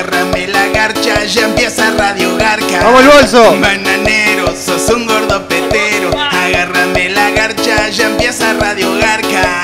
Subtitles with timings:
[0.00, 2.80] Agárrame la garcha, ya empieza Radio Garca.
[2.82, 3.60] ¡Vamos el bolso!
[3.60, 6.10] Bananero, sos un gordo petero.
[6.18, 9.62] Agárrame la garcha, ya empieza Radio Garca.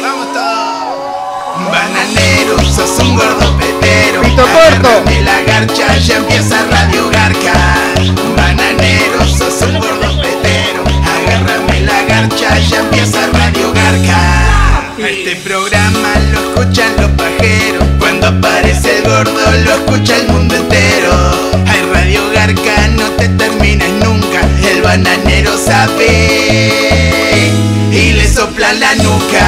[0.00, 1.70] Vamos todos.
[1.70, 4.22] Bananero, sos un gordo petero.
[4.22, 4.88] Pito corto.
[4.88, 7.52] Agárrame la garcha, ya empieza Radio Garca.
[8.38, 10.82] Bananero, sos un gordo petero.
[11.14, 14.44] Agárrame la garcha, ya empieza Radio Garca.
[14.96, 17.03] Este programa lo escuchan los
[19.04, 21.12] gordo, lo escucha el mundo entero.
[21.66, 24.40] Hay Radio Garca, no te terminas nunca.
[24.68, 26.72] El bananero sabe
[27.92, 29.44] y le sopla la nuca.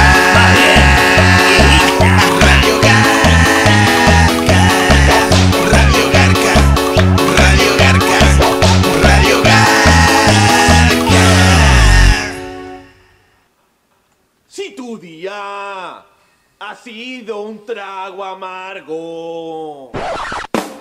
[16.87, 19.91] Sido un trago amargo.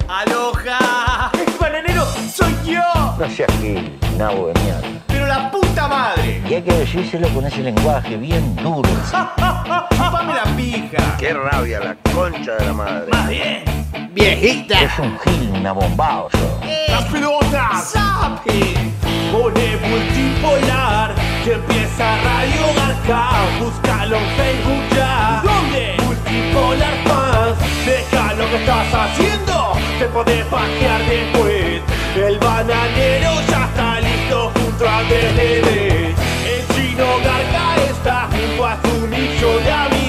[0.08, 1.32] ¡Aloja!
[1.60, 2.80] ¡Bananero, soy yo!
[3.18, 4.88] No seas gil, nabo de mierda.
[5.08, 6.40] ¡Pero la puta madre!
[6.48, 8.88] Y hay que decírselo con ese lenguaje bien duro.
[9.90, 11.16] ¡Chupame la pija!
[11.18, 13.10] Qué rabia, la concha de la madre.
[13.10, 13.64] ¡Más bien!
[14.12, 14.82] ¡Viejita!
[14.82, 16.40] Es un gil, una bombao, sos.
[16.88, 17.90] ¡Las pelotas!
[17.90, 19.15] ¡Sape!
[19.32, 23.30] Pone multipolar que empieza Radio Garca.
[23.60, 25.42] Búscalo en Facebook ya.
[25.44, 25.96] ¿Dónde?
[26.04, 27.58] Multipolar Fans.
[27.84, 29.72] Deja lo que estás haciendo.
[29.98, 31.82] Te podés pajear después.
[32.16, 36.14] El bananero ya está listo junto a DDD.
[36.52, 40.05] El chino Garca está junto a su nicho de amigos.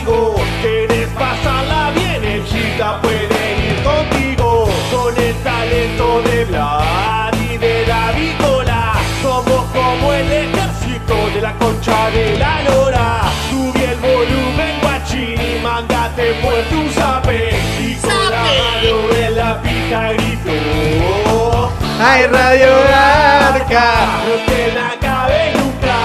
[12.11, 13.23] De la lora.
[13.49, 17.49] Subí el volumen, guachín, y mándate por tu zape.
[17.79, 21.71] Y con la mano en la pija gritó.
[21.99, 24.21] ¡Ay, Radio Garca!
[24.27, 25.97] No te la cabe nunca.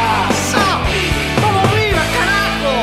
[1.43, 2.75] ¡Vamos arriba, carajo!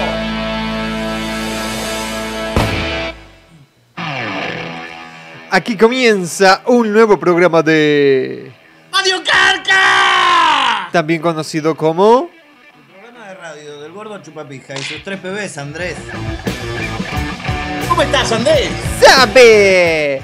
[5.50, 8.52] Aquí comienza un nuevo programa de...
[8.94, 10.90] ¡Radio Garca!
[10.92, 12.30] También conocido como...
[12.92, 15.98] Programa de radio del gordo chupapija y sus tres bebés, Andrés.
[17.90, 18.70] ¿Cómo estás, Andrés?
[19.02, 20.22] ¡Sape!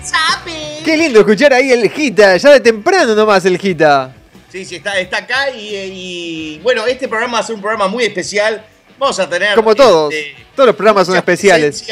[0.85, 2.37] ¡Qué lindo escuchar ahí el Gita!
[2.37, 4.13] Ya de temprano nomás el Gita.
[4.49, 7.59] Sí, sí, está, está acá y, eh, y, bueno, este programa va a ser un
[7.61, 8.65] programa muy especial.
[8.97, 9.55] Vamos a tener...
[9.55, 10.13] Como todos.
[10.13, 11.85] este, Todos los programas son especiales.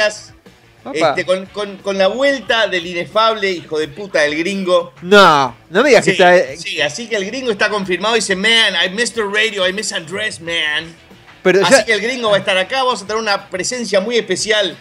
[0.94, 4.94] este, con, con- con la vuelta del inefable hijo de puta del gringo.
[5.02, 6.56] No, no me digas que Sí, está...
[6.56, 8.16] sí, así que el gringo está confirmado.
[8.16, 11.04] Dice, man, I missed the radio, I miss Andrés, man.
[11.44, 11.86] Pero Así ya...
[11.86, 12.84] que el gringo va a estar acá.
[12.84, 14.76] Vamos a tener una presencia muy especial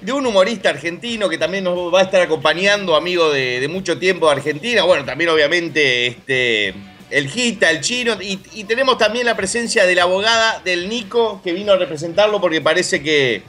[0.00, 3.98] de un humorista argentino que también nos va a estar acompañando, amigo de, de mucho
[3.98, 4.82] tiempo de Argentina.
[4.84, 6.74] Bueno, también obviamente este,
[7.10, 8.20] el Gita, el chino.
[8.20, 12.40] Y, y tenemos también la presencia de la abogada del Nico que vino a representarlo
[12.40, 13.42] porque parece que,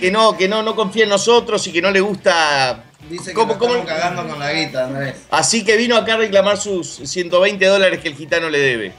[0.00, 2.84] que, no, que no, no confía en nosotros y que no le gusta...
[3.08, 5.14] Dice que ¿Cómo- nos cómo- estamos cagando con la guita, Andrés.
[5.30, 8.92] Así que vino acá a reclamar sus 120 dólares que el gitano le debe.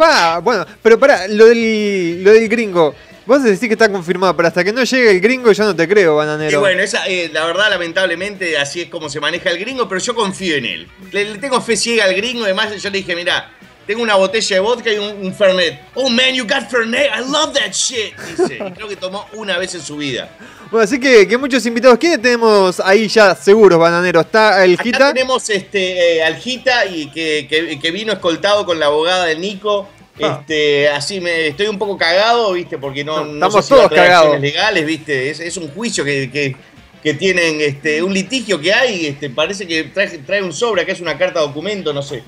[0.00, 2.94] Pa, bueno, pero pará, lo del, lo del gringo.
[3.26, 5.86] Vos decís que está confirmado, pero hasta que no llegue el gringo yo no te
[5.86, 6.56] creo, bananero.
[6.56, 10.00] Y bueno, esa, eh, la verdad, lamentablemente, así es como se maneja el gringo, pero
[10.00, 10.88] yo confío en él.
[11.12, 13.50] Le, tengo fe ciega al gringo, además yo le dije, mira,
[13.90, 15.80] tengo una botella de vodka y un, un Fernet.
[15.96, 18.14] Oh man, you got Fernet, I love that shit.
[18.36, 20.28] Dice, y creo que tomó una vez en su vida.
[20.70, 21.98] Bueno, así que, que muchos invitados.
[21.98, 24.20] ¿Quiénes tenemos ahí ya seguros, bananero?
[24.20, 28.78] Está el Acá tenemos este, eh, al Gita y que, que- que vino escoltado con
[28.78, 29.88] la abogada del Nico.
[30.22, 30.36] Ah.
[30.40, 32.78] Este, así me estoy un poco cagado, ¿viste?
[32.78, 34.38] Porque no, No, no estamos sé si todos cagados.
[34.40, 35.30] legales, ¿viste?
[35.30, 36.54] Es, es un juicio que, que-
[37.02, 40.92] que tienen, este, un litigio que hay, este, parece que trae, trae un sobre, acá
[40.92, 42.22] es una carta documento, no sé.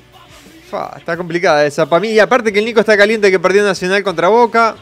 [0.73, 1.85] Fa, está complicada esa.
[1.87, 4.75] Para mí, y aparte que el Nico está caliente que perdió Nacional contra Boca.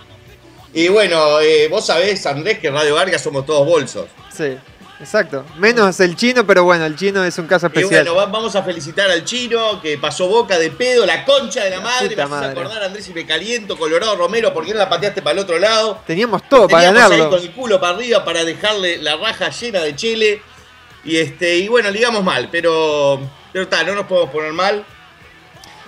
[0.72, 4.06] Y bueno, eh, vos sabés, Andrés, que Radio Vargas somos todos bolsos.
[4.32, 4.56] Sí,
[5.00, 5.44] exacto.
[5.58, 8.04] Menos el chino, pero bueno, el chino es un caso Y especial.
[8.04, 11.70] bueno, va- vamos a felicitar al chino que pasó boca de pedo, la concha de
[11.70, 12.14] la, madre.
[12.14, 15.38] Me acordar, Andrés, y me caliento, Colorado Romero, ¿por qué no la pateaste para el
[15.40, 16.00] otro lado?
[16.06, 17.36] Teníamos todo para Teníamos ahí ganarlo.
[17.36, 20.40] con el culo para arriba para dejarle la raja llena de chile.
[21.04, 23.19] Y este, y bueno, ligamos mal, pero.
[23.52, 24.84] Pero está, no nos podemos poner mal.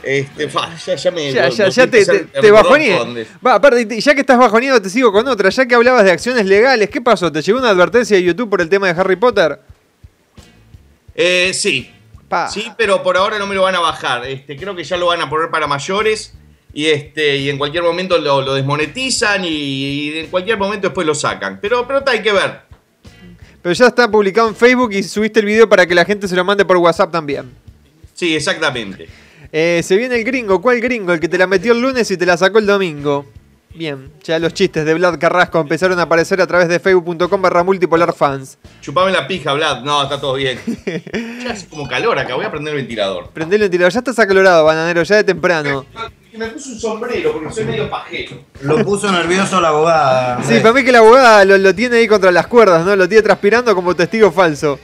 [0.03, 1.33] Este, fa, ya, ya me.
[1.33, 2.89] Ya, lo- ya, lo ya estoy te, te, te bajoneé.
[2.91, 3.27] corresponde.
[3.47, 5.49] Va, aparte, ya que estás bajoneado, te sigo con otra.
[5.51, 7.31] Ya que hablabas de acciones legales, ¿qué pasó?
[7.31, 9.61] ¿Te llegó una advertencia de YouTube por el tema de Harry Potter?
[11.15, 11.91] Eh, sí.
[12.29, 12.49] Pa.
[12.49, 14.25] Sí, pero por ahora no me lo van a bajar.
[14.27, 16.33] Este, creo que ya lo van a poner para mayores.
[16.75, 21.07] Y este, y en cualquier momento lo, lo desmonetizan y, y en cualquier momento después
[21.07, 21.59] lo sacan.
[21.61, 22.61] Pero, pero está, hay que ver.
[23.61, 26.35] Pero ya está publicado en Facebook y subiste el video para que la gente se
[26.35, 27.51] lo mande por WhatsApp también.
[28.15, 29.07] Sí, exactamente.
[29.53, 30.63] Eh, se viene el gringo.
[30.63, 31.13] ¿Cuál gringo?
[31.13, 33.27] El que te la metió el lunes y te la sacó el domingo.
[33.75, 37.63] Bien, ya los chistes de Vlad Carrasco empezaron a aparecer a través de facebook.com barra
[37.63, 38.59] multipolar fans.
[38.83, 39.83] Chupame la pija, Vlad.
[39.83, 40.59] No, está todo bien.
[41.43, 42.35] Ya hace como calor acá.
[42.35, 43.31] Voy a prender el ventilador.
[43.31, 45.85] Prendé el ventilador, ya estás acalorado, bananero, ya de temprano.
[46.33, 48.37] Y me puse un sombrero porque soy medio pajero.
[48.61, 50.43] Lo puso nervioso la abogada.
[50.45, 52.95] Sí, para mí que la abogada lo, lo tiene ahí contra las cuerdas, ¿no?
[52.95, 54.79] Lo tiene transpirando como testigo falso.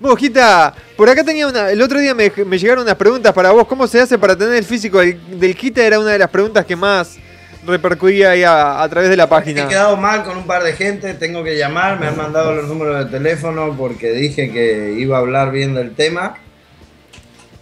[0.00, 1.70] Vos, Gita, por acá tenía una.
[1.70, 3.66] El otro día me, me llegaron unas preguntas para vos.
[3.66, 5.56] ¿Cómo se hace para tener el físico del, del?
[5.76, 7.16] Era una de las preguntas que más
[7.66, 9.66] repercutía ahí a, a través de la He página.
[9.68, 13.04] quedado mal con un par de gente, tengo que llamar, me han mandado los números
[13.04, 16.36] de teléfono porque dije que iba a hablar bien del tema.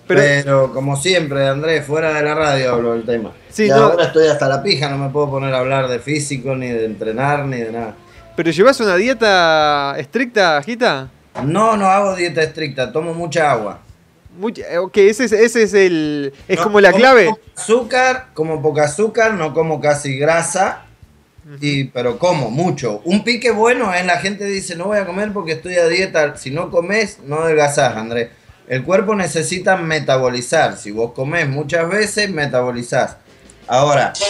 [0.07, 3.33] Pero- Pero, como siempre, Andrés, fuera de la radio hablo del tema.
[3.49, 5.99] Sí, y no- ahora estoy hasta la pija, no me puedo poner a hablar de
[5.99, 7.97] físico, ni de entrenar, ni de nada.
[8.37, 11.09] ¿Pero llevas una dieta estricta, Gita?
[11.45, 13.81] No, no hago dieta estricta, tomo mucha agua.
[14.39, 16.33] Mucha- eh, ok, ese es, ese es el.
[16.49, 17.35] Es No, como la como clave.
[17.57, 20.83] azúcar, como poca azúcar, no como casi grasa.
[21.61, 23.01] Y, pero como mucho.
[23.05, 26.37] Un pique bueno es la gente dice no voy a comer porque estoy a dieta.
[26.37, 28.31] Si no comes, no adelgazás, Andrés.
[28.67, 30.77] El cuerpo necesita metabolizar.
[30.77, 33.17] Si vos comés muchas veces, metabolizás.
[33.69, 34.13] Ahora,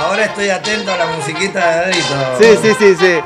[0.00, 2.38] ahora estoy atento a la musiquita de Adrito.
[2.40, 3.20] Sí, sí, sí, sí.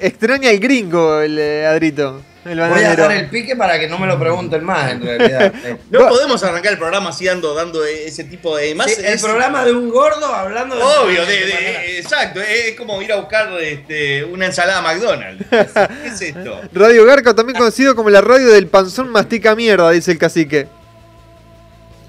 [0.00, 2.20] Extraña el gringo, el eh, Adrito.
[2.44, 5.52] El Voy a dar el pique para que no me lo pregunten más, en realidad.
[5.64, 8.72] Eh, No podemos arrancar el programa así dando, dando ese tipo de.
[8.76, 10.82] Más Sí, el es- programa de un gordo hablando de.
[10.82, 15.44] Obvio, de, de- exacto, es como ir a buscar este, una ensalada McDonald's.
[15.50, 16.60] ¿Qué es esto?
[16.72, 20.68] Radio Garca, también conocido como la radio del panzón mastica mierda, dice el cacique.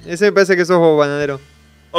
[0.06, 1.41] Ese me parece que sos vos, bananero.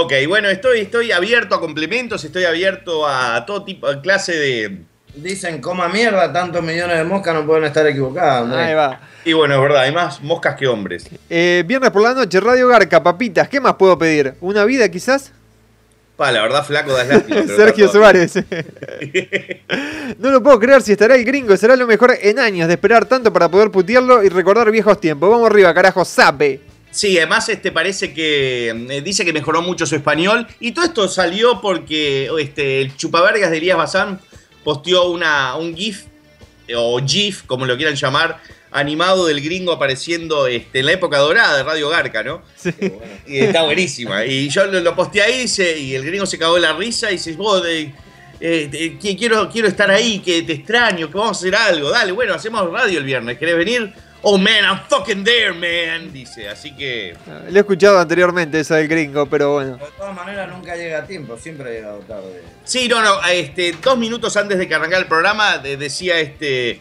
[0.01, 4.79] Ok, bueno, estoy, estoy abierto a complementos, estoy abierto a todo tipo, a clase de.
[5.17, 8.61] Dicen, coma mierda, tantos millones de moscas no pueden estar equivocadas, Andrés.
[8.61, 9.01] Ahí va.
[9.25, 11.11] Y bueno, es verdad, hay más moscas que hombres.
[11.29, 14.35] Eh, viernes por la noche, Radio Garca, papitas, ¿qué más puedo pedir?
[14.41, 15.33] ¿Una vida quizás?
[16.17, 17.43] Pa, la verdad, flaco das lástima.
[17.57, 17.89] Sergio.
[17.89, 18.37] Suárez.
[20.19, 23.07] no lo puedo creer si estará el gringo, será lo mejor en años de esperar
[23.07, 25.29] tanto para poder putearlo y recordar viejos tiempos.
[25.29, 26.68] Vamos arriba, carajo, sape.
[26.91, 31.09] Sí, además este parece que eh, dice que mejoró mucho su español y todo esto
[31.09, 34.21] salió porque este el chupavergas de Elías Bazán
[34.65, 36.05] posteó una un gif
[36.67, 38.41] eh, o gif, como lo quieran llamar,
[38.71, 42.43] animado del gringo apareciendo este, en la época dorada de Radio Garca, ¿no?
[42.57, 42.71] Sí.
[43.27, 44.25] Y está buenísima.
[44.27, 45.47] Y yo lo, lo posteé ahí
[45.79, 47.93] y el gringo se cagó de la risa y dice, vos, de-
[48.41, 51.91] eh, quiero, quiero estar ahí, que te extraño, que vamos a hacer algo.
[51.91, 53.39] Dale, bueno, hacemos radio el viernes.
[53.39, 53.93] ¿Querés venir?
[54.23, 56.13] Oh, man, I'm fucking there, man.
[56.13, 57.15] Dice, así que...
[57.51, 59.77] Lo he escuchado anteriormente, eso del gringo, pero bueno.
[59.77, 62.43] De todas maneras, nunca llega a tiempo, siempre ha llegado tarde.
[62.65, 66.81] Sí, no, no, este, dos minutos antes de que arrancara el programa de- decía este...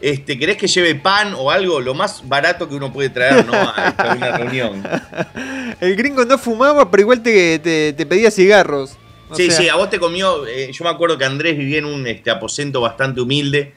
[0.00, 1.80] Este, ¿querés que lleve pan o algo?
[1.80, 3.54] Lo más barato que uno puede traer, ¿no?
[3.54, 4.86] A esta- una reunión.
[5.80, 8.96] El gringo no fumaba, pero igual te, te- te pedía cigarros.
[9.28, 10.46] O Sí, sea, sí, a vos te comió.
[10.46, 13.74] eh, yo me acuerdo que Andrés vivía en un este, aposento bastante humilde.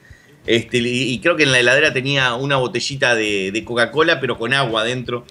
[0.50, 4.52] Este, y, creo que en la heladera tenía una botellita de, de Coca-Cola, pero con
[4.52, 5.24] agua adentro.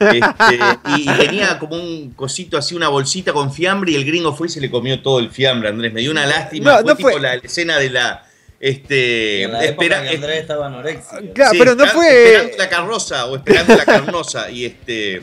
[0.00, 0.58] Este,
[0.96, 4.48] y, y tenía como un cosito así, una bolsita con fiambre, y el gringo fue
[4.48, 5.92] y se le comió todo el fiambre, Andrés.
[5.92, 6.72] Me dio una lástima.
[6.72, 8.26] No, fue no tipo fue- la escena de la.
[8.60, 9.42] Este.
[9.42, 11.16] En la espera- época que Andrés estaba anoréxico.
[11.34, 12.24] Claro, Sí, pero no esperando- fue.
[12.26, 14.50] Esperando la carroza o esperando la carnosa.
[14.50, 15.20] Y este.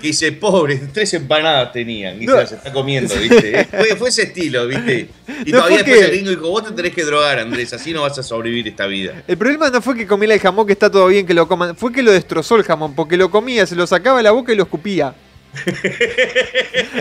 [0.00, 2.22] Que dice, pobre, tres empanadas tenían.
[2.22, 2.32] Y No.
[2.34, 3.64] se las está comiendo, ¿viste?
[3.70, 5.08] Fue, fue ese estilo, ¿viste?
[5.46, 7.92] Y No todavía después que- el gringo dijo, vos te tenés que drogar, Andrés, así
[7.92, 9.22] no vas a sobrevivir esta vida.
[9.26, 11.74] El problema no fue que comiera el jamón, que está todo bien que lo coman,
[11.76, 14.52] fue que lo destrozó el jamón, porque lo comía, se lo sacaba de la boca
[14.52, 15.14] y lo escupía.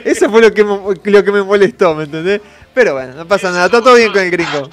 [0.06, 2.42] Eso fue lo que, lo que me molestó, ¿me entendés?
[2.74, 4.70] Pero bueno, no pasa nada, está todo bien con el gringo.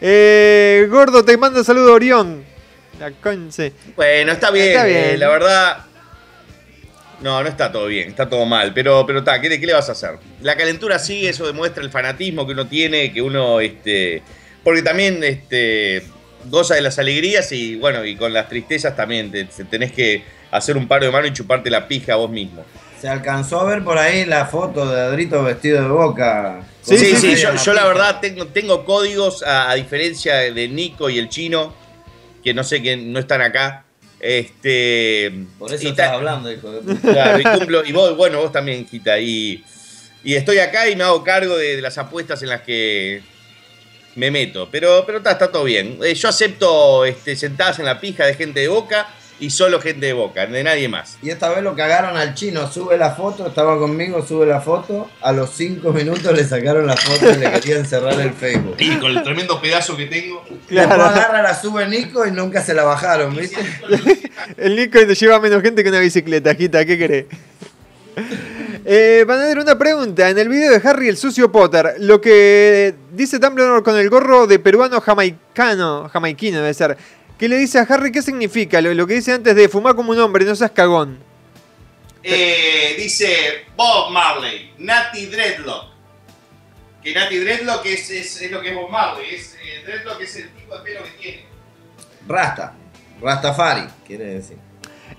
[0.00, 2.44] Eh, gordo, te mando un saludo Orión.
[2.98, 3.72] La conce.
[3.94, 4.98] Bueno, está bien, Está bien.
[4.98, 5.78] eh, la verdad.
[7.20, 9.72] No, no está todo bien, está todo mal, pero pero está, ¿qué, le- ¿qué le
[9.72, 10.18] vas a hacer?
[10.42, 14.22] La calentura sigue, eso demuestra el fanatismo que uno tiene, que uno, este,
[14.62, 16.02] porque también, este,
[16.50, 20.24] goza de las alegrías y bueno, y con las tristezas también te, te tenés que
[20.50, 22.64] hacer un paro de mano y chuparte la pija a vos mismo.
[23.00, 26.60] Se alcanzó a ver por ahí la foto de Adrito vestido de boca.
[26.86, 31.10] Sí, Sí, sí, sí, yo, la verdad tengo, tengo códigos, a, a diferencia de Nico
[31.10, 31.74] y el chino,
[32.44, 33.84] que no sé que no están acá.
[34.20, 37.12] Este, Por eso estás hablando, hijo de puta.
[37.12, 39.64] Claro, y cumplo, y vos, bueno, vos también, Gita, y,
[40.24, 43.22] y estoy acá y me hago cargo de, de las apuestas en las que
[44.14, 44.68] me meto.
[44.70, 45.98] Pero, pero está, está todo bien.
[46.02, 50.06] Eh, yo acepto este, sentadas en la pija de gente de boca y solo gente
[50.06, 51.18] de boca, de nadie más.
[51.22, 55.10] Y esta vez lo cagaron al chino, sube la foto, estaba conmigo, sube la foto.
[55.20, 58.76] A los cinco minutos le sacaron la foto y le querían cerrar el Facebook.
[58.78, 60.40] Y con el tremendo pedazo que tengo.
[60.48, 61.02] Después Claro.
[61.04, 63.60] agarra, la sube Nico y nunca se la bajaron, ¿viste?
[64.56, 67.24] El Nico te lleva menos gente que una bicicleta, Gita, ¿qué querés?
[68.84, 70.28] Eh, van a dar una pregunta.
[70.30, 74.46] En el video de Harry el sucio Potter, lo que dice Dumbledore con el gorro
[74.46, 76.96] de peruano jamaicano, jamaiquino debe ser,
[77.38, 78.80] ¿qué le dice a Harry qué significa?
[78.80, 81.18] Lo, lo que dice antes de fumar como un hombre, no seas cagón.
[82.22, 85.84] Eh, dice Bob Marley, Natty Dreadlock.
[87.02, 89.34] Que Natty Dreadlock es, es, es lo que es Bob Marley.
[89.34, 91.44] Es, eh, Dreadlock es el tipo de pelo que tiene.
[92.26, 92.74] Rasta.
[93.22, 94.56] Rastafari, quiere decir.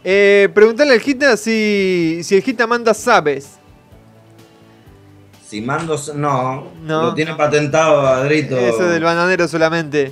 [0.03, 3.51] Eh, preguntale al Gita si, si el Gita manda sabes.
[5.47, 5.97] Si mando.
[6.13, 7.03] No, No.
[7.03, 8.57] Lo tiene patentado Adrito.
[8.57, 10.11] Eso del bananero solamente.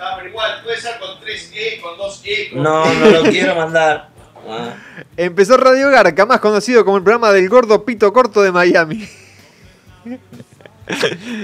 [0.00, 2.52] Ah, pero igual, puede ser con 3E, con 2E.
[2.52, 4.08] Con No, no lo quiero mandar.
[4.48, 4.74] Ah.
[5.16, 9.08] Empezó Radio Garca, más conocido como el programa del gordo pito corto de Miami.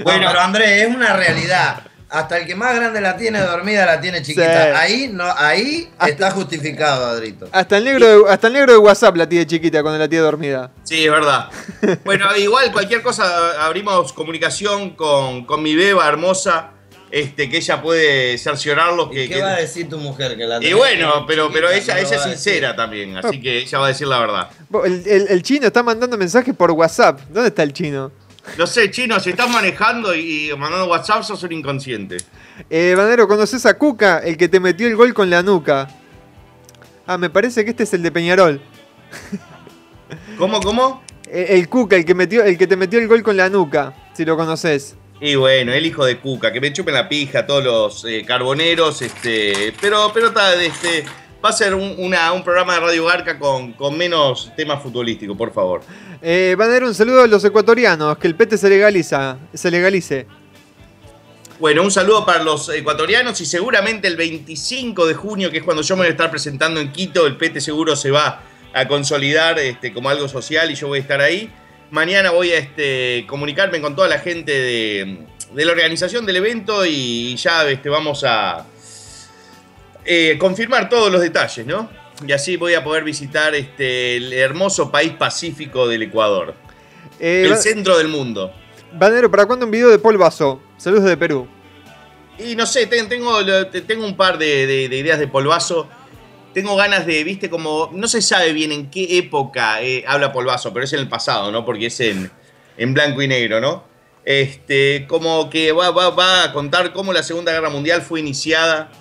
[0.03, 1.81] Bueno, pero Andrés, es una realidad.
[2.09, 4.65] Hasta el que más grande la tiene dormida la tiene chiquita.
[4.65, 4.71] Sí.
[4.75, 7.47] Ahí no, ahí está justificado, Adrito.
[7.53, 10.25] Hasta el negro de, hasta el negro de WhatsApp la tiene chiquita cuando la tiene
[10.25, 10.71] dormida.
[10.83, 11.49] Sí, es verdad.
[12.03, 16.71] Bueno, igual cualquier cosa, abrimos comunicación con, con mi beba hermosa,
[17.11, 19.09] este, que ella puede cerciorarlos.
[19.11, 20.37] ¿Y Que, qué que- va a decir tu mujer?
[20.37, 23.89] Que la y bueno, pero, pero ella, es sincera también, así que ella va a
[23.89, 24.49] decir la verdad.
[24.85, 27.19] El, el- el chino está mandando mensajes por WhatsApp.
[27.29, 28.11] ¿Dónde está el chino?
[28.57, 32.17] No sé, chino, si estás manejando y y mandando WhatsApp, sos un inconsciente.
[32.69, 34.19] Eh, Banero, ¿conoces a Cuca?
[34.19, 35.87] El que te metió el gol con la nuca.
[37.05, 38.61] Ah, me parece que este es el de Peñarol.
[40.37, 41.03] ¿Cómo, cómo?
[41.27, 43.93] Eh, El Cuca, el que, metió, el que te metió el gol con la nuca,
[44.13, 44.95] si lo conoces.
[45.23, 49.03] Y bueno, el hijo de Cuca, que me chupen la pija todos los eh, carboneros,
[49.03, 51.05] este, pero, pero este,
[51.45, 55.37] va a ser un, una- un programa de Radio Garca con, con menos temas futbolísticos,
[55.37, 55.81] por favor.
[56.23, 60.25] Eh, Banero, un saludo a los ecuatorianos, que el pete se legaliza, se legalice.
[61.59, 65.83] Bueno, un saludo para los ecuatorianos y seguramente el 25 de junio, que es cuando
[65.83, 68.41] yo me voy a estar presentando en Quito, el Pete seguro se va
[68.73, 71.51] a consolidar este, como algo social y yo voy a estar ahí.
[71.91, 76.85] Mañana voy a este, comunicarme con toda la gente de, de la organización del evento
[76.85, 78.65] y ya este, vamos a
[80.05, 81.89] eh, confirmar todos los detalles, ¿no?
[82.25, 86.55] Y así voy a poder visitar este, el hermoso país pacífico del Ecuador,
[87.19, 88.53] Eh, el centro del mundo.
[88.93, 90.61] Banero, ¿para cuándo un video de Paul Vaso?
[90.77, 91.47] Saludos de Perú.
[92.39, 93.37] Y no sé, ten- tengo,
[94.05, 95.87] un par de, de- de ideas de polvazo.
[96.53, 97.89] Tengo ganas de, viste, como.
[97.93, 101.51] No se sabe bien en qué época eh, habla polvazo, pero es en el pasado,
[101.51, 101.65] ¿no?
[101.65, 102.29] Porque es en,
[102.77, 103.83] en blanco y negro, ¿no?
[104.25, 108.91] Este, como que va, va, va a contar cómo la Segunda Guerra Mundial fue iniciada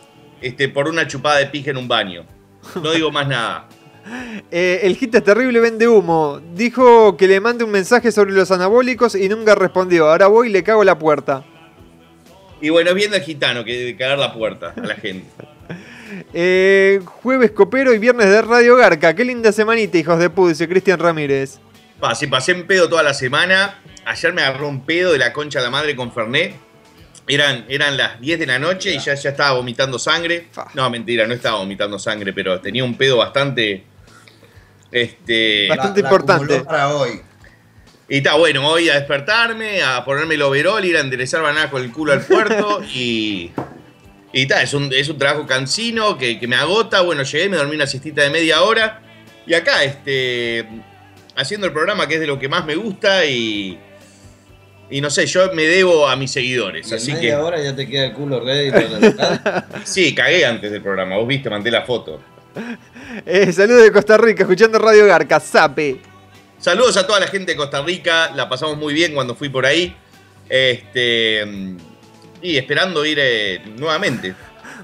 [0.41, 2.25] este, por una chupada de pija en un baño.
[2.83, 3.69] No digo más nada.
[4.51, 6.41] Eh, el Gita es terrible, vende humo.
[6.55, 10.11] Dijo que le mande un mensaje sobre los anabólicos y nunca respondió.
[10.11, 11.45] Ahora voy y le cago la puerta.
[12.61, 15.29] Y bueno, es viendo el gitano que de cagar la puerta a la gente.
[16.33, 19.15] Eh, jueves copero y viernes de Radio Garca.
[19.15, 21.59] Qué linda semanita, hijos de puta, dice Cristian Ramírez.
[22.01, 23.79] Pa, sí, pasé en pedo toda la semana.
[24.07, 26.55] Ayer me agarró un pedo de la concha de la madre con Fernet.
[27.29, 30.49] Eran, eran las 10 de la noche y ya, ya estaba vomitando sangre.
[30.51, 30.67] Fa.
[30.75, 33.85] No, mentira, no estaba vomitando sangre, pero tenía un pedo bastante.
[34.91, 35.69] Este.
[35.69, 36.61] Bastante La- la importante.
[36.63, 37.21] para hoy.
[38.09, 41.83] Y está bueno, hoy a despertarme, a ponerme el overol, ir a enderezar banana con
[41.83, 43.53] el culo al puerto y.
[44.33, 47.01] Y está, es un, es un trabajo cansino que, que me agota.
[47.01, 49.03] Bueno, llegué, me dormí una siestita de media hora.
[49.47, 50.67] Y acá, este.
[51.37, 53.79] Haciendo el programa que es de lo que más me gusta y.
[54.91, 56.91] Y no sé, yo me debo a mis seguidores.
[56.91, 57.43] Y Así media que.
[57.43, 61.17] hora ya te queda el culo ready para la Sí, cagué antes del programa.
[61.17, 62.21] Vos viste, mandé la foto.
[63.25, 65.39] Eh, saludos de Costa Rica, escuchando Radio Garca.
[65.41, 66.01] Sape.
[66.59, 68.33] Saludos a toda la gente de Costa Rica.
[68.35, 69.95] La pasamos muy bien cuando fui por ahí.
[70.49, 71.47] Este.
[72.43, 74.35] Y esperando ir eh, nuevamente.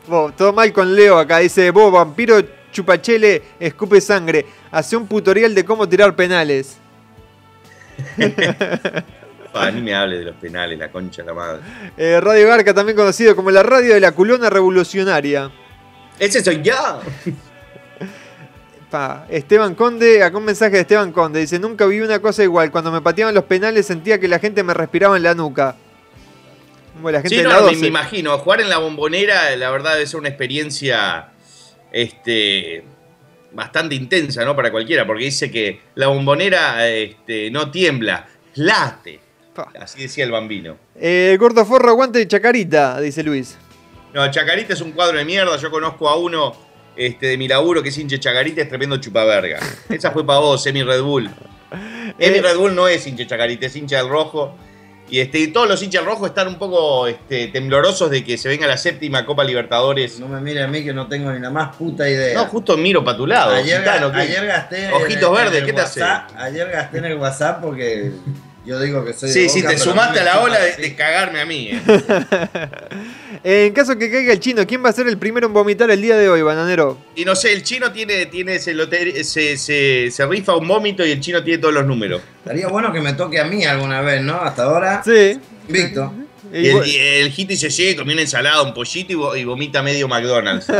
[0.06, 1.38] Bo, todo mal con Leo acá.
[1.38, 4.44] Dice, vos, vampiro chupachele, escupe sangre.
[4.70, 6.76] Hace un tutorial de cómo tirar penales.
[9.52, 11.62] Pa, ni me hable de los penales, la concha de la madre.
[11.96, 15.50] Eh, radio Garca, también conocido como la radio de la culona revolucionaria.
[16.18, 16.74] Ese soy yo.
[18.90, 21.40] Pa, Esteban Conde, acá un mensaje de Esteban Conde.
[21.40, 22.70] Dice, nunca vi una cosa igual.
[22.70, 25.74] Cuando me pateaban los penales sentía que la gente me respiraba en la nuca.
[27.00, 27.76] Bueno, la gente Sí, de no, la me, 12.
[27.80, 28.38] me imagino.
[28.38, 31.28] Jugar en la bombonera, la verdad, debe ser una experiencia
[31.92, 32.84] este,
[33.52, 34.54] bastante intensa, ¿no?
[34.56, 39.20] Para cualquiera, porque dice que la bombonera este, no tiembla, late.
[39.80, 40.76] Así decía el bambino.
[40.96, 43.56] Eh, Gordo Forro, aguante de Chacarita, dice Luis.
[44.12, 45.56] No, Chacarita es un cuadro de mierda.
[45.56, 46.54] Yo conozco a uno
[46.94, 49.58] este, de mi laburo que es hinche Chacarita, es tremendo chupaverga.
[49.88, 51.30] Esa fue para vos, Emi Red Bull.
[52.18, 52.42] Emi Eh.
[52.42, 54.54] Red Bull no es hinche Chacarita, es hincha del rojo.
[55.08, 58.48] Y este, todos los hinchas del rojo están un poco este, temblorosos de que se
[58.48, 60.18] venga la séptima Copa Libertadores.
[60.18, 62.34] No me mire a mí que no tengo ni la más puta idea.
[62.34, 63.52] No, justo miro para tu lado.
[63.54, 64.86] ayer, gitano, ayer gasté.
[64.86, 66.02] en Ojitos el- en verdes, el ¿qué te hace?
[66.36, 68.10] Ayer gasté en el WhatsApp porque
[68.66, 69.28] yo digo que soy.
[69.28, 71.70] de Sí, sí, Boca, te sumaste a la ola de, cagarme a mí.
[71.72, 71.80] eh.
[73.44, 76.02] En caso que caiga el chino, ¿quién va a ser el primero en vomitar el
[76.02, 76.98] día de hoy, bananero?
[77.14, 81.06] Y no sé, el chino tiene, tiene se, lote- se, se, se rifa un vómito
[81.06, 82.22] y el chino tiene todos los números.
[82.38, 84.40] Estaría bueno que me toque a mí alguna vez, ¿no?
[84.40, 85.02] Hasta ahora.
[85.04, 85.38] Sí.
[85.68, 86.10] Víctor.
[86.52, 90.08] Y el, y el y se llega, comió una ensalada, un pollito y vomita medio
[90.08, 90.66] McDonald's.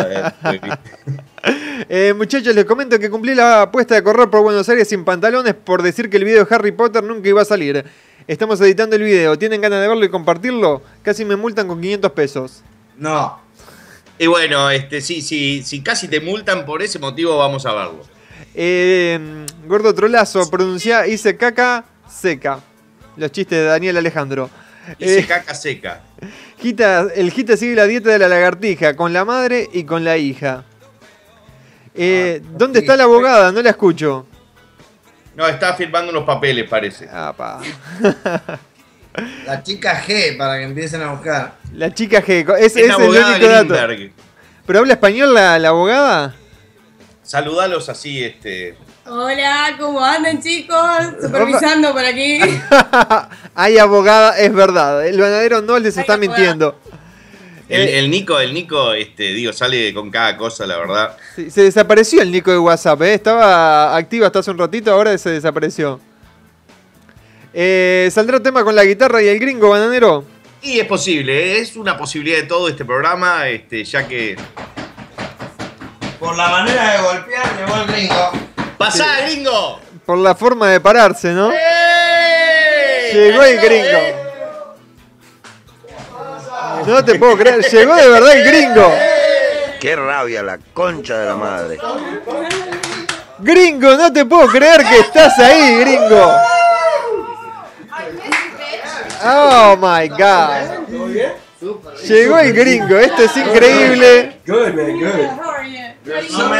[1.89, 5.55] Eh, muchachos, les comento que cumplí la apuesta de correr por Buenos Aires sin pantalones
[5.55, 7.85] por decir que el video de Harry Potter nunca iba a salir.
[8.27, 9.39] Estamos editando el video.
[9.39, 10.83] ¿Tienen ganas de verlo y compartirlo?
[11.03, 12.63] Casi me multan con 500 pesos.
[12.97, 13.41] No.
[14.19, 18.01] y bueno, este, sí, sí, si casi te multan por ese motivo, vamos a verlo.
[18.55, 22.61] Eh, gordo trolazo, pronuncia hice caca seca.
[23.17, 24.49] Los chistes de Daniel Alejandro.
[24.99, 26.01] Ese Eh, caca seca.
[26.63, 30.17] Gita- el Gita sigue la dieta de la lagartija con la madre y con la
[30.17, 30.65] hija.
[31.97, 33.53] Eh, ¿Dónde está la abogada?
[33.53, 34.27] No la escucho.
[35.35, 37.09] No, está firmando unos papeles, parece.
[37.09, 37.61] Apa.
[39.47, 41.55] La chica G para que empiecen a buscar.
[41.73, 42.55] La chica G.
[42.59, 43.75] Es, Es es el único dato.
[44.67, 46.35] ¿Pero habla español la, la abogada?
[47.23, 48.77] Saludalos así, este.
[49.07, 50.79] Hola, ¿cómo andan chicos?
[51.23, 52.41] Supervisando por aquí.
[53.55, 55.07] Hay abogada, es verdad.
[55.07, 56.37] El banadero no les Hay está abogada.
[56.37, 56.79] mintiendo.
[57.69, 61.17] El, el Nico, el Nico, este, digo, sale con cada cosa, la verdad.
[61.35, 63.15] Sí, se desapareció el Nico de WhatsApp, ¿eh?
[63.15, 66.01] Estaba activo hasta hace un ratito, ahora se desapareció.
[67.53, 70.25] Eh, ¿Saldrá tema con la guitarra y el gringo, bananero?
[70.63, 71.61] Y es posible, ¿eh?
[71.61, 74.37] es una posibilidad de todo este programa, este, ya que.
[76.21, 78.31] Por la manera de golpear, llegó el gringo.
[78.79, 79.81] ¡Pasá, gringo!
[80.05, 81.51] Por la forma de pararse, ¿no?
[81.53, 83.11] ¡Eh!
[83.13, 84.26] Llegó el gringo.
[86.87, 88.93] No te puedo creer, llegó de verdad el gringo.
[89.81, 91.79] Qué rabia, la concha de la madre.
[93.39, 96.33] Gringo, no te puedo creer que estás ahí, gringo.
[99.25, 100.87] Oh my god.
[102.07, 104.41] Llegó el gringo, esto es increíble.
[104.47, 105.27] Good, man, good.
[105.41, 106.39] How are you?
[106.39, 106.57] No me-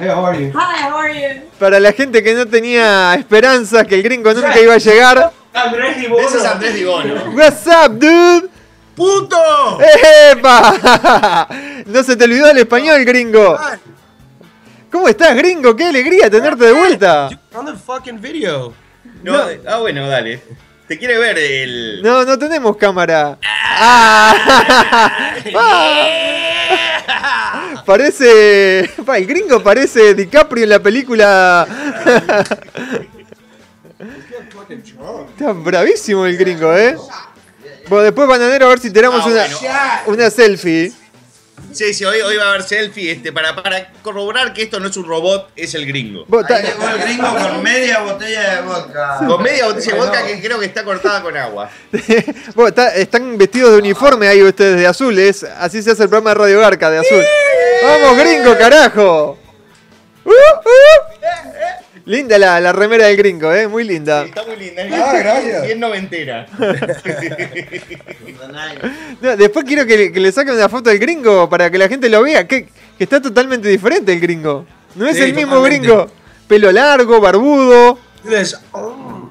[0.00, 0.52] Hey, how are you?
[0.54, 1.42] Hi, how are you?
[1.58, 5.32] Para la gente que no tenía esperanzas que el gringo nunca iba a llegar.
[5.52, 7.14] Andrés Dibono.
[7.34, 8.48] What's up, dude?
[8.94, 9.78] ¡Puto!
[10.30, 11.48] ¡Epa!
[11.86, 13.58] No se te olvidó el español, gringo.
[14.90, 15.74] ¿Cómo estás, gringo?
[15.74, 17.30] ¡Qué alegría tenerte de vuelta!
[17.54, 18.74] On the fucking video.
[19.22, 20.42] No, ah, bueno, dale.
[20.86, 22.02] Te quiere ver el.
[22.02, 23.38] No, no tenemos cámara.
[23.42, 25.34] Ah.
[25.54, 26.62] Ah.
[27.86, 28.90] Parece.
[29.04, 31.66] Pa, el gringo parece DiCaprio en la película.
[35.30, 36.96] Está bravísimo el gringo, ¿eh?
[37.88, 40.02] Bueno, después, bananero, a ver si tenemos Ah, una, bueno.
[40.06, 40.92] una selfie.
[41.72, 44.88] Sí, sí, hoy, hoy va a haber selfie este, para, para corroborar que esto no
[44.88, 46.26] es un robot, es el gringo.
[46.48, 49.18] Ahí llegó el gringo con media botella de vodka.
[49.26, 51.70] Con media botella de vodka que creo que está cortada con agua.
[52.74, 56.30] ta- están vestidos de uniforme ahí ustedes de azul, es así se hace el programa
[56.30, 57.24] de Radio Garca de azul.
[57.84, 59.38] ¡Vamos, gringo, carajo!
[60.24, 61.91] Uh, uh.
[62.04, 63.68] Linda la, la remera del gringo, ¿eh?
[63.68, 64.24] Muy linda.
[64.24, 64.82] Está muy linda.
[64.92, 65.62] Ah, gracias.
[65.66, 66.46] Bien noventera.
[69.20, 71.88] No, después quiero que, le- que le saquen una foto del gringo para que la
[71.88, 72.46] gente lo vea.
[72.46, 72.64] Que,
[72.98, 74.66] que está totalmente diferente el gringo.
[74.96, 75.86] No es Sí, el mismo totalmente.
[75.86, 76.10] gringo.
[76.48, 77.98] Pelo largo, barbudo.
[78.72, 79.30] Oh.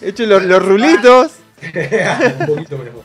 [0.00, 1.32] hecho los, los rulitos,
[1.64, 3.02] Un poquito mejor.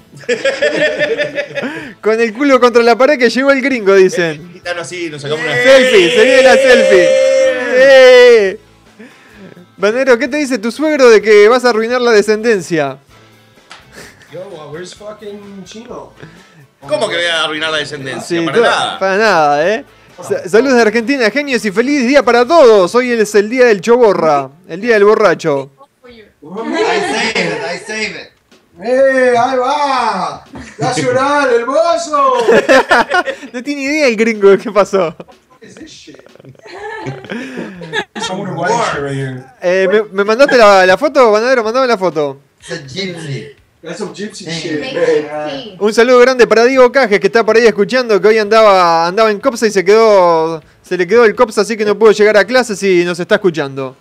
[2.01, 4.61] con el culo contra la pared que llegó el gringo, dicen.
[4.79, 7.07] Así, nos sacamos una Selfie, se viene la selfie.
[7.81, 8.59] ¡Eh!
[9.79, 12.97] Banero, ¿qué te dice tu suegro de que vas a arruinar la descendencia?
[14.31, 16.11] Yo, where's fucking Chino?
[16.81, 18.39] ¿Cómo que voy a arruinar la descendencia?
[18.39, 18.99] Sí, para nada.
[18.99, 19.85] Para nada, ¿eh?
[20.21, 22.93] Sa- Saludos de Argentina, genios y feliz día para todos.
[22.93, 25.71] Hoy es el día del choborra, el día del borracho.
[26.03, 28.29] I save it, I save it.
[28.81, 30.43] ¡Eh, ahí va!
[30.77, 32.33] ¡Nacional, el mozo!
[33.53, 35.15] No tiene idea el gringo de qué pasó.
[35.17, 36.28] What is this shit?
[39.61, 41.63] Eh, ¿me, me mandaste la, la foto, Banadero?
[41.63, 42.39] Mandame la foto.
[42.87, 43.55] Gypsy.
[44.45, 45.77] Sí.
[45.79, 49.31] Un saludo grande para Diego Cajes, que está por ahí escuchando, que hoy andaba, andaba
[49.31, 50.61] en Copsa y se quedó.
[50.83, 53.35] Se le quedó el Copsa, así que no pudo llegar a clases y nos está
[53.35, 53.95] escuchando.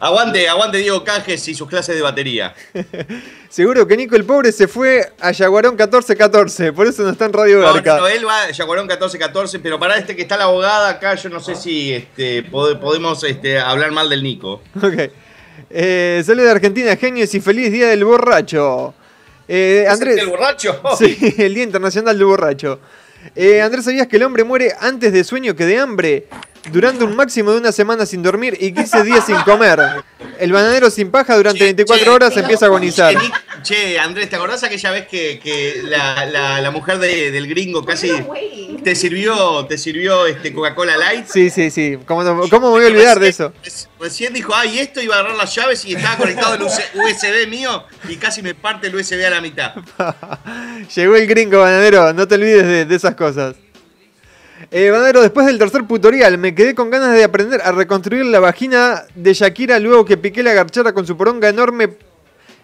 [0.00, 2.54] Aguante, aguante Diego Cajes y sus clases de batería.
[3.48, 7.32] Seguro que Nico el Pobre se fue a Yaguarón 1414, por eso no está en
[7.32, 7.96] Radio No, Garca.
[7.96, 11.28] no, él va a Yaguarón 1414, pero para este que está la abogada acá, yo
[11.30, 14.62] no sé si este, pod- podemos este, hablar mal del Nico.
[14.76, 15.10] Ok.
[15.72, 18.94] Eh, saludos de Argentina, genios y feliz día del borracho.
[19.46, 20.18] Eh, ¿Es Andrés.
[20.18, 20.80] el borracho?
[20.98, 22.80] Sí, el Día Internacional del Borracho.
[23.36, 26.26] Eh, Andrés, ¿sabías que el hombre muere antes de sueño que de hambre?
[26.72, 29.80] Durante un máximo de una semana sin dormir y 15 días sin comer.
[30.38, 33.14] El bananero sin paja durante 24 horas empieza a agonizar.
[33.14, 33.30] Che,
[33.62, 37.84] che, Andrés, ¿te acordás aquella vez que, que la, la- la mujer de- del gringo
[37.84, 38.10] casi
[38.84, 41.26] te sirvió, te sirvió este Coca-Cola Light?
[41.26, 41.98] Sí, sí, sí.
[42.06, 43.52] ¿Cómo, cómo me voy a olvidar de eso?
[43.98, 47.84] Recién dijo, ay, esto iba a agarrar las llaves y estaba conectado el USB mío
[48.08, 49.72] y casi me parte el USB a la mitad.
[50.94, 52.12] Llegó el gringo, bananero.
[52.12, 53.56] No te olvides de, de esas cosas.
[54.72, 58.38] Eh, bananero, después del tercer tutorial me quedé con ganas de aprender a reconstruir la
[58.38, 61.96] vagina de Shakira luego que piqué la garchara con su poronga enorme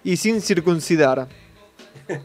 [0.05, 1.27] y sin circuncidar.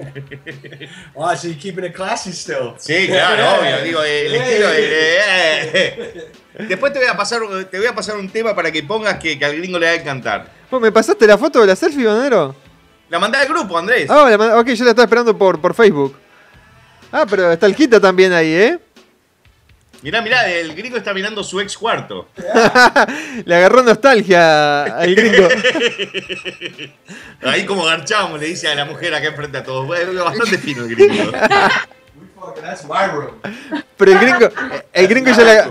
[1.16, 2.74] Oh, so keeping it classy still?
[2.78, 3.84] Sí, claro, obvio.
[3.84, 6.32] Digo, el estilo de- eh, eh.
[6.68, 7.40] Después te voy a pasar,
[7.70, 9.92] te voy a pasar un tema para que pongas que, que al gringo le va
[9.94, 10.52] a encantar.
[10.70, 12.56] Vos, ¿Me pasaste la foto de la selfie, bananero?
[13.10, 14.08] La mandé al grupo, Andrés.
[14.10, 16.16] Ah, la ma- ok, yo la estaba esperando por, por Facebook.
[17.12, 18.80] Ah, pero está el Gita también ahí, ¿eh?
[20.02, 22.28] Mirá, mirá, el gringo está mirando su ex cuarto.
[23.46, 25.48] Le agarró nostalgia al gringo.
[27.44, 29.86] Ahí como garchamos, le dice a la mujer acá enfrente a todos.
[29.86, 31.32] Bueno, bastante fino el gringo.
[33.98, 34.50] Pero el gringo,
[34.94, 35.70] el gringo ya la,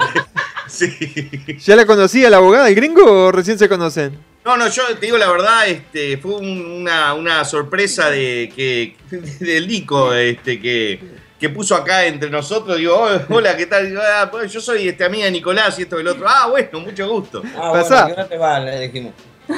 [1.59, 4.17] ¿ya la conocía la abogada, el gringo o recién se conocen?
[4.45, 8.97] No, no, yo te digo la verdad, este, fue un- una, una sorpresa de que
[9.45, 11.01] del Nico, este, que,
[11.41, 12.77] que puso acá entre nosotros.
[12.77, 13.89] Digo, "Oh, hola, ¿qué tal?
[13.89, 16.27] Digo, "Ah, pues yo soy este, amiga de Nicolás y esto y el otro.
[16.29, 17.43] Ah, bueno, mucho gusto.
[17.57, 18.03] Ah, Pasá.
[18.05, 18.61] bueno, ¿qué no te va?
[18.61, 19.13] Le dijimos.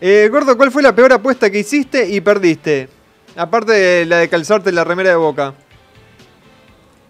[0.00, 2.88] Eh, Gordo, ¿cuál fue la peor apuesta que hiciste y perdiste?
[3.36, 5.54] Aparte de la de calzarte la remera de boca.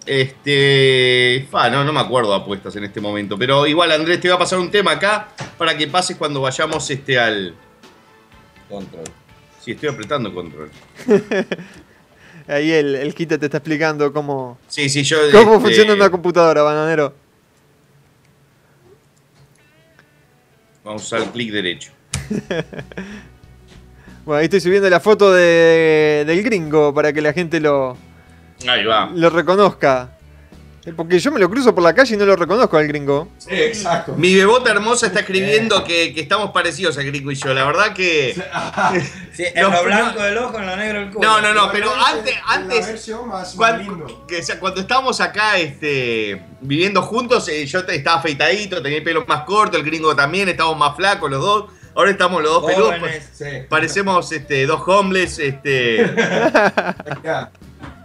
[0.07, 1.49] Este.
[1.51, 3.37] Fa, no, no me acuerdo de apuestas en este momento.
[3.39, 6.89] Pero igual, Andrés, te voy a pasar un tema acá para que pases cuando vayamos
[6.91, 7.55] este, al.
[8.69, 9.05] Control.
[9.61, 10.71] Sí, estoy apretando control.
[12.47, 15.17] Ahí el, el te está explicando cómo, Sí, sí, yo.
[15.33, 17.15] cómo este, funciona una computadora, bananero.
[20.85, 21.93] Vamos a usar el clic derecho.
[24.25, 27.95] Bueno, ahí estoy subiendo la foto de, del gringo para que la gente lo,
[28.67, 29.11] Ahí va.
[29.15, 30.14] lo reconozca.
[30.97, 33.29] Porque yo me lo cruzo por la calle y no lo reconozco al gringo.
[33.39, 34.15] Sí, exacto.
[34.17, 37.55] Mi bebota hermosa está escribiendo que, que estamos parecidos al gringo y yo.
[37.55, 38.35] La verdad que.
[39.33, 41.29] Sí, en lo blanco del ojo, en lo negro del culo.
[41.29, 44.27] No, no, no, pero antes, antes más, cuando, lindo.
[44.27, 48.99] que, o sea, cuando estábamos acá este, viviendo juntos, eh, yo te- estaba afeitadito, tenía
[48.99, 51.65] el pelo más corto, el gringo también, estábamos más flacos los dos.
[51.97, 52.95] Ahora estamos los dos peludos.
[53.33, 53.45] Sí.
[53.69, 55.39] Parecemos este, dos homeless.
[55.39, 56.05] Este...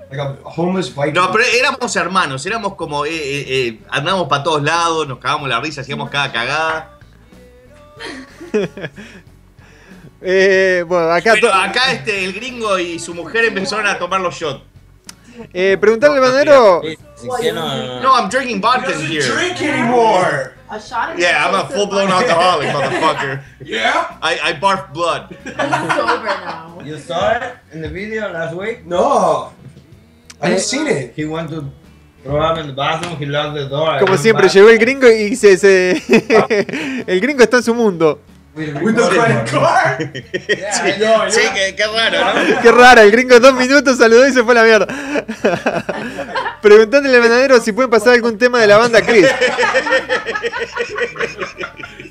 [0.09, 1.13] Like a homeless Viking.
[1.13, 3.05] No, pero éramos hermanos, éramos como.
[3.05, 6.91] Eh, eh, eh, andábamos para todos lados, nos cagábamos la risa, hacíamos cada cagada.
[10.21, 14.19] Eh, bueno, acá, Pero to- acá este, el gringo y su mujer empezaron a tomar
[14.19, 14.61] los shots.
[15.53, 16.81] eh, preguntarle al bananero.
[18.03, 19.21] No, I'm drinking vodka here.
[19.25, 20.55] drink anymore.
[21.17, 23.41] Yeah, I'm a full blown alcoholic, motherfucker.
[23.63, 24.17] Yeah?
[24.21, 25.33] I, I barf blood.
[25.57, 26.81] I'm sober now.
[26.83, 28.85] You saw it in the video last week?
[28.85, 29.53] No.
[30.41, 31.13] I Eh, seen it.
[31.15, 31.63] He went to
[32.23, 33.99] throw up in the bathroom, he locked the door.
[33.99, 34.53] Como siempre, back.
[34.53, 36.01] llegó el gringo y se, se-
[37.07, 38.21] el gringo está en su mundo.
[38.55, 40.09] With the credit card?
[40.49, 41.53] Yeah, Sí, I know, sí, yeah.
[41.53, 42.19] qué, qué raro,
[42.55, 42.61] ¿no?
[42.61, 44.87] Qué raro, el gringo dos minutos saludó y se fue a la mierda.
[46.61, 49.27] Preguntándole al bananero si pueden pasar algún tema de la banda Chris.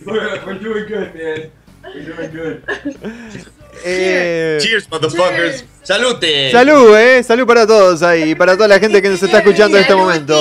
[0.07, 1.51] We're, we're doing good, man.
[1.95, 3.47] We're doing good.
[3.85, 5.65] Eh, Cheers, motherfuckers.
[5.83, 6.51] Salute.
[6.53, 7.23] salud, eh.
[7.23, 9.95] Salud para todos ahí y para toda la gente que nos está escuchando en este
[9.95, 10.39] momento.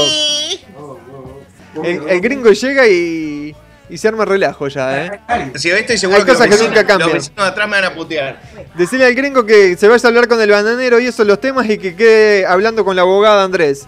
[1.84, 3.56] El, el gringo llega y,
[3.90, 5.20] y se arma relajo ya, eh.
[5.56, 7.10] Si estoy seguro Hay que, los cosas que nunca cambian.
[7.10, 8.42] los vecinos de atrás me van a putear.
[8.76, 11.70] Decirle al gringo que se vaya a hablar con el bananero y eso los temas
[11.70, 13.86] y que quede hablando con la abogada Andrés.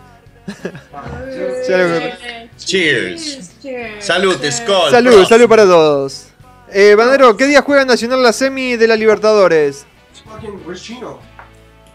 [2.57, 3.49] Cheers.
[3.61, 3.99] Cheers.
[3.99, 4.91] Salud, Skull.
[4.91, 6.28] Salud, salud para todos.
[6.71, 9.85] Eh, Banero, ¿qué día juega Nacional la semi de la Libertadores?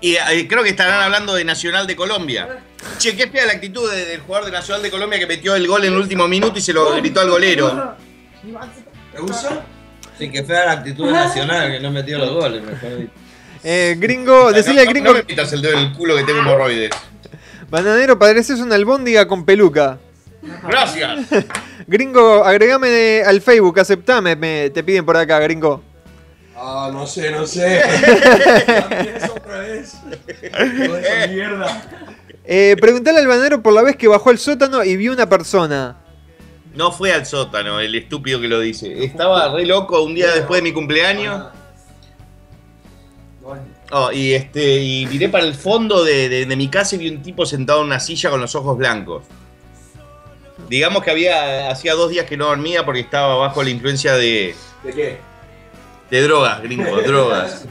[0.00, 2.60] Y eh, creo que estarán hablando de Nacional de Colombia.
[2.98, 5.66] Che, qué fea la actitud de- del jugador de Nacional de Colombia que metió el
[5.66, 7.94] gol en el último minuto y se lo gritó al golero.
[9.12, 9.64] ¿Te gusta?
[10.18, 13.10] Sí, que fea la actitud nacional, que no metió los goles, mejor dicho.
[13.62, 15.12] Eh, gringo, decirle al No- gringo.
[15.12, 16.90] No me metas el dedo en el culo que tengo hemorroides.
[17.70, 19.98] Bananero, pareces una albóndiga con peluca.
[20.68, 21.20] Gracias.
[21.86, 25.82] Gringo, agregame de- al Facebook, aceptame, me, te piden por acá, gringo.
[26.56, 27.82] Ah, no sé, no sé.
[29.36, 29.92] Otra vez.
[30.86, 31.82] Toda esa mierda.
[32.44, 35.96] Eh, preguntale al bananero por la vez que bajó al sótano y vio una persona.
[36.74, 39.04] No fue al sótano, el estúpido que lo dice.
[39.04, 41.44] Estaba re loco un día después de mi cumpleaños.
[43.92, 47.10] Oh, y este y miré para el fondo de, de- de mi casa y vi
[47.10, 49.24] un tipo sentado en una silla con los ojos blancos.
[50.74, 54.56] Digamos que había hacía dos días que no dormía porque estaba bajo la influencia de,
[54.82, 55.18] ¿De qué?
[56.10, 57.64] de drogas, gringo, drogas.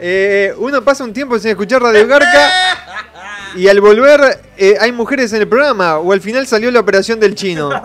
[0.00, 2.50] Eh, uno pasa un tiempo sin escuchar Radio Garca
[3.54, 7.20] y al volver eh, hay mujeres en el programa o al final salió la operación
[7.20, 7.70] del chino.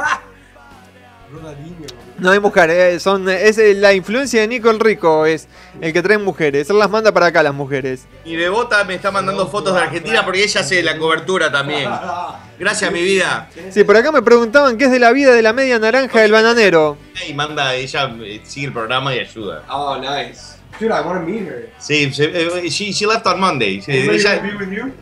[2.18, 5.48] No hay mujeres, son, es eh, la influencia de Nico el Rico, es
[5.80, 6.70] el que trae mujeres.
[6.70, 8.08] Él las manda para acá las mujeres.
[8.26, 11.90] Y Bebota me está mandando fotos de Argentina porque ella hace la cobertura también.
[12.60, 13.50] Gracias, mi vida.
[13.72, 16.32] Sí, por acá me preguntaban qué es de la vida de la media naranja del
[16.32, 16.98] bananero.
[17.28, 19.64] Y manda, ella eh, sigue el programa y ayuda.
[19.70, 20.58] Oh, nice.
[20.80, 21.70] Dude, I want to meet her.
[21.80, 23.82] Sí, se- eh, she, she left on Monday.
[23.88, 24.42] Ella-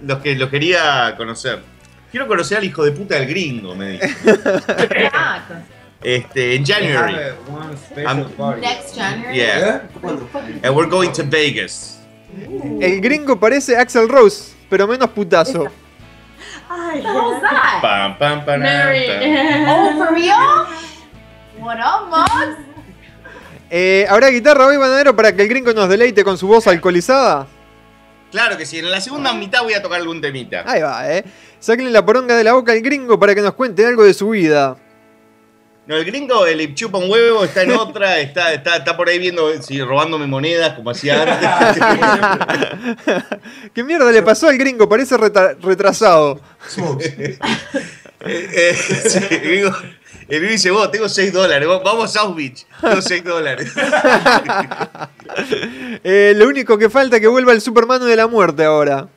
[0.06, 1.60] los que los quería conocer.
[2.12, 4.06] Quiero conocer al hijo de puta del gringo, me dijo.
[6.04, 7.16] Este, en January.
[8.62, 9.36] Next January.
[9.36, 9.82] Yeah.
[10.64, 12.00] And we're going to Vegas.
[12.80, 15.66] El gringo parece Axel Rose, pero menos putazo.
[16.68, 17.80] What the hell's that?
[17.82, 19.08] Pam, pam, pam, Mary.
[19.68, 20.68] oh, for real?
[21.60, 22.58] What up, Mods?
[23.70, 27.48] Eh, ¿Habrá guitarra hoy, bananero, para que el gringo nos deleite con su voz alcoholizada?
[28.32, 30.64] Claro que sí, en la segunda mitad voy a tocar algún temita.
[30.66, 31.24] Ahí va, eh.
[31.60, 34.30] Sáquenle la poronga de la boca al gringo para que nos cuente algo de su
[34.30, 34.78] vida.
[35.88, 39.20] No, el gringo, el chupa un huevo, está en otra, está, está, está por ahí
[39.20, 41.84] viendo, sí, robándome monedas como hacía antes.
[43.74, 44.90] ¿Qué mierda le pasó al gringo?
[44.90, 46.42] Parece retrasado.
[47.00, 47.40] Eh,
[48.26, 49.78] eh, sí, el, gringo,
[50.28, 53.74] el gringo dice, vos, tengo 6 dólares, vamos a South Beach, tengo 6 dólares.
[56.04, 59.08] Eh, lo único que falta es que vuelva el Superman de la muerte ahora.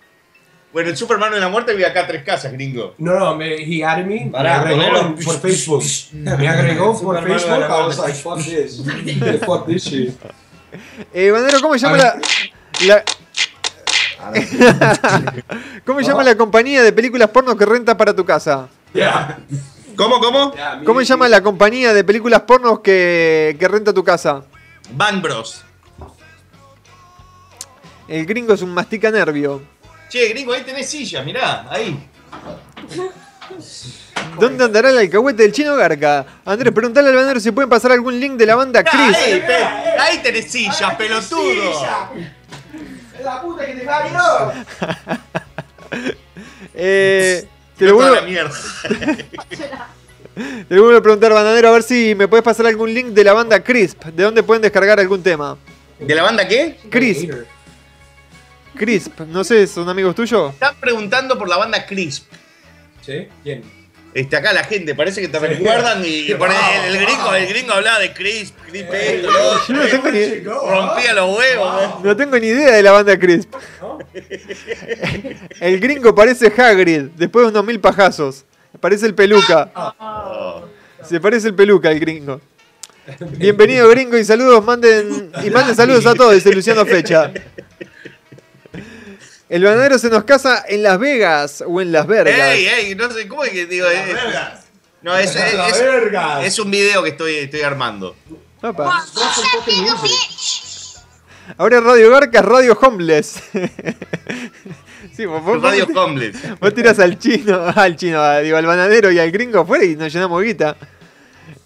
[0.72, 2.94] Bueno, el Superman de la muerte vive acá a tres casas, gringo.
[2.98, 4.26] No, no, me, he added me.
[4.26, 5.00] Me Pará, agregó ponelo.
[5.00, 5.82] en- por Facebook.
[6.12, 7.58] Me agregó por Superman Facebook.
[7.58, 8.82] la I was like, fuck this.
[9.44, 10.14] fuck this shit.
[11.12, 12.14] Eh, Bandero, ¿cómo se llama la,
[12.86, 13.04] la-
[15.84, 18.68] ¿Cómo se llama la compañía de películas porno que renta para tu casa?
[18.92, 19.38] Yeah.
[19.96, 20.52] ¿Cómo, cómo?
[20.54, 24.44] Yeah, me- ¿Cómo se llama la compañía de películas pornos que, que renta tu casa?
[24.92, 25.64] Bang Bros.
[28.08, 29.62] El gringo es un mastica nervio.
[30.10, 31.96] Che, gringo, ahí tenés silla, mirá, ahí.
[34.38, 36.26] ¿Dónde andará el alcahuete del chino Garca?
[36.44, 39.16] Andrés, preguntale al bandero si pueden pasar algún link de la banda Chris.
[39.16, 39.64] ahí, pe-
[40.00, 41.82] ahí tenés silla, pelotudo.
[43.22, 44.52] La puta que te parió.
[46.82, 47.44] Eh,
[47.76, 48.54] te, lo Toda vuelvo, la mierda.
[50.68, 53.24] te lo vuelvo a preguntar, bananero, a ver si me puedes pasar algún link de
[53.24, 54.04] la banda Crisp.
[54.04, 55.58] ¿De dónde pueden descargar algún tema?
[55.98, 56.78] ¿De la banda qué?
[56.88, 57.30] Crisp.
[58.76, 60.52] Crisp, no sé, ¿son amigos tuyos?
[60.54, 62.30] Están preguntando por la banda Crisp.
[63.02, 63.28] ¿Sí?
[63.42, 63.62] ¿Quién?
[64.12, 68.00] Este, acá la gente, parece que te recuerdan y, el, el gringo, el gringo hablaba
[68.00, 69.62] de Crisp, Crisp esto, lo otro.
[69.68, 71.82] Yo no tengo ni, rompía los huevos.
[71.82, 71.88] ¿eh?
[72.02, 73.54] no tengo ni idea de la banda Crisp.
[75.60, 78.44] El gringo parece Hagrid, después de unos mil pajazos.
[78.80, 79.70] Parece el peluca.
[79.98, 80.64] Oh.
[81.04, 82.40] Se parece el peluca el gringo.
[83.36, 87.32] Bienvenido gringo y saludos, manden y manden saludos a todos, dice Luciano Fecha.
[89.50, 92.38] El bananero se nos casa en Las Vegas o en Las Vergas.
[92.38, 93.84] Ey, ey, no sé, ¿cómo es que digo?
[93.90, 94.14] eh,
[95.02, 95.34] no, es,
[96.44, 98.14] es, un video que estoy, estoy armando.
[98.62, 99.04] Opa.
[101.58, 103.42] Ahora es Radio Garca es Radio Homeless.
[105.16, 106.36] sí, vos, vos- Radio vos- Homeless.
[106.60, 110.12] vos tirás al chino, al chino, digo, al bananero y al gringo afuera y nos
[110.12, 110.76] llenamos guita.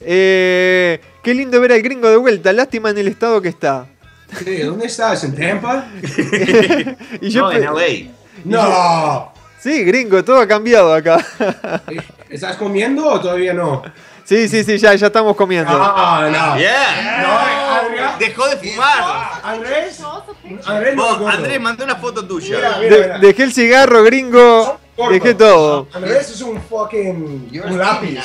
[0.01, 3.87] Eh, qué lindo ver al gringo de vuelta, lástima en el estado que está.
[4.65, 5.25] ¿Dónde estás?
[5.25, 5.87] ¿En Tampa?
[7.21, 8.11] y yo No, en LA.
[8.45, 9.33] No.
[9.61, 11.25] Sí, gringo, todo ha cambiado acá.
[12.29, 13.83] ¿Estás comiendo o todavía no?
[14.25, 15.71] sí, sí, sí, ya, ya estamos comiendo.
[15.73, 16.59] Ah, no.
[16.59, 18.17] Yeah.
[18.19, 19.41] Dejó de fumar.
[19.43, 20.01] Andrés.
[20.67, 21.29] Andrés no.
[21.29, 22.57] Andrés, una foto tuya.
[22.57, 23.19] Mira, mira, De- mira.
[23.19, 24.79] dejé el cigarro, gringo.
[24.97, 25.13] Corto.
[25.13, 25.89] Dejé todo.
[25.93, 28.19] Andrés es un fucking un lápiz.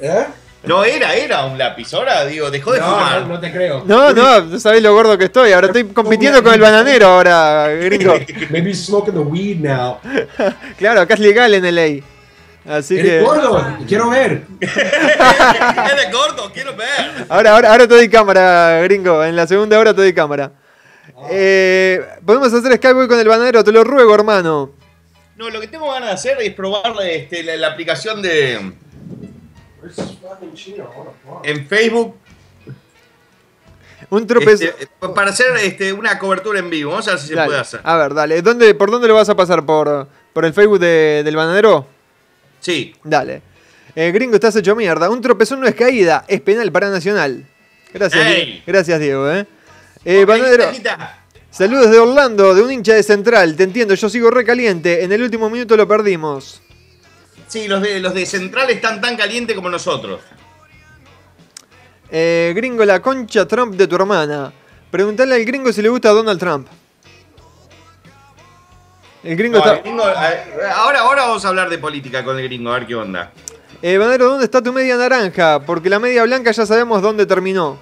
[0.00, 0.26] ¿Eh?
[0.66, 1.92] No, era, era un lápiz.
[1.94, 3.22] Ahora, digo, dejó de No, fumar.
[3.22, 3.84] no, no te creo.
[3.86, 5.52] No, no, no sabés lo gordo que estoy.
[5.52, 8.14] Ahora estoy compitiendo con el bananero ahora, gringo.
[8.50, 9.98] Maybe he's smoking the weed now.
[10.78, 12.02] Claro, acá es legal en LA.
[12.68, 13.16] Así que.
[13.18, 13.64] ¿Eres gordo?
[13.86, 14.42] Quiero ver.
[14.60, 17.26] Eres gordo, quiero ver.
[17.28, 19.24] Ahora, ahora, ahora te doy cámara, gringo.
[19.24, 20.50] En la segunda hora te doy cámara.
[21.30, 24.72] Eh, Podemos hacer Skyboy con el bananero, te lo ruego, hermano.
[25.36, 28.72] No, lo que tengo ganas de hacer es probar este, la, la aplicación de.
[31.44, 32.16] En Facebook.
[34.10, 34.60] Un tropez.
[34.60, 36.90] este, para hacer este, una cobertura en vivo.
[36.90, 37.46] Vamos a ver si se Dale.
[37.48, 37.80] puede hacer.
[37.82, 38.42] A ver, dale.
[38.42, 39.64] ¿Dónde, ¿Por dónde lo vas a pasar?
[39.64, 41.86] ¿Por, por el Facebook de- del bananero?
[42.60, 42.94] Sí.
[43.02, 43.42] Dale.
[43.94, 45.08] Eh, gringo, estás hecho mierda.
[45.08, 47.46] Un tropezón no es caída, es penal para Nacional.
[47.92, 48.44] Gracias, Ey.
[48.46, 49.30] Die- gracias Diego.
[49.30, 49.46] Eh.
[50.04, 50.66] Eh, bananero,
[51.50, 53.56] saludos de Orlando, de un hincha de Central.
[53.56, 55.02] Te entiendo, yo sigo recaliente.
[55.02, 56.60] En el último minuto lo perdimos.
[57.48, 60.20] Sí, los de, los de Central están tan calientes como nosotros.
[62.10, 64.52] Eh, gringo, la concha Trump de tu hermana.
[64.90, 66.66] Preguntale al gringo si le gusta Donald Trump.
[69.24, 69.76] El gringo No, está.
[69.76, 72.86] el gringo, a- ahora, ahora vamos a hablar de política con el gringo, a ver
[72.86, 73.32] qué onda.
[73.82, 75.60] Eh, Banero, ¿dónde está tu media naranja?
[75.60, 77.78] Porque la media blanca ya sabemos dónde terminó.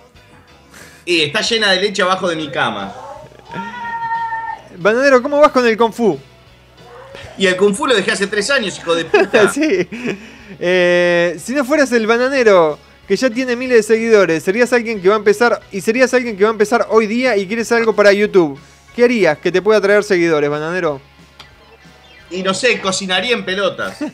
[1.05, 2.93] Y está llena de leche abajo de mi cama.
[4.79, 6.19] Bananero, ¿cómo vas con el Kung Fu?
[7.37, 9.49] Y el Kung Fu lo dejé hace tres años, hijo de puta.
[9.53, 9.89] sí.
[10.61, 15.09] Eh, si no fueras el bananero, que ya tiene miles de seguidores, serías alguien que
[15.09, 15.61] va a empezar.
[15.73, 18.59] Y serías alguien que va a empezar hoy día y quieres algo para YouTube.
[18.95, 21.01] ¿Qué harías que te pueda traer seguidores, bananero?
[22.31, 23.99] Y no sé, cocinaría en pelotas.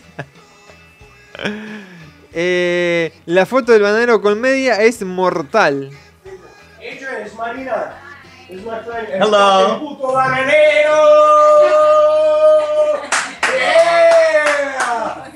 [2.33, 5.91] Eh, la foto del bananero con media es mortal.
[6.77, 7.97] Adrian, it's Marina.
[8.51, 9.07] My friend.
[9.23, 9.75] Hello.
[9.75, 10.99] El puto bananero.
[13.57, 15.31] Yeah.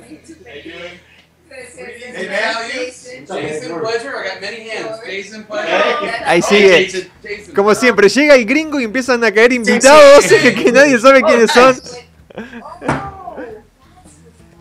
[2.17, 2.91] Hey, man, how are you?
[3.27, 4.17] Jason Pleasure.
[4.17, 4.99] I got many hands.
[5.05, 6.11] Jason Pleasure.
[6.27, 6.85] Ahí Hey, sigue.
[6.87, 7.55] Jason, Jason.
[7.55, 11.81] Como siempre, llega el gringo y empiezan a caer invitados que nadie sabe quiénes son.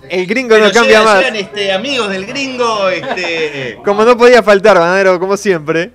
[0.09, 1.19] El gringo no cambia llegan- más.
[1.21, 3.79] llegan, este, amigos del gringo, este.
[3.83, 5.91] Como no podía faltar, bananero, como siempre.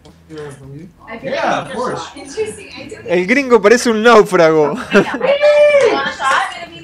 [1.22, 2.02] Yeah, of course.
[3.06, 4.74] El gringo parece un náufrago.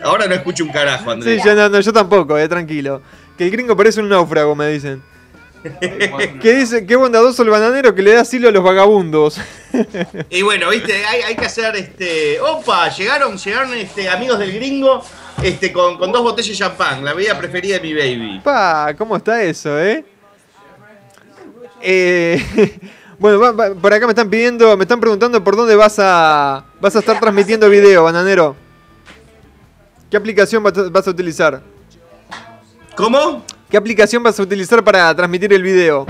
[0.03, 1.45] Ahora no escucho un carajo, Sí, Andrés.
[1.45, 3.03] yo, no, no, yo tampoco, eh, tranquilo.
[3.37, 5.03] Que el gringo parece un náufrago, me dicen.
[6.43, 9.41] Que dice, qué bondadoso el bananero que le da asilo a los vagabundos.
[10.29, 12.39] Y bueno, viste, hay, hay que hacer este.
[12.41, 15.03] Opa, llegaron, llegaron este, amigos del gringo
[15.43, 18.41] este, con, con dos botellas de champán, la bebida preferida de mi baby.
[18.45, 20.05] Pa, ¿cómo está eso, eh?
[21.81, 22.43] Eh,
[23.25, 26.63] bueno, va- va- por acá me están pidiendo, me están preguntando por dónde vas a
[26.79, 28.55] vas a estar transmitiendo video, bananero.
[30.11, 31.63] ¿Qué aplicación vas a, utilizar?
[32.95, 33.43] ¿Cómo?
[33.71, 36.07] ¿Qué aplicación vas a utilizar para transmitir el video?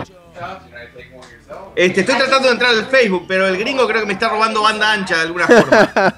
[1.76, 4.62] Este, estoy tratando de entrar al Facebook, pero el gringo creo que me está robando
[4.62, 5.92] banda ancha de alguna forma.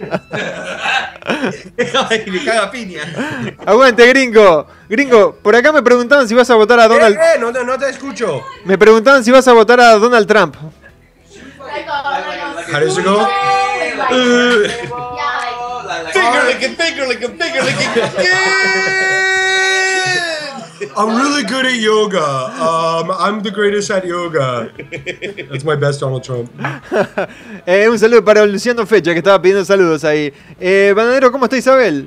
[2.09, 3.03] Ay, me caga piña.
[3.67, 4.67] Aguante, gringo.
[4.89, 7.17] Gringo, por acá me preguntaban si vas a votar a Donald.
[7.17, 8.43] Eh, eh, no, te- no te escucho.
[8.65, 10.57] Me preguntaban si vas a votar a Donald Trump.
[11.85, 13.27] How does it go?
[16.13, 17.77] Tiggerlick, tiggerlick, tiggerlick,
[20.97, 22.23] I'm really good at yoga.
[22.23, 24.73] Um, I'm the greatest at yoga.
[25.51, 26.51] That's my best Donald Trump.
[27.67, 30.33] Eh, un saludo para Luciano Fecha, que estaba pidiendo saludos ahí.
[30.61, 32.07] Eh, Banadero, ¿cómo está Isabel?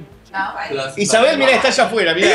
[0.95, 2.29] Isabel, mira, está allá afuera, mira.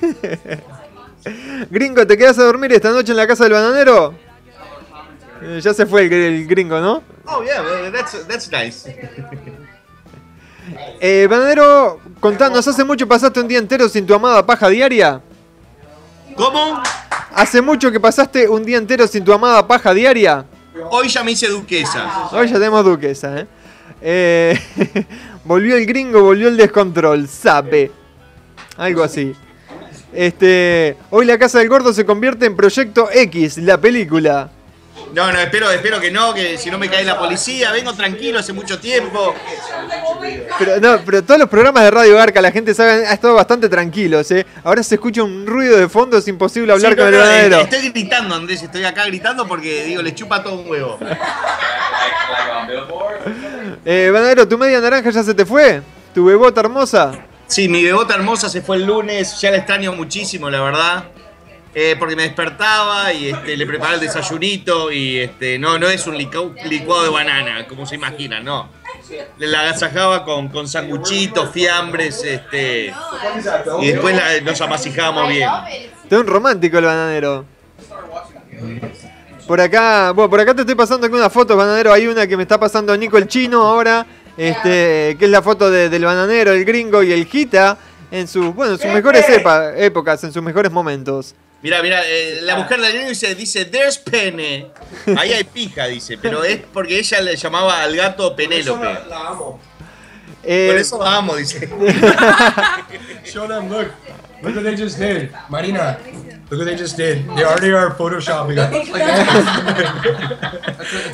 [1.70, 4.14] Gringo, ¿te quedas a dormir esta noche en la casa del bananero?
[5.50, 7.02] Eh, ya se fue el, el gringo, ¿no?
[7.26, 8.88] Oh, yeah, that's, that's nice.
[11.00, 15.20] Eh, bananero, contanos, ¿hace mucho pasaste un día entero sin tu amada paja diaria?
[16.36, 16.80] ¿Cómo?
[17.34, 20.44] ¿Hace mucho que pasaste un día entero sin tu amada paja diaria?
[20.90, 22.28] Hoy ya me hice duquesa.
[22.30, 23.46] Hoy ya tenemos duquesa, ¿eh?
[24.00, 25.06] Eh,
[25.44, 27.90] volvió el gringo, volvió el descontrol, sabe.
[28.76, 29.34] Algo así.
[30.12, 34.50] Este, hoy la casa del gordo se convierte en Proyecto X, la película.
[35.12, 37.72] No, no, espero, espero que no, que si no me cae la policía.
[37.72, 39.34] Vengo tranquilo hace mucho tiempo.
[40.58, 43.68] Pero no, pero todos los programas de Radio Garca, la gente sabe, ha estado bastante
[43.68, 44.46] tranquilos, ¿eh?
[44.62, 47.90] Ahora se escucha un ruido de fondo, es imposible hablar Sí, con el eh, Estoy
[47.90, 50.98] gritando, Andrés, estoy acá gritando porque digo, le chupa todo un huevo.
[53.84, 55.82] Eh, bananero, ¿tu media naranja ya se te fue?
[56.14, 57.12] ¿Tu bebota hermosa?
[57.46, 61.04] Sí, mi bebota hermosa se fue el lunes, ya la extraño muchísimo, la verdad.
[61.72, 66.04] Eh, porque me despertaba y este, le preparaba el desayunito y este, no, no es
[66.08, 68.68] un licau- licuado de banana, como se imagina, no.
[69.38, 72.92] La agasajaba con, con sanguchitos, fiambres, este,
[73.80, 75.48] y después la- nos amasijábamos bien.
[76.02, 77.44] Está un romántico el bananero.
[79.46, 81.92] Por acá, bueno, por acá te estoy pasando algunas fotos, bananero.
[81.92, 84.06] Hay una que me está pasando Nico el Chino ahora,
[84.36, 87.76] este, que es la foto de- del bananero, el gringo y el Gita
[88.10, 91.34] en sus, bueno, en sus mejores epa- épocas, en sus mejores momentos.
[91.62, 94.68] Mira, mira, eh, la mujer del gringo dice, dice, there's pene.
[95.16, 98.84] Ahí hay pija, dice, pero es porque ella le llamaba al gato Penélope.
[99.08, 99.60] La amo.
[100.42, 101.68] Eh, Por eso la amo, dice.
[103.24, 103.88] Show them, look.
[104.42, 105.30] Look what they just did.
[105.50, 105.98] Marina,
[106.48, 107.26] look what they just did.
[107.36, 108.72] They already are photoshopping us.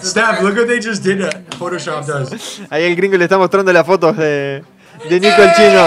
[0.08, 1.22] Steph, look what they just did.
[1.22, 2.60] uh, Photoshop does.
[2.70, 4.62] Ahí el gringo le está mostrando las fotos de,
[5.10, 5.80] de Nico el Chino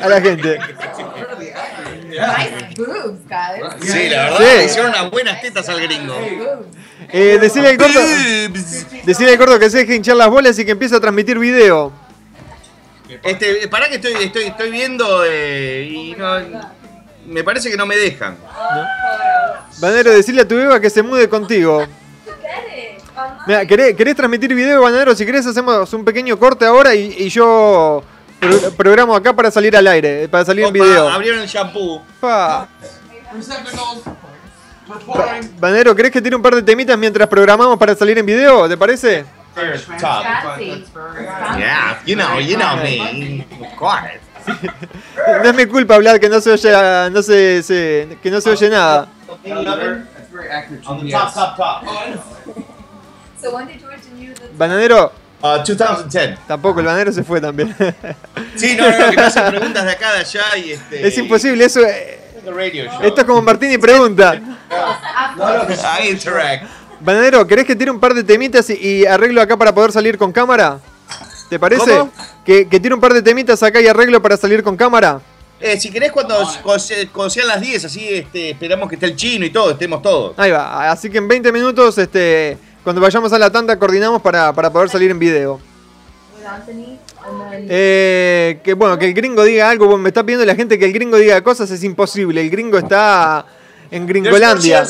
[0.00, 0.60] a la gente.
[2.38, 3.74] Nice boobs, guys.
[3.80, 6.14] Sí, la verdad, le hicieron unas buenas tetas al gringo.
[7.12, 8.00] Eh, decirle al gordo,
[9.04, 11.92] decirle al gordo que se deje hinchar las bolas y que empiece a transmitir video.
[13.22, 16.38] Este, pará que estoy, estoy, estoy viendo eh, y no,
[17.26, 18.36] me parece que no me dejan.
[19.78, 21.86] Banero, decirle a tu Eva que se mude contigo.
[23.46, 25.14] Mira, ¿querés, querés transmitir video, Banero?
[25.14, 28.04] Si querés hacemos un pequeño corte ahora y, y yo
[28.40, 31.08] pro- programo acá para salir al aire, para salir en Opa, video.
[31.08, 32.02] abrieron el shampoo.
[32.20, 32.66] Pa.
[35.58, 38.68] Banero, ¿querés que tire un par de temitas mientras programamos para salir en video?
[38.68, 39.24] ¿Te parece?
[41.58, 43.46] Yeah, you know, you know me.
[43.60, 44.18] Of course.
[45.42, 48.50] No es mi culpa hablar que no se oye, no se, se- que no se
[48.50, 49.06] oye nada.
[49.44, 49.54] You
[54.34, 55.12] the Bananero,
[55.42, 56.38] Uh, 2010.
[56.46, 57.74] tampoco, el bananero se fue también.
[58.56, 61.06] Sí, no, no, que me hacen preguntas de acá, de allá y este.
[61.06, 61.80] es imposible, eso.
[61.80, 63.02] eh, The radio show.
[63.02, 64.34] Esto es como Martini pregunta.
[66.02, 66.64] I interact.
[67.00, 70.18] Bananero, ¿querés que tire un par de temitas y, y arreglo acá para poder salir
[70.18, 70.78] con cámara?
[71.48, 71.98] ¿Te parece?
[71.98, 72.12] ¿Cómo?
[72.44, 75.20] Que, que tire un par de temitas acá y arreglo para salir con cámara.
[75.60, 79.44] Eh, si querés, cuando, cuando sean las 10, así este, esperamos que esté el chino
[79.44, 80.38] y todo, estemos todos.
[80.38, 80.90] Ahí va.
[80.90, 84.88] Así que en 20 minutos, este, cuando vayamos a la tanda, coordinamos para, para poder
[84.88, 85.60] salir en video.
[87.68, 89.86] Eh, que bueno, que el gringo diga algo.
[89.86, 92.40] Bueno, me está pidiendo la gente que el gringo diga cosas, es imposible.
[92.40, 93.44] El gringo está
[93.90, 94.84] en Gringolandia.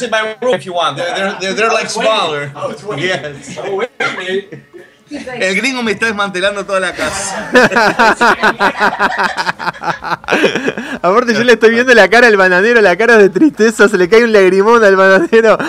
[5.11, 7.51] El gringo me está desmantelando toda la casa.
[11.03, 14.09] Aparte yo le estoy viendo la cara al bananero, la cara de tristeza, se le
[14.09, 15.59] cae un lagrimón al bananero.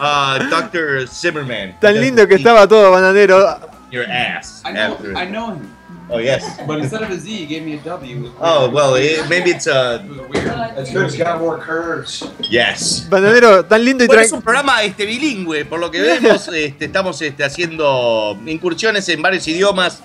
[0.00, 1.08] Uh, Dr.
[1.08, 1.78] Zimmerman.
[1.80, 3.58] Tan lindo que estaba todo, bananero.
[3.90, 4.62] Your ass.
[4.64, 4.98] I know.
[5.16, 5.77] I know him.
[6.10, 6.42] Oh, yes.
[6.66, 8.30] But instead of a Z, he gave me a W.
[8.40, 10.46] Oh, well, it, maybe it's uh, It was weird.
[10.74, 11.04] That's good.
[11.06, 12.24] It's got more curves.
[12.48, 13.06] yes.
[13.10, 16.84] Bananero, tan lindo y Bueno, es un programa este, bilingüe, por lo que vemos, este,
[16.86, 20.00] estamos este, haciendo incursiones en varios idiomas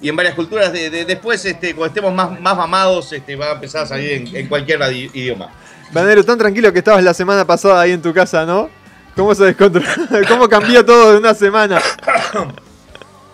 [0.00, 0.72] y en varias culturas.
[0.72, 4.12] De, de- después, este, cuando estemos más, más mamados, este, va a empezar a salir
[4.12, 5.50] en, en cualquier idioma.
[5.92, 8.70] Bananero, tan tranquilo que estabas la semana pasada ahí en tu casa, ¿no?
[9.16, 9.86] ¿Cómo se descontroló?
[10.28, 11.82] ¿Cómo cambió todo de una semana?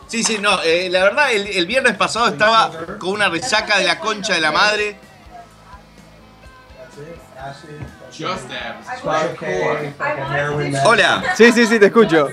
[0.09, 3.85] Sí, sí, no, eh, la verdad, el, el viernes pasado estaba con una resaca de
[3.85, 4.97] la concha de la madre.
[10.85, 11.35] Hola.
[11.37, 12.29] Sí, sí, sí, te escucho.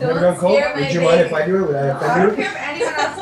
[0.00, 0.74] Never done coke?
[0.76, 1.66] Would you mind if I do it?
[1.68, 2.44] Would I offend you?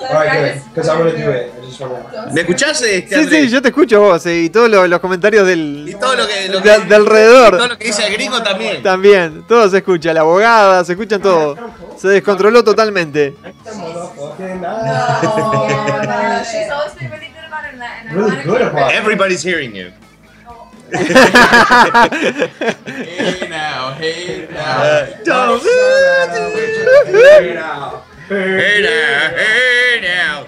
[0.04, 0.62] Alright, good.
[0.74, 1.52] Because I'm do it.
[1.54, 2.32] I just.
[2.32, 3.44] ¿Me escuchás, este, Sí, Andrés?
[3.44, 6.26] sí, yo te escucho vos eh, y todos los, los comentarios del, Y todo lo
[6.26, 7.68] que, lo de, que- de y todo alrededor.
[7.68, 8.82] lo que dice el gringo también.
[8.82, 11.56] También, todo se escucha, la abogada, se escuchan todo.
[11.96, 13.34] Se descontroló totalmente.
[13.64, 15.22] Motherfucking No, ass.
[15.24, 18.58] no, she's always been really good about it, and I- and I Really wanna good
[18.58, 18.94] keep about her.
[18.94, 19.00] it.
[19.00, 19.90] Everybody's hearing you.
[22.14, 24.82] Hey now, hey now.
[24.82, 25.62] Uh, don't-
[27.10, 28.02] Hey now.
[28.28, 30.46] Hey now, hey now.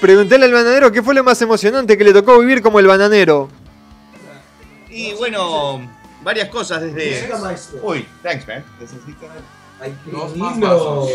[0.00, 3.48] Preguntéle al bananero qué fue lo más emocionante que le tocó vivir como el bananero.
[4.88, 5.80] Y bueno,
[6.22, 7.28] varias cosas desde.
[7.82, 8.64] Uy, thanks, man.
[9.80, 11.08] Ay, qué lindo.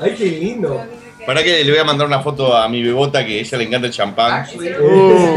[0.00, 0.86] Ay, qué lindo.
[1.26, 3.64] Para que le voy a mandar una foto a mi bebota que a ella le
[3.64, 4.32] encanta el champán.
[4.32, 5.36] Actually, Oh.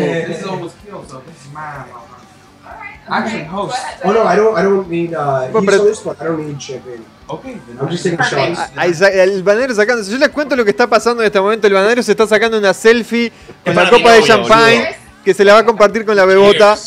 [3.09, 3.77] Actually, host.
[4.03, 4.57] Oh no, I don't.
[4.57, 5.13] I don't need.
[5.13, 7.05] Uh, he's but- host, but I don't need champagne.
[7.29, 8.71] Okay, then I'm just taking shots.
[9.01, 10.03] El bananero sacando.
[10.03, 11.67] Yo les cuento lo que está pasando en este momento.
[11.67, 13.31] El bananero se está sacando una selfie
[13.65, 14.95] con la copa de champagne
[15.25, 16.77] que se la va a compartir con la bebota.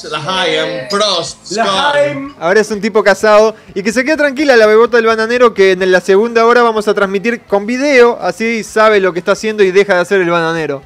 [2.38, 3.54] Ahora es un tipo casado.
[3.74, 6.88] Y que se quede tranquila la bebota del bananero que en la segunda hora vamos
[6.88, 8.18] a transmitir con video.
[8.18, 10.80] Así sabe lo que está haciendo y deja de hacer el bananero.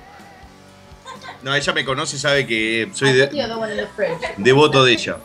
[1.44, 3.28] No, ella me conoce y sabe que soy de-
[4.38, 5.18] devoto de ella.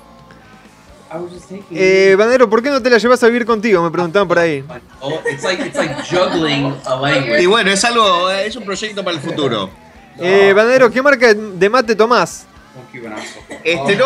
[1.11, 1.65] I was just taking.
[1.71, 3.81] Eh, bananero, ¿por qué no te la llevas a vivir contigo?
[3.81, 4.63] Me preguntaban por ahí.
[4.99, 7.41] Oh, it's like it's like juggling a language.
[7.41, 9.69] Y bueno, es algo, es un proyecto para el futuro.
[10.19, 12.45] Eh, bananero, ¿qué marca de mate tomás?
[12.73, 13.13] from Cuban.
[13.17, 14.05] I'm so Este no.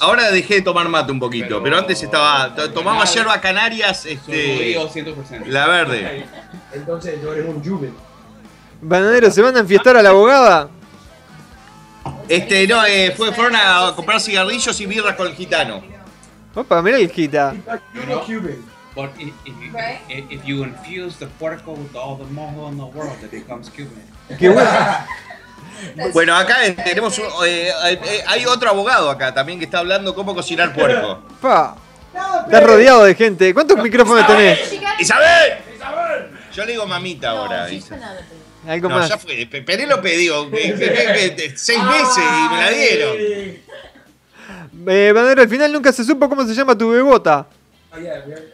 [0.00, 2.54] Ahora dejé de tomar mate un poquito, pero antes estaba.
[2.54, 4.74] to- Tomaba yerba canarias, este.
[4.74, 5.46] Yo 100%.
[5.46, 6.26] La verde.
[6.72, 8.07] Entonces yo eres un Juven.
[8.80, 10.68] Bananero, ¿se van a enfiestar a la abogada?
[12.28, 15.82] Este, no, eh, fue, fueron a comprar cigarrillos y birras con el gitano.
[16.54, 17.54] Opa, mirá el gita.
[17.94, 18.22] You know?
[18.94, 22.76] But if, if, you, if, if you infuse the puerco with all the mojo in
[22.78, 24.02] the world, it becomes Cuban.
[24.38, 24.68] Qué bueno.
[26.12, 30.12] Bueno, acá eh, tenemos un- eh, eh, hay otro abogado acá también que está hablando
[30.12, 31.22] cómo cocinar puerco.
[31.40, 31.76] Pa.
[32.46, 33.54] Estás rodeado de gente.
[33.54, 34.58] ¿Cuántos micrófonos tenés?
[34.98, 35.58] ¡Isabel!
[36.52, 37.68] Yo le digo mamita ahora.
[38.66, 39.08] Algo No, más.
[39.08, 39.46] ya fue.
[39.50, 43.16] Pe- Penélope, digo, eh, eh, eh, seis meses y me la dieron.
[44.86, 47.46] Eh, Bananero, al final nunca se supo cómo se llama tu bebota.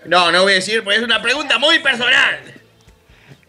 [0.07, 2.38] No, no voy a decir, porque es una pregunta muy personal.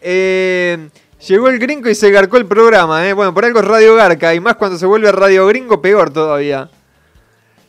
[0.00, 0.88] Eh,
[1.26, 3.12] llegó el gringo y se garcó el programa, ¿eh?
[3.12, 6.68] Bueno, por algo es Radio Garca, y más cuando se vuelve Radio Gringo, peor todavía.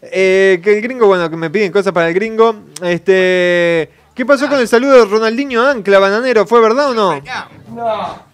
[0.01, 2.55] Eh, que el gringo, bueno, que me piden cosas para el gringo.
[2.83, 3.89] Este.
[4.13, 6.45] ¿Qué pasó con el saludo de Ronaldinho Ancla, bananero?
[6.47, 7.21] ¿Fue verdad o no?
[7.73, 8.26] No.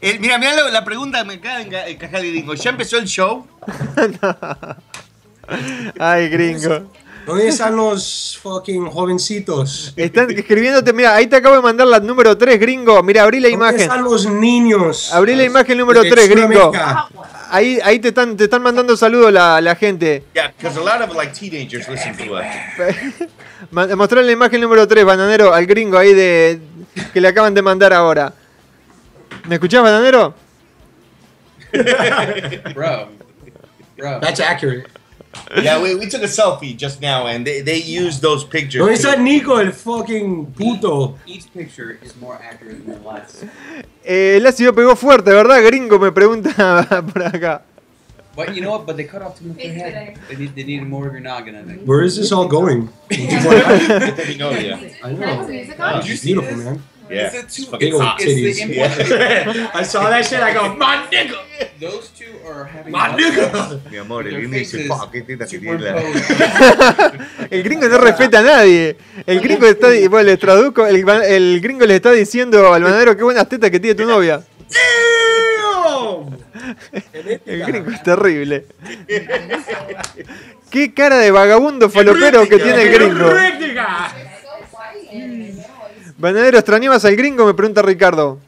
[0.00, 2.54] Eh, mira, mira la, la pregunta que me acaba de enca- encajar el gringo.
[2.54, 3.46] ¿Ya empezó el show?
[5.98, 6.90] Ay, gringo.
[7.26, 9.92] ¿Dónde están los fucking jovencitos?
[9.96, 13.02] Están escribiéndote, mira, ahí te acabo de mandar la número 3, gringo.
[13.02, 13.80] Mira, abrí la ¿Dónde imagen.
[13.80, 15.12] están los niños?
[15.12, 16.72] Abrí la imagen número de 3, gringo.
[17.50, 20.22] Ahí, ahí te están, te están mandando saludos la, la gente.
[20.34, 22.44] Yeah, because a lot of like teenagers listen to us.
[23.72, 26.60] Ma- Mostrá la imagen número 3, bananero, al gringo ahí de
[27.12, 28.32] que le acaban de mandar ahora.
[29.48, 30.34] ¿Me escuchás, bananero?
[32.74, 33.08] Bro.
[33.96, 34.20] Bro.
[34.20, 34.86] That's accurate.
[35.62, 38.80] Yeah, we, we took a selfie just now and they, they used those pictures.
[38.82, 39.08] ¿Dónde too.
[39.08, 41.18] está Nico, el fucking puto?
[41.26, 43.44] Each picture is more accurate than the last.
[44.04, 45.98] Eh, el ácido pegó fuerte, ¿verdad, gringo?
[45.98, 47.62] Me pregunta por acá.
[48.34, 48.86] But you know what?
[48.86, 50.18] But they cut off too much of your head.
[50.28, 51.86] They need, they need more of your noggin, I think.
[51.86, 52.90] Where is this all going?
[53.10, 53.16] I
[54.36, 54.50] know.
[55.78, 56.82] Oh, she's beautiful, man.
[57.10, 57.30] Yeah.
[57.32, 58.20] It's It's a fucking two- hot.
[58.20, 58.74] it's the Titties.
[58.74, 59.70] Yeah.
[59.74, 61.36] I saw that shit, I go, my nigga!
[61.80, 62.92] Those two are having.
[62.92, 63.80] My nigga!
[63.90, 65.78] Mi amor, el gringo dice, fuck, qué teta que tiene.
[67.50, 68.96] El gringo no respeta a nadie.
[69.26, 73.22] El gringo está, bueno, les traduzco, el, el gringo le está diciendo al bananero qué
[73.22, 74.42] buenas tetas que tiene tu novia.
[77.46, 78.66] El gringo es terrible.
[80.70, 83.30] Qué cara de vagabundo falopero que tiene el gringo.
[86.18, 87.46] Bananero, ¿extrañabas al gringo?
[87.46, 88.38] Me pregunta Ricardo.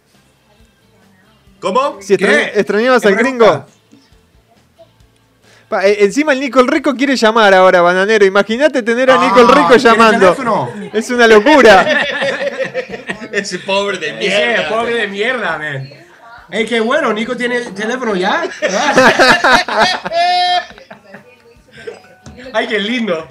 [1.60, 1.98] ¿Cómo?
[2.00, 3.66] Si extrañabas ¿Qué al gringo.
[5.68, 8.24] Pa, eh, encima el Nico el Rico quiere llamar ahora, Bananero.
[8.24, 10.36] Imagínate tener a Nico el Ah, Rico ¿tiene llamando.
[10.94, 12.02] Es una locura.
[13.32, 14.68] Ese pobre de Ese mierda.
[14.70, 15.90] pobre de mierda, man.
[16.50, 18.44] Ey, qué bueno, Nico tiene teléfono ya.
[22.52, 23.28] Ay, qué lindo.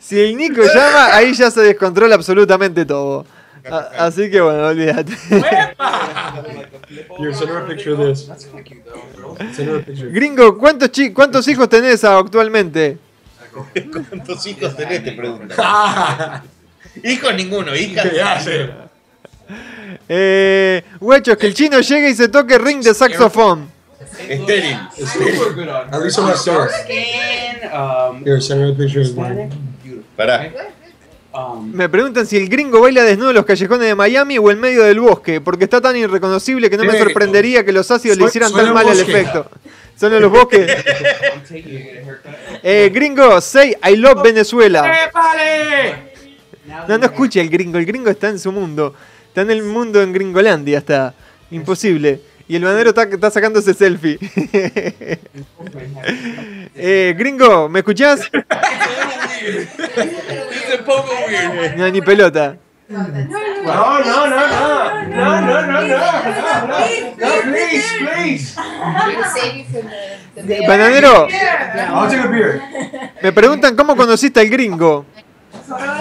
[0.00, 3.26] Si el Nico llama, ahí ya se descontrola absolutamente todo.
[3.70, 5.12] A- así que bueno, olvídate.
[10.12, 12.98] Gringo, ¿cuántos, chi- ¿cuántos hijos tenés actualmente?
[14.10, 15.02] ¿Cuántos hijos tenés?
[15.04, 15.54] Te pregunto.
[17.04, 18.08] Hijos ninguno, hijas.
[18.44, 18.70] sé.
[20.08, 23.70] Eh, guachos, que el chino llegue y se toque ring de saxofón.
[24.28, 24.78] Estéril.
[25.90, 27.70] At least on skin.
[27.72, 29.36] Um, Here, send her a picture of Hispanic.
[29.36, 29.50] mine.
[29.82, 30.04] Beautiful.
[30.16, 30.50] Pará.
[31.32, 34.58] Um, Me preguntan si el gringo baila desnudo en los callejones de Miami o en
[34.58, 38.24] medio del bosque, porque está tan irreconocible que no me sorprendería que los ácidos le
[38.24, 39.12] hicieran tan mal el bosque.
[39.12, 39.50] efecto.
[39.98, 40.66] Son en los bosques.
[42.62, 44.82] Eh, gringo, say I love Venezuela.
[46.88, 48.94] No, no escucha el gringo, el gringo está en su mundo.
[49.28, 51.14] Está en el mundo en Gringolandia, está.
[51.50, 52.20] Imposible.
[52.48, 54.18] Y el banero está, está sacándose selfie.
[56.76, 58.30] eh, gringo, ¿me escuchás?
[60.86, 61.76] Poco weird.
[61.76, 62.56] No, ni pelota.
[62.88, 63.26] No, no, no,
[63.64, 64.36] no, no,
[65.08, 65.98] no, no, no, no, no,
[67.16, 68.54] no, please, please.
[70.68, 71.26] Bananero,
[71.90, 72.62] I'll take a beer.
[73.22, 75.04] me preguntan cómo conociste al gringo.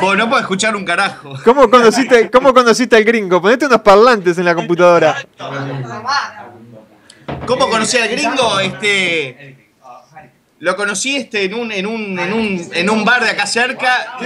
[0.01, 1.34] Vos no puedo escuchar un carajo.
[1.43, 3.41] ¿Cómo conociste, ¿Cómo conociste al gringo?
[3.41, 5.16] Ponete unos parlantes en la computadora.
[7.45, 8.60] ¿Cómo conocí al gringo?
[8.60, 9.58] Este.
[10.60, 14.18] Lo conocí este en un, en un, en un, en un bar de acá cerca.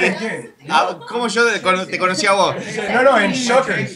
[0.70, 2.56] Ah, ¿Cómo yo te cono- te conocí a vos?
[2.94, 3.90] No, no, en Shocker.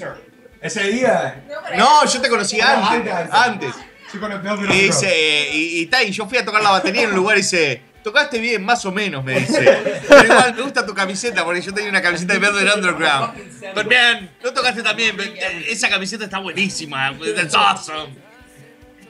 [0.60, 1.44] Ese día.
[1.78, 3.12] No, yo te conocí antes.
[3.32, 3.76] Antes.
[4.70, 7.82] Y dice, y, y yo fui a tocar la batería en un lugar y dice,
[8.04, 10.02] tocaste bien, más o menos, me dice.
[10.08, 13.34] Pero igual me gusta tu camiseta, porque yo tenía una camiseta de Velvet Underground.
[13.74, 18.14] But man, no tocaste también, but, eh, esa camiseta está buenísima, that's awesome.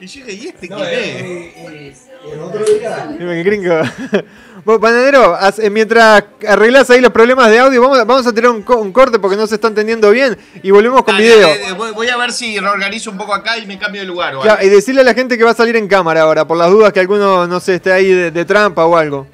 [0.00, 2.02] Y yo dije, ¿y este No, quién eh, es?
[2.32, 3.06] El otro día.
[3.18, 3.74] Dime que gringo.
[4.64, 8.48] Vos, panadero, eh, mientras arreglás ahí los problemas de audio, vamos, a- vamos a tener
[8.50, 11.48] un, co- un corte porque no se está entendiendo bien y volvemos con Dale, video.
[11.48, 14.34] dale, voy, voy a ver si reorganizo un poco acá y me cambio de lugar.
[14.62, 16.92] y decirle a la gente que va a salir en cámara ahora, por las dudas
[16.94, 19.26] que alguno, no sé, esté ahí de, de trampa o algo.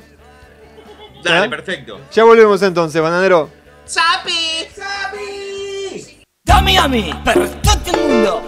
[1.22, 1.50] Dale, ¿Ah?
[1.50, 2.00] perfecto.
[2.12, 3.50] Ya volvemos entonces, bananero.
[3.84, 4.66] Sapi!
[4.74, 6.22] Sapi!
[6.42, 8.42] Dammi ami per tutto il mondo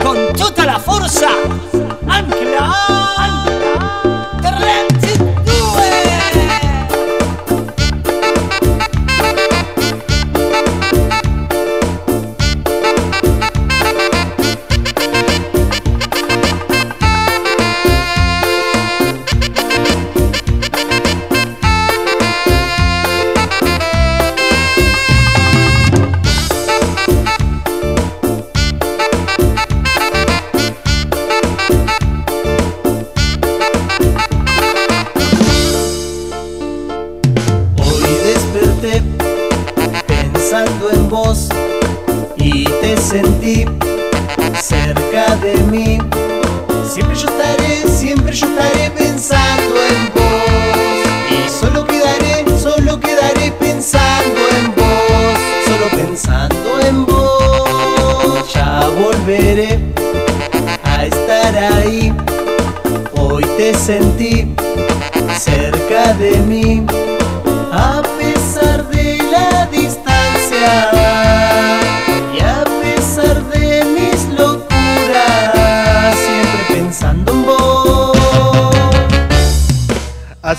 [0.00, 1.28] con tutta la forza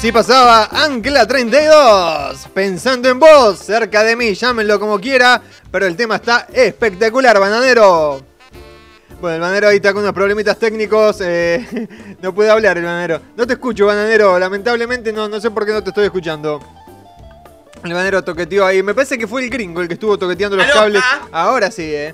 [0.04, 5.42] Así pasaba Ancla 32, pensando en vos, cerca de mí, llámenlo como quiera,
[5.72, 8.22] pero el tema está espectacular, bananero.
[9.22, 11.88] Bueno, el bananero ahí está con unos problemitas técnicos, eh,
[12.22, 13.22] no puede hablar el bananero.
[13.38, 16.60] No te escucho, bananero, lamentablemente no, no sé por qué no te estoy escuchando.
[17.82, 20.68] El bananero toqueteó ahí, me parece que fue el gringo el que estuvo toqueteando los
[20.68, 21.02] cables.
[21.02, 21.30] Ah.
[21.32, 22.14] Ahora sí, eh.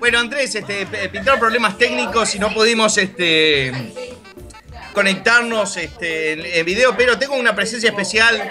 [0.00, 3.70] Bueno, Andrés, este, pintaron problemas técnicos y no pudimos este,
[4.94, 8.50] conectarnos este, en, en video, pero tengo una presencia especial.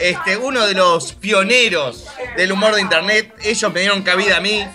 [0.00, 2.06] Este, uno de los pioneros
[2.36, 3.32] del humor de internet.
[3.44, 4.66] Ellos me dieron cabida a mí.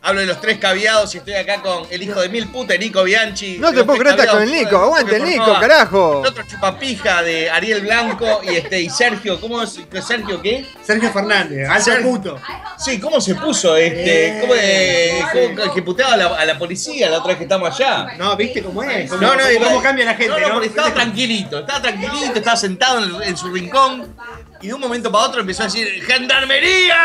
[0.00, 3.02] Hablo de los tres caviados y estoy acá con el hijo de mil putas, Nico
[3.02, 3.58] Bianchi.
[3.58, 5.60] No te puedo creer, estás con el Nico, aguante el Nico, favor.
[5.60, 6.20] carajo.
[6.22, 9.76] El otro chupapija de Ariel Blanco y este y Sergio, ¿cómo es?
[10.06, 10.64] ¿Sergio qué?
[10.84, 12.40] Sergio Fernández, alto Sergio- puto.
[12.78, 14.38] Sí, ¿cómo se puso este?
[14.40, 15.20] ¿Cómo, eh,
[15.56, 18.14] cómo- que puteaba a la, a la policía la otra vez que estamos allá?
[18.16, 19.10] No, ¿viste cómo es?
[19.10, 20.46] ¿Cómo, No, no, cómo, cómo cambia la gente, No, no?
[20.46, 24.14] no, porque estaba tranquilito, estaba tranquilito, estaba sentado en, en su rincón
[24.60, 26.96] y de un momento para otro empezó a decir ¡Gendarmería!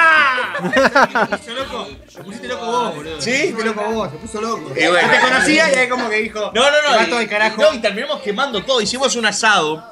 [0.63, 3.21] Se puso loco, se pusiste loco vos, boludo.
[3.21, 3.31] ¿Sí?
[3.31, 4.71] Se pusiste loco vos, se puso loco.
[4.75, 5.09] Y bueno.
[5.11, 6.39] te conocía y ahí como que dijo.
[6.53, 6.95] No, no, "Te no.
[6.97, 7.61] vas todo Y, el carajo.
[7.61, 8.81] no, y terminamos quemando todo.
[8.81, 9.83] Hicimos un asado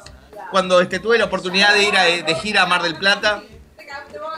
[0.51, 3.43] cuando este, tuve la oportunidad de ir a- de gira a Mar del Plata.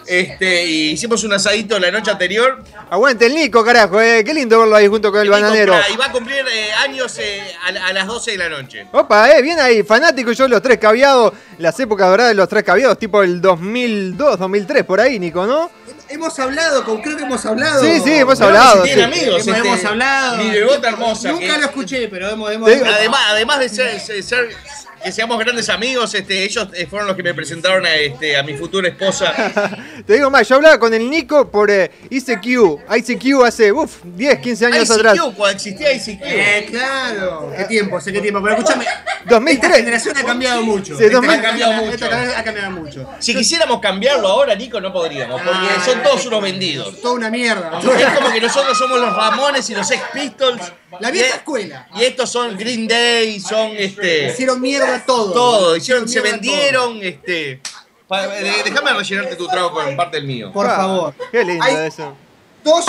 [0.05, 2.61] Este, y hicimos un asadito la noche anterior.
[2.89, 4.23] Aguante el Nico, carajo, eh.
[4.25, 5.75] Qué lindo verlo ahí junto con el bananero.
[5.91, 8.87] Y va a cumplir eh, años eh, a, a las 12 de la noche.
[8.91, 12.49] Opa, eh, bien ahí, fanático yo de los tres caviados, las épocas doradas de los
[12.49, 15.71] tres caviados, tipo el 2002, 2003, por ahí, Nico, ¿no?
[16.09, 17.81] Hemos hablado, con, creo que hemos hablado.
[17.81, 18.99] Sí, sí, hemos hablado, sí.
[19.01, 19.47] amigos.
[19.47, 20.37] Hemos, este, hemos hablado.
[20.43, 21.31] Mi bebota hermosa.
[21.31, 22.51] Nunca que- lo escuché, pero hemos.
[22.51, 24.49] hemos Además, además de ser, ser- ser-
[25.03, 28.43] que seamos grandes amigos, este, ellos eh, fueron los que me presentaron a, este, a
[28.43, 29.33] mi futura esposa.
[30.07, 34.39] Te digo más, yo hablaba con el Nico por eh, ICQ, ICQ hace, uff, 10,
[34.39, 35.15] 15 años atrás.
[35.15, 36.21] ICQ, cuando existía ICQ.
[36.23, 37.51] Eh, claro.
[37.57, 37.99] ¿Qué tiempo?
[37.99, 38.41] Sé qué tiempo.
[38.41, 38.85] Pero escúchame.
[39.25, 39.63] 2003.
[39.63, 40.97] Esta generación ha cambiado mucho.
[40.97, 41.39] Sí, Esta 2000.
[41.39, 41.91] Ha cambiado mucho.
[41.93, 43.09] Esta generación ha cambiado mucho.
[43.19, 47.01] Si quisiéramos cambiarlo ahora, Nico, no podríamos, porque Ah, son todos unos vendidos.
[47.01, 47.79] Toda una mierda.
[47.79, 50.61] Es como que nosotros somos los Ramones y los Sex Pistols.
[50.99, 51.87] La vieja escuela.
[51.95, 54.27] Y estos son Green Day, son este.
[54.27, 55.31] Hicieron mierda todo.
[55.33, 57.59] Todo, hicieron, se mierda vendieron, este.
[58.07, 60.51] pa- de- Déjame rellenarte tu trago con parte del mío.
[60.53, 61.13] Por Ah, favor.
[61.31, 62.15] Qué lindo Hay- eso.
[62.63, 62.85] Dos,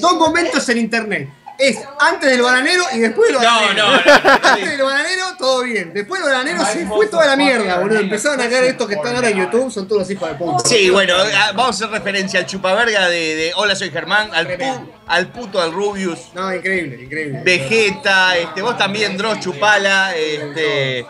[0.00, 1.28] dos momentos en internet.
[1.58, 3.84] Es antes del bananero y después del bananero.
[3.84, 4.48] no, no, no, no.
[4.48, 5.92] Antes del bananero, todo bien.
[5.92, 7.98] Después del bananero se fue toda la mierda, boludo.
[7.98, 10.68] Empezaron a caer estos que están ahora en YouTube, son todos hijos de puta.
[10.68, 11.14] Sí, bueno,
[11.54, 15.60] vamos a hacer referencia al chupaverga de, de Hola soy Germán, al, pu- al puto
[15.60, 17.40] al Rubius, No, increíble, increíble.
[17.44, 21.04] Vegeta, este, vos también Dross Chupala, este.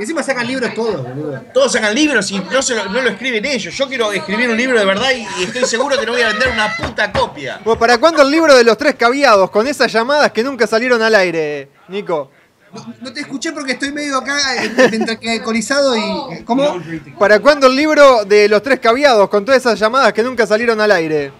[0.00, 1.42] Y encima sacan libros todos, boludo.
[1.52, 3.74] Todos sacan libros y no, se lo, no lo escriben ellos.
[3.76, 6.28] Yo quiero escribir un libro de verdad y, y estoy seguro que no voy a
[6.28, 7.60] vender una puta copia.
[7.62, 11.02] Bueno, ¿Para cuándo el libro de los tres caviados con esas llamadas que nunca salieron
[11.02, 12.30] al aire, Nico?
[13.02, 16.44] No te escuché porque estoy medio acá eh, entre alcoholizado y.
[16.46, 16.80] ¿Cómo?
[17.18, 20.80] ¿Para cuándo el libro de los tres caviados con todas esas llamadas que nunca salieron
[20.80, 21.30] al aire?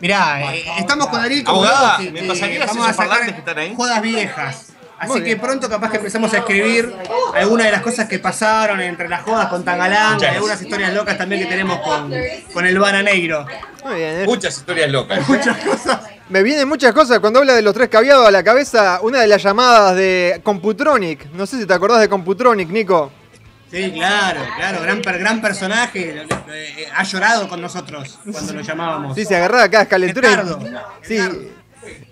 [0.00, 3.30] Mirá, eh, estamos con Ariel como Abogada, que- ¿me que pasarías vamos a sacar que
[3.32, 3.74] están ahí?
[3.76, 4.66] jodas viejas.
[4.98, 5.40] Así Muy que bien.
[5.40, 6.94] pronto capaz que empezamos a escribir
[7.34, 11.18] algunas de las cosas que pasaron entre las jodas con Tangalán, Muchas algunas historias locas
[11.18, 12.10] también que tenemos con,
[12.54, 13.44] con el Bananeiro.
[13.84, 14.24] Muy bien, ¿eh?
[14.24, 15.20] Muchas historias locas.
[16.28, 18.98] Me vienen muchas cosas cuando habla de los tres caviados a la cabeza.
[19.02, 21.30] Una de las llamadas de Computronic.
[21.32, 23.12] No sé si te acordás de Computronic, Nico.
[23.70, 26.24] Sí, claro, claro, gran, per- gran personaje.
[26.48, 29.14] eh, ha llorado con nosotros cuando lo llamábamos.
[29.14, 30.42] Sí, se agarraba acá, calentura.
[31.02, 31.18] Sí.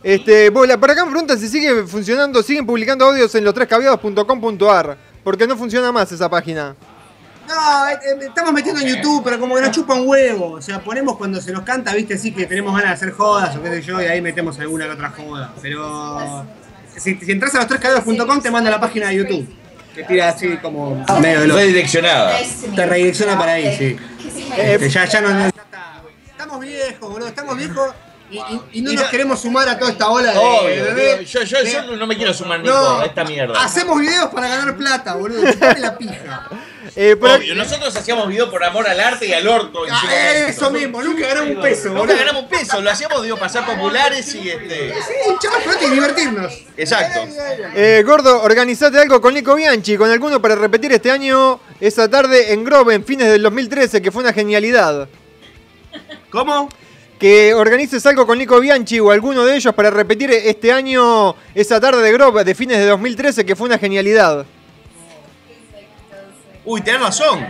[0.03, 4.97] Este, bueno, por acá me preguntan si sigue funcionando, siguen publicando audios en los trescaviados.com.ar.
[5.23, 6.75] Porque no funciona más esa página.
[7.49, 10.53] No, eh, eh, estamos metiendo en YouTube, pero como que nos chupa un huevo.
[10.53, 13.55] O sea, ponemos cuando se nos canta, viste, sí que tenemos ganas de hacer jodas
[13.57, 15.53] o qué sé yo, y ahí metemos alguna que otra joda.
[15.61, 16.45] Pero
[16.97, 19.47] si, si entras a los trescaderos.com te manda a la página de YouTube.
[19.95, 21.61] Te tira así como medio de loco.
[21.61, 22.33] Redireccionada.
[22.75, 23.97] Te redirecciona para ahí, sí.
[24.57, 25.51] Eh, Este, ya, ya no, no-
[26.31, 27.95] Estamos viejos, boludo, estamos viejos
[28.31, 30.39] y, y- y no nos queremos sumar a toda esta ola de.
[30.39, 33.01] Obvio, de- digo, yo, yo, de- yo no me quiero sumar ni No.
[33.01, 33.63] a esta mierda.
[33.63, 35.43] Hacemos videos para ganar plata, boludo.
[35.79, 36.49] La pija.
[36.97, 39.85] Eh, Obvio, nosotros hacíamos video por amor al arte y al orto.
[39.85, 42.17] en su Ah, eso mismo, nunca ganamos un peso, Nunca boludo.
[42.19, 44.95] ganamos un peso, lo hacíamos, digo, pasar populares y este.
[44.95, 46.53] Sí, y divertirnos.
[46.77, 47.27] Exacto.
[47.75, 52.53] Eh, gordo, organizate algo con Nico Bianchi, con alguno para repetir este año, esa tarde
[52.53, 55.09] en Grove, en fines del 2013, que fue una genialidad.
[56.31, 56.69] ¿Cómo?
[57.19, 61.81] Que organices algo con Nico Bianchi o alguno de ellos para repetir este año, esa
[61.81, 64.45] tarde de Grove, de fines de 2013, que fue una genialidad.
[66.65, 67.47] Uy, tenés razón.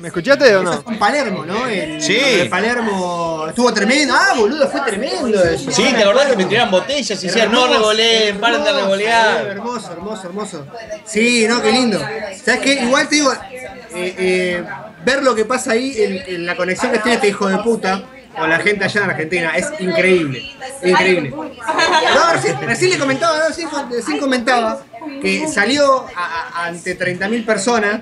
[0.00, 0.82] ¿Me escuchaste o Eso no?
[0.82, 1.66] fue en Palermo, ¿no?
[1.66, 2.16] El, Sí.
[2.16, 4.14] el Palermo estuvo tremendo.
[4.16, 5.72] Ah, boludo, fue tremendo eso.
[5.72, 9.44] Sí, ¿te acordás que me tiraban botellas y decían no revoleen, paren de revolear?
[9.46, 10.66] Hermoso, hermoso, hermoso.
[11.04, 11.98] Sí, no, qué lindo.
[12.44, 12.74] ¿Sabes qué?
[12.74, 14.64] Igual te digo, eh, eh,
[15.04, 18.04] ver lo que pasa ahí, en, en la conexión que tiene este hijo de puta
[18.36, 20.50] con la gente allá en Argentina, es increíble.
[20.82, 21.30] Increíble.
[21.30, 24.82] No, recién, recién le comentaba, no, recién, recién comentaba
[25.22, 28.00] que salió a- a- ante 30.000 personas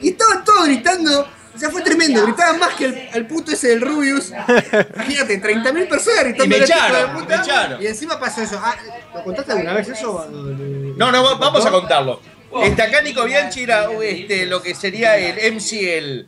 [0.00, 1.28] y estaban todos gritando.
[1.54, 4.30] O sea, fue tremendo, gritaban más que el, el puto ese del Rubius.
[4.30, 6.44] Imagínate, 30.000 personas gritando.
[6.44, 7.82] Y me echaron, puta, me echaron.
[7.82, 8.60] Y encima pasó eso.
[8.62, 8.76] Ah,
[9.14, 10.28] ¿Lo contaste alguna vez eso?
[10.30, 12.20] No, no, va- vamos a contarlo.
[12.62, 16.24] Este, acá Nico Bianchi era este, lo que sería el MC,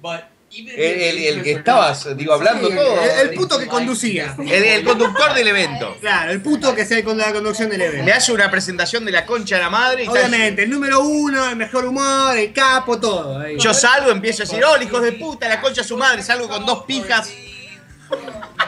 [0.53, 3.01] el, el, el- el que estabas, digo, hablando Sí, todo.
[3.03, 4.35] El, el puto que conducía.
[4.39, 5.97] El, el conductor del evento.
[6.01, 8.05] Claro, el puto que sea con la conducción del evento.
[8.05, 10.09] Le hace una presentación de la concha de la madre y.
[10.09, 13.39] Obviamente, el número uno, el mejor humor, el capo, todo.
[13.41, 13.57] ahí.
[13.59, 16.49] Yo salgo, empiezo a decir, oh, hijos de puta, la concha de su madre, salgo
[16.49, 17.31] con dos pijas,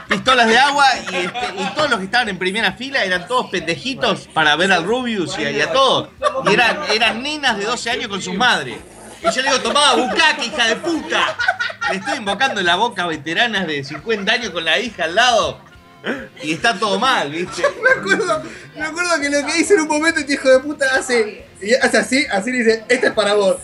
[0.09, 3.51] pistolas de agua y, este, y todos los que estaban en primera fila eran todos
[3.51, 6.09] pendejitos para ver al Rubius y a, y a todos.
[6.49, 8.77] Y eran, eran nenas de 12 años con sus madres.
[9.23, 11.37] Y yo le digo, tomá, bucaque, hija de puta.
[11.93, 15.61] Estoy invocando en la boca a veteranas de 50 años con la hija al lado.
[16.43, 17.63] Y está todo mal, ¿viste?
[17.83, 18.43] Me acuerdo,
[18.77, 21.75] me acuerdo que lo que hice en un momento este hijo de puta hace, y
[21.75, 23.57] hace así, así le dice, esta es para vos.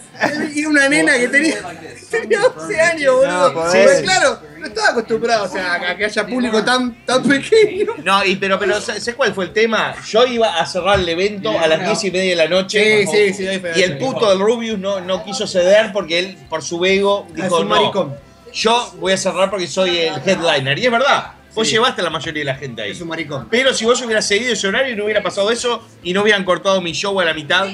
[0.54, 1.56] Y una nena que tenía,
[2.10, 3.52] tenía 12 años, boludo.
[3.52, 7.94] No, claro, no estaba acostumbrado o sea, a que haya público tan, tan pequeño.
[8.04, 9.94] No, y pero, pero ¿sabes cuál fue el tema?
[10.06, 13.06] Yo iba a cerrar el evento a las 10 y media de la noche.
[13.06, 13.48] Sí, sí.
[13.74, 17.34] Y el puto del Rubius no, no quiso ceder porque él, por su ego, Es
[17.34, 17.68] dijo no.
[17.68, 18.16] maricón.
[18.52, 20.78] Yo voy a cerrar porque soy el headliner.
[20.78, 21.74] Y es verdad, vos Sí.
[21.74, 22.90] llevaste a la mayoría de la gente ahí.
[22.92, 23.48] Es un maricón.
[23.50, 26.80] Pero si vos hubieras seguido ese horario no hubiera pasado eso y no hubieran cortado
[26.80, 27.66] mi show a la mitad,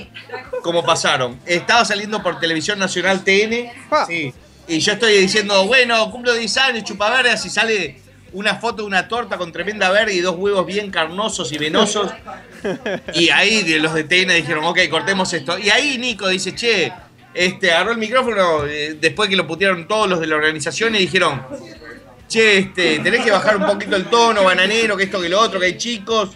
[0.63, 1.39] como pasaron.
[1.47, 3.71] Estaba saliendo por Televisión Nacional TN
[4.07, 4.33] Sí.
[4.69, 8.01] y yo estoy diciendo, bueno, cumplo 10 años, chupavergas, y sale
[8.33, 12.11] una foto de una torta con tremenda verga y dos huevos bien carnosos y venosos.
[13.15, 15.59] Y ahí los de TN dijeron, ok, cortemos esto.
[15.59, 16.91] Y ahí Nico dice, che,
[17.35, 20.99] este, agarró el micrófono eh, después que lo putearon todos los de la organización y
[21.01, 21.43] dijeron,
[22.35, 25.61] che, este, tenés que bajar un poquito el tono, bananero, que esto, que lo otro,
[25.61, 26.31] que hay chicos.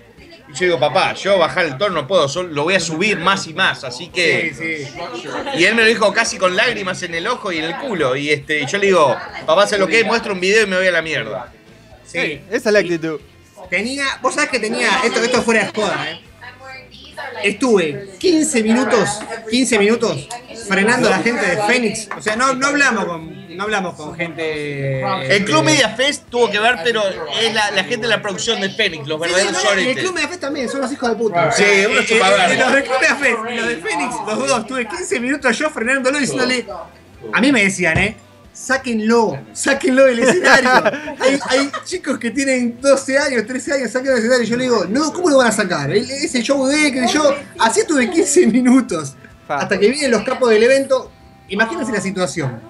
[0.49, 3.19] Y yo digo, papá, yo bajar el tono no puedo, solo lo voy a subir
[3.19, 4.55] más y más, así que...
[4.57, 5.29] Sí, sí.
[5.59, 8.17] Y él me lo dijo casi con lágrimas en el ojo y en el culo.
[8.17, 10.67] Y este, y yo le digo, papá, sé lo que es, muestro un video y
[10.67, 11.53] me voy a la mierda.
[12.07, 12.41] Sí.
[12.51, 13.21] Esa es la actitud.
[13.69, 16.21] Tenía, vos sabés que tenía, esto, esto fuera de joda, eh.
[17.45, 19.09] Estuve 15 minutos,
[19.51, 20.29] 15 minutos
[20.69, 22.09] frenando a la gente de Phoenix.
[22.17, 25.01] O sea, no, no hablamos con, no hablamos con gente.
[25.35, 27.03] El Club Media Fest tuvo que ver, pero
[27.41, 29.89] es la, la gente de la producción de Fénix, los Sí, sí, verdaderos no, y
[29.89, 29.97] el.
[29.99, 31.53] Club Media Fest también, son los hijos de puta.
[31.53, 32.51] Sí, Eh, unos eh, chupavergas.
[32.53, 35.59] eh, Los del Club Media Fest y los de Phoenix, los dos, tuve 15 minutos
[35.59, 36.67] yo frenándolo diciéndole.
[37.33, 38.17] A mí me decían, ¿eh?
[38.61, 40.71] Sáquenlo, sáquenlo del escenario.
[41.21, 44.47] Hay, hay chicos que tienen 12 años, 13 años, sáquenlo del escenario.
[44.47, 45.91] Yo le digo, no, ¿cómo lo van a sacar?
[45.93, 49.15] Ese show de que yo, así estuve 15 minutos.
[49.47, 51.11] Hasta que vienen los capos del evento.
[51.49, 52.61] Imagínense la situación.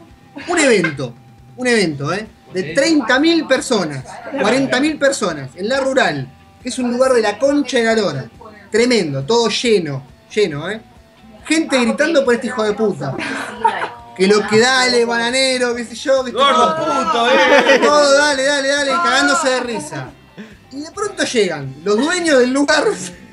[0.47, 1.14] Un evento,
[1.57, 2.26] un evento, ¿eh?
[2.53, 6.30] de 30.000 personas, 40.000 personas, en la rural,
[6.62, 8.30] que es un lugar de la concha de la lora.
[8.70, 10.80] Tremendo, todo lleno, lleno, ¿eh?
[11.47, 13.16] Gente gritando por este hijo de puta.
[14.18, 17.78] Que lo que dale, bananero, qué sé yo, que Gordo puto, eh.
[17.80, 20.10] Todo, dale, dale, dale, cagándose de risa.
[20.72, 22.84] Y de pronto llegan los dueños del lugar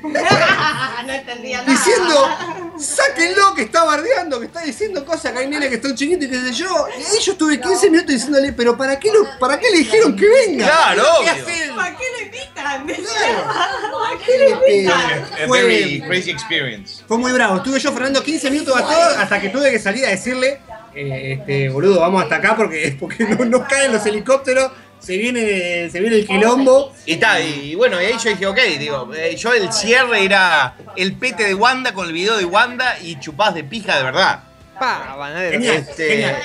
[1.06, 1.70] no entendía nada.
[1.70, 2.28] diciendo,
[2.78, 6.30] sáquenlo que está bardeando, que está diciendo cosas que hay nene que están chiquitos y
[6.30, 6.86] qué sé yo.
[6.96, 10.14] Y ahí yo estuve 15 minutos diciéndole, pero ¿para qué, lo, para qué le dijeron
[10.16, 10.66] que venga?
[10.66, 11.76] Claro, ¿Qué obvio.
[11.76, 12.86] ¿Para qué lo invitan?
[13.92, 15.00] ¿Para qué lo invitan?
[15.00, 17.02] A Fue- very crazy experience.
[17.06, 17.56] Fue muy bravo.
[17.56, 20.60] Estuve yo frenando 15 minutos a todos hasta que tuve que salir a decirle,
[20.96, 25.88] eh, este, boludo, vamos hasta acá porque, porque no, no caen los helicópteros, se viene,
[25.90, 26.92] se viene el quilombo.
[27.04, 30.74] Y está, y bueno, y ahí yo dije, ok, digo, eh, yo el cierre era
[30.96, 34.40] el pete de Wanda con el video de Wanda y chupás de pija de verdad.
[34.78, 35.16] Pa.
[35.50, 36.36] Genial, Este, genial.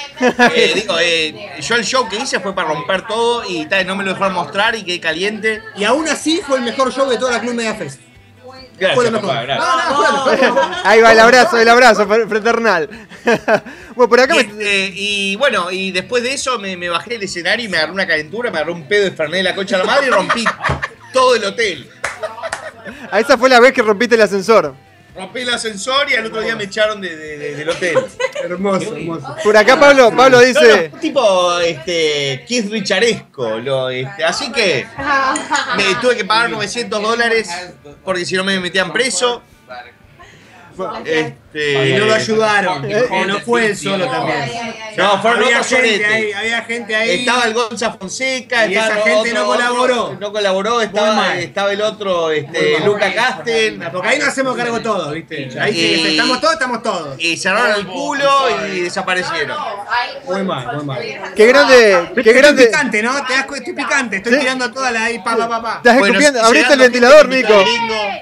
[0.56, 3.96] eh, digo, eh, yo el show que hice fue para romper todo y tal, no
[3.96, 5.62] me lo dejaron mostrar y quedé caliente.
[5.76, 8.00] Y aún así fue el mejor show de toda la Club Media Fest.
[8.82, 9.68] Gracias, papá, gracias.
[9.90, 10.72] No, no.
[10.84, 12.90] Ahí va el abrazo, el abrazo fr- fraternal.
[13.96, 14.44] bueno, por acá Y, me...
[14.52, 17.94] este, y bueno, y después de eso me, me bajé del escenario y me agarré
[17.94, 20.10] una calentura, me agarré un pedo de Fernet de la concha de la madre y
[20.10, 20.44] rompí
[21.14, 21.90] todo el hotel.
[23.12, 24.74] a esa fue la vez que rompiste el ascensor.
[25.16, 27.98] Rompí el ascensor y al otro día me echaron de- de- de- del hotel.
[28.44, 29.36] Hermoso, hermoso.
[29.44, 30.90] Por acá Pablo, Pablo No, dice...
[30.94, 33.58] no, tipo este, Keith Richaresco.
[33.60, 34.86] Lo, este, así que
[35.78, 37.50] me tuve que pagar 900 dólares
[38.06, 39.44] porque si no me metían preso.
[41.06, 42.86] Este, Y no lo ayudaron.
[43.12, 44.74] O no fue él solo también.
[44.98, 47.20] No, fueron había gente ahí, había gente ahí.
[47.20, 50.04] Estaba el Gonza Fonseca, Y esa gente no colaboró.
[50.06, 52.86] otro- no colaboró, estaba, el otro, este, mal.
[52.86, 53.82] Luca Castel.
[53.92, 55.50] Porque ahí nos hacemos cargo todos, ¿viste?
[55.60, 57.16] Ahí Y- estamos todos, estamos todos.
[57.20, 58.30] Y cerraron el culo
[58.74, 59.58] y desaparecieron.
[60.26, 61.00] Muy mal, muy mal.
[61.36, 62.66] Qué grande, qué Estoy grande...
[62.66, 63.26] picante, ¿no?
[63.26, 64.40] Te das estoy picante, estoy Sí.
[64.40, 65.76] tirando toda la ahí, pa, pa, pa, pa.
[65.78, 67.64] Estás Bueno, escupiendo, abriste el ventilador, Nico.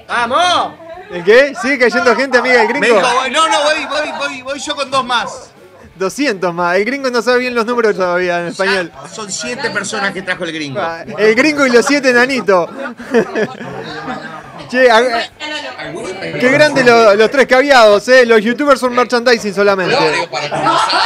[0.08, 0.89] ¡Vamos!
[1.12, 1.54] ¿El qué?
[1.62, 2.98] ¿Sigue cayendo gente, amiga del Me gringo?
[3.00, 5.52] dijo, no, no, voy, voy, voy, voy yo con dos más.
[5.96, 6.78] 200 más.
[6.78, 8.92] El gringo no sabe bien los números todavía en español.
[9.12, 10.80] Son siete personas que trajo el gringo.
[10.80, 12.70] Ah, El gringo y los siete enanitos.
[14.70, 15.30] che, a-
[16.40, 18.26] qué grande lo- los tres caviados, eh.
[18.26, 19.94] Los youtubers son merchandising solamente.
[19.96, 21.00] No te puedo traducir.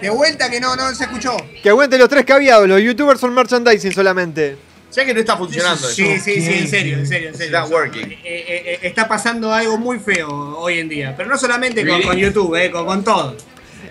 [0.00, 1.36] De vuelta que no, no se escuchó.
[1.62, 4.56] Que aguante los tres caviados, los youtubers son merchandising solamente.
[4.92, 6.24] Ya que no está funcionando Sí, eso.
[6.24, 7.60] sí, sí, en serio, en serio, en serio.
[7.60, 8.10] not working.
[8.12, 11.14] Eh, eh, eh, está pasando algo muy feo hoy en día.
[11.16, 13.36] Pero no solamente con, con YouTube, eh, con, con todo.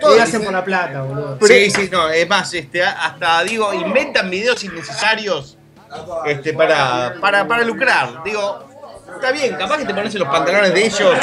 [0.01, 1.37] Todo lo hacen por la plata, boludo.
[1.45, 5.57] Sí, sí, no, es más, este, hasta digo, inventan videos innecesarios
[6.25, 8.23] este, para, para, para lucrar.
[8.23, 8.65] Digo,
[9.15, 11.15] está bien, capaz que te pones en los pantalones de ellos.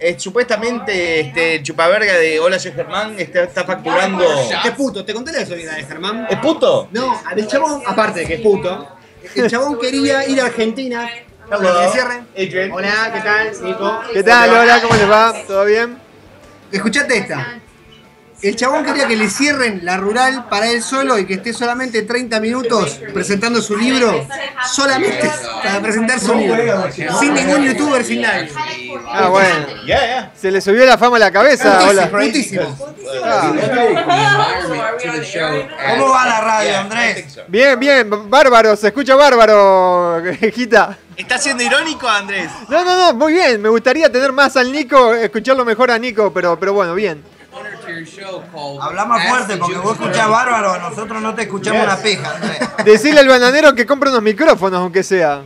[0.00, 4.24] Eh, supuestamente este, chupaverga de Hola soy Germán está, está facturando.
[4.48, 6.26] Este puto, ¿te conté la solidaridad de Germán?
[6.30, 6.88] ¿Es puto?
[6.92, 8.88] No, el chabón, aparte de que es puto,
[9.34, 11.10] el chabón quería ir a Argentina.
[12.36, 12.70] Adrian.
[12.72, 13.64] Hola, ¿qué tal?
[13.64, 14.00] Nico.
[14.12, 14.82] ¿Qué tal, hola?
[14.82, 15.34] ¿Cómo les va?
[15.46, 15.98] ¿Todo bien?
[16.70, 17.58] Escuchate esta.
[18.40, 22.02] El chabón quería que le cierren la rural para él solo y que esté solamente
[22.02, 24.24] 30 minutos presentando su libro.
[24.70, 25.28] Solamente
[25.62, 26.88] para presentar su libro.
[27.18, 28.48] Sin ningún youtuber, sin nadie.
[29.08, 29.66] Ah, bueno.
[29.84, 30.32] Yeah, yeah.
[30.36, 31.88] Se le subió la fama a la cabeza.
[31.88, 32.08] Hola.
[32.10, 32.76] Putísimo.
[35.96, 37.40] ¿Cómo va la radio, Andrés?
[37.48, 40.22] Bien, bien, bárbaro, se escucha bárbaro,
[40.54, 40.96] Gita.
[41.16, 42.50] ¿Está siendo irónico, Andrés?
[42.68, 43.60] No, no, no, muy bien.
[43.60, 47.24] Me gustaría tener más al Nico, escucharlo mejor a Nico, pero, pero bueno, bien.
[48.80, 52.58] Habla más fuerte porque vos escuchás bárbaro, a nosotros no te escuchamos una pija, Andrés.
[52.84, 55.42] Decirle al bananero que compre unos micrófonos, aunque sea.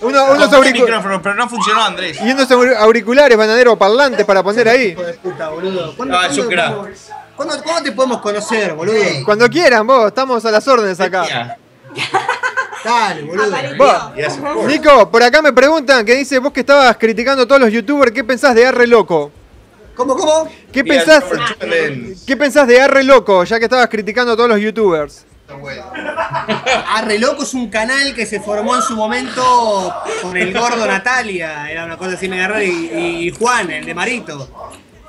[0.00, 2.18] Uno- unos Compré auricu- micrófono, pero no funcionó, Andrés.
[2.22, 4.88] y unos aur- auriculares, bananero, parlantes para poner ahí.
[4.88, 5.94] Hijo de puta, boludo.
[5.96, 6.74] ¿Cuándo, Ah, cuándo- crack.
[7.34, 8.96] cuándo- cuándo te podemos conocer, boludo?
[9.24, 11.56] Cuando quieran, vos, estamos a las órdenes acá.
[12.84, 13.50] Dale, boludo.
[13.78, 14.38] Vos, Yes.
[14.66, 18.12] Nico, por acá me preguntan que dice vos que estabas criticando a todos los youtubers,
[18.12, 19.32] ¿qué pensás de Arre Loco?
[19.96, 20.48] ¿Cómo, cómo?
[20.72, 21.24] ¿Qué pensás,
[22.26, 25.24] ¿Qué pensás de Arre Loco, ya que estabas criticando a todos los youtubers?
[26.94, 31.70] Arre Loco es un canal que se formó en su momento con el gordo Natalia,
[31.70, 32.68] era una cosa así media rara, y,
[33.28, 34.48] y Juan, el de Marito.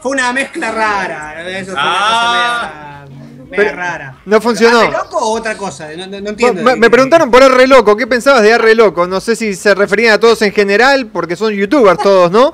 [0.01, 3.03] Fue una mezcla rara, eso fue Ah.
[3.03, 4.17] una cosa media, media Pero rara.
[4.25, 4.79] no funcionó.
[4.81, 5.89] ¿Arre Loco o otra cosa?
[5.97, 6.61] No, no- no entiendo.
[6.63, 9.07] Me, me preguntaron por Arre Loco, ¿qué pensabas de Arre Loco?
[9.07, 12.53] No sé si se referían a todos en general, porque son youtubers todos, ¿no?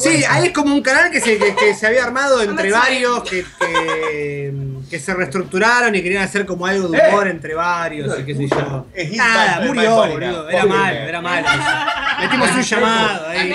[0.00, 3.22] Sí, ahí es como un canal que se, que, que se había armado entre varios,
[3.22, 4.52] que, que,
[4.88, 8.48] que se reestructuraron y querían hacer como algo de humor entre varios y qué sé
[8.48, 8.86] yo.
[9.16, 10.48] Nada, murió, boludo.
[10.48, 11.46] Era malo, era malo.
[12.20, 13.54] Metimos un llamado ahí.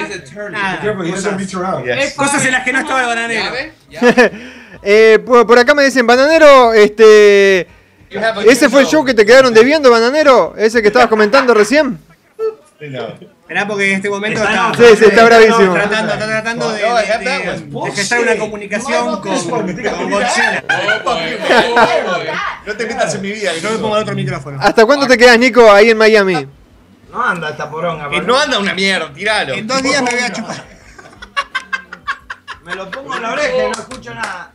[0.52, 0.80] Nada,
[1.12, 3.52] cosas, cosas en las que no estaba el bananero.
[4.88, 7.66] Eh, por, por acá me dicen, Bananero, este...
[8.46, 10.54] ¿Ese fue el show que te quedaron debiendo, Bananero?
[10.58, 11.98] ¿Ese que estabas comentando recién?
[12.80, 15.74] Esperá porque en este momento está, Sí, sí, está bravísimo.
[15.74, 20.64] tratando, está tratando de, de- de gestar una comunicación con, con Godzilla.
[22.66, 23.52] No te metas en mi vida.
[23.62, 24.60] Yo me pongo el otro micrófono.
[24.62, 26.48] ¿Hasta cuándo te quedas, Nico, ahí en Miami?
[27.12, 28.10] No anda esta poronga.
[28.10, 29.54] Que no anda una mierda, tiralo.
[29.54, 30.64] En dos días me voy a chupar.
[32.66, 34.52] Me lo pongo en la oreja y no escucho nada.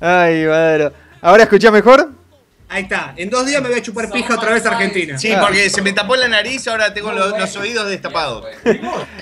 [0.00, 0.92] Ay, Bananero.
[1.22, 2.10] ¿Ahora escuchás mejor?
[2.72, 3.14] Ahí está.
[3.16, 5.18] En dos días me voy a chupar pija otra vez a Argentina.
[5.18, 8.46] Sí, porque se me tapó la nariz, ahora tengo los, los oídos destapados.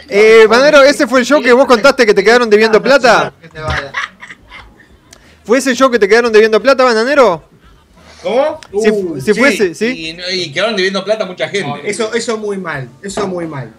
[0.07, 3.33] Eh, Bananero, ¿ese fue el show que vos contaste que te quedaron debiendo plata?
[3.41, 3.91] Que te vaya.
[5.45, 7.49] ¿Fue ese show que te quedaron debiendo plata, Bananero?
[8.23, 8.61] ¿Cómo?
[8.83, 9.87] Si, si fuese, ¿sí?
[9.87, 11.89] Y, y quedaron debiendo plata a mucha gente.
[11.89, 13.73] Eso, eso muy mal, eso muy mal.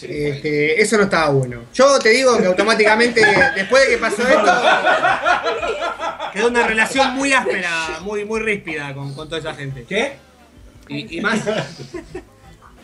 [0.00, 1.62] Este, eso no estaba bueno.
[1.74, 3.20] Yo te digo que automáticamente,
[3.56, 4.52] después de que pasó esto,
[6.32, 9.84] quedó una relación muy áspera, muy, muy ríspida con, con toda esa gente.
[9.88, 10.16] ¿Qué?
[10.88, 11.40] Y, y más.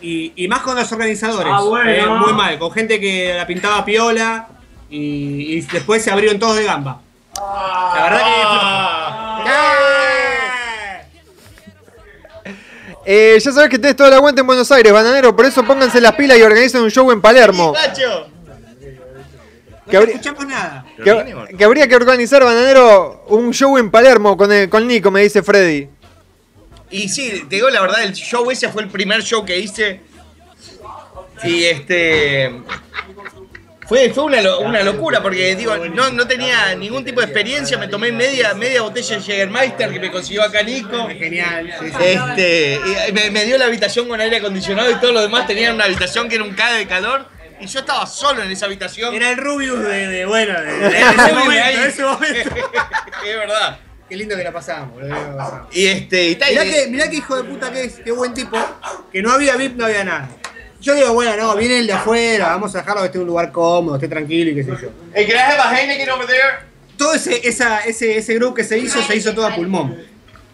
[0.00, 1.52] Y, y más con los organizadores.
[1.54, 1.90] Ah, bueno.
[1.90, 4.48] eh, muy mal, con gente que la pintaba piola
[4.90, 7.00] y, y después se abrieron todos de gamba.
[7.34, 8.20] La verdad
[13.09, 16.00] Eh, ya sabes que tenés todo el aguante en Buenos Aires, Bananero, por eso pónganse
[16.00, 17.72] las pilas y organicen un show en Palermo.
[17.72, 17.92] Que
[19.92, 20.84] Que, habría- no escuchamos nada.
[20.96, 25.22] que- que habría que organizar, Bananero, un show en Palermo con, el- con Nico, me
[25.22, 25.88] dice Freddy.
[26.90, 30.00] Y sí, te digo la verdad, el show ese fue el primer show que hice.
[31.44, 32.50] Y este.
[33.87, 37.78] Fue, fue una, lo- una locura porque digo, no, no tenía ningún tipo de experiencia,
[37.78, 41.07] me tomé media, media botella de Jägermeister que me consiguió acá Nico.
[41.09, 41.70] Genial.
[42.01, 45.74] Este, y me, me dio la habitación con aire acondicionado y todos los demás tenían
[45.76, 47.26] una habitación que era un cae de calor.
[47.61, 49.14] Y yo estaba solo en esa habitación.
[49.14, 51.76] Era el Rubius de, de bueno, de, ese momento, ahí.
[51.76, 52.51] de ese momento.
[53.24, 53.78] es verdad.
[54.09, 55.74] Qué lindo que la pasamos, boludo, que la pasamos.
[55.74, 58.57] Y este, y Mirá que, mirá que hijo de puta que es, qué buen tipo,
[59.11, 60.28] que no había VIP, no había nada.
[60.87, 63.26] Yo digo, bueno, no, viene el de afuera, vamos a dejarlo que esté en un
[63.26, 64.91] lugar cómodo, esté tranquilo y qué sé yo.
[65.12, 66.43] Hey, can I have a Heineken over there?
[66.97, 69.97] Todo ese, esa, ese, ese grupo que se hizo, se hizo todo a pulmón.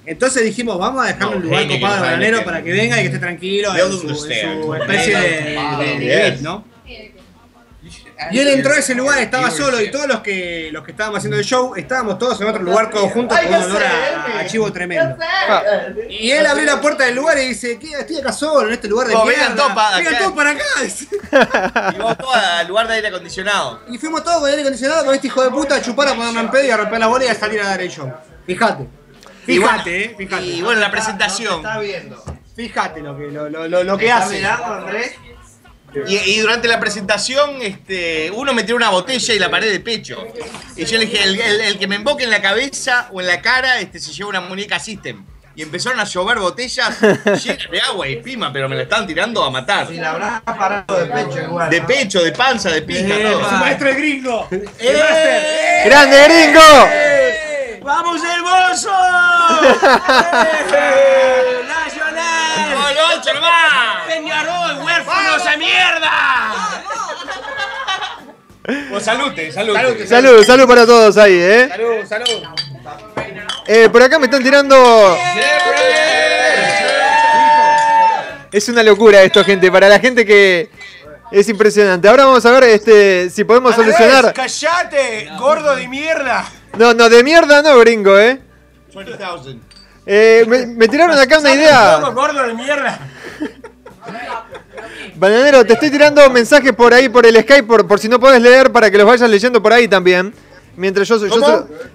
[0.07, 3.01] Entonces dijimos, vamos a dejarle un lugar Heineken, copado de bananero para que venga y
[3.03, 4.65] que esté tranquilo en su, en understand.
[4.65, 6.65] su especie de, de- ¿no?
[8.31, 11.19] Y él entró a ese lugar, estaba solo y todos los que los que estábamos
[11.19, 14.47] haciendo el show estábamos todos en otro lugar todos juntos con un olor a, a
[14.47, 15.17] chivo tremendo.
[16.09, 17.93] Y él abrió la puerta del lugar y dice, ¿qué?
[17.93, 19.41] Estoy acá solo en este lugar de Oh, mierda.
[19.49, 20.23] vengan todos para Vengan acá.
[20.23, 21.93] todos para acá.
[21.95, 23.81] Y vamos todos al lugar de aire acondicionado.
[23.89, 26.43] Y fuimos todos con aire acondicionado con este hijo de puta a chupar, a ponernos
[26.45, 28.13] en pedo y a romper la bola y a salir a dar el show.
[28.47, 28.87] Fíjate.
[29.47, 30.43] Y bueno, Fíjate, eh, fíjate.
[30.45, 31.57] Y bueno, la presentación.
[31.57, 32.23] Está viendo.
[32.55, 34.35] Fíjate lo que, lo, lo, lo, lo que ¿Está hace.
[34.37, 35.13] mirando, Andrés?
[36.07, 40.25] Y, y durante la presentación, este, uno metió una botella y la pared de pecho.
[40.77, 43.27] Y yo le dije, el, el- el que me emboque en la cabeza o en
[43.27, 45.25] la cara, este, se lleva una muñeca System.
[45.55, 49.45] Y empezaron a llover botellas llenas de agua y pima, pero me la estaban tirando
[49.45, 49.87] a matar.
[49.87, 51.69] Si la habrás parado de pecho igual.
[51.69, 53.51] De pecho, de panza, de pija, todo.
[53.51, 54.49] Su maestro es gringo.
[54.79, 55.83] ¡Eh!
[55.85, 56.89] ¡Grande gringo!
[57.85, 58.91] ¡Vamos, hermoso!
[64.09, 66.83] ¡Peñarol, huérfanos a mierda!
[68.91, 70.07] Pues salute, salute.
[70.07, 71.69] Salud, salud para todos ahí, ¿eh?
[71.69, 72.43] Salud, salud.
[73.67, 75.17] Eh, por acá me están tirando...
[78.53, 79.71] Es una locura esto, gente.
[79.73, 80.71] Para la gente que...
[81.31, 82.07] Es impresionante.
[82.09, 84.35] Ahora vamos a ver este, si podemos solucionar...
[84.35, 86.45] ¡Cállate, gordo de mierda!
[86.77, 88.39] No, no, de mierda no, gringo, ¿eh?
[88.95, 89.72] 20,000.
[90.05, 91.99] Eh, me, me tiraron acá una idea.
[92.13, 92.99] gordo de mierda!
[95.15, 98.41] Bananero, te estoy tirando mensajes por ahí por el Skype, por, por si no podés
[98.43, 100.35] leer, para que los vayas leyendo por ahí también.
[100.75, 101.21] Mientras yo,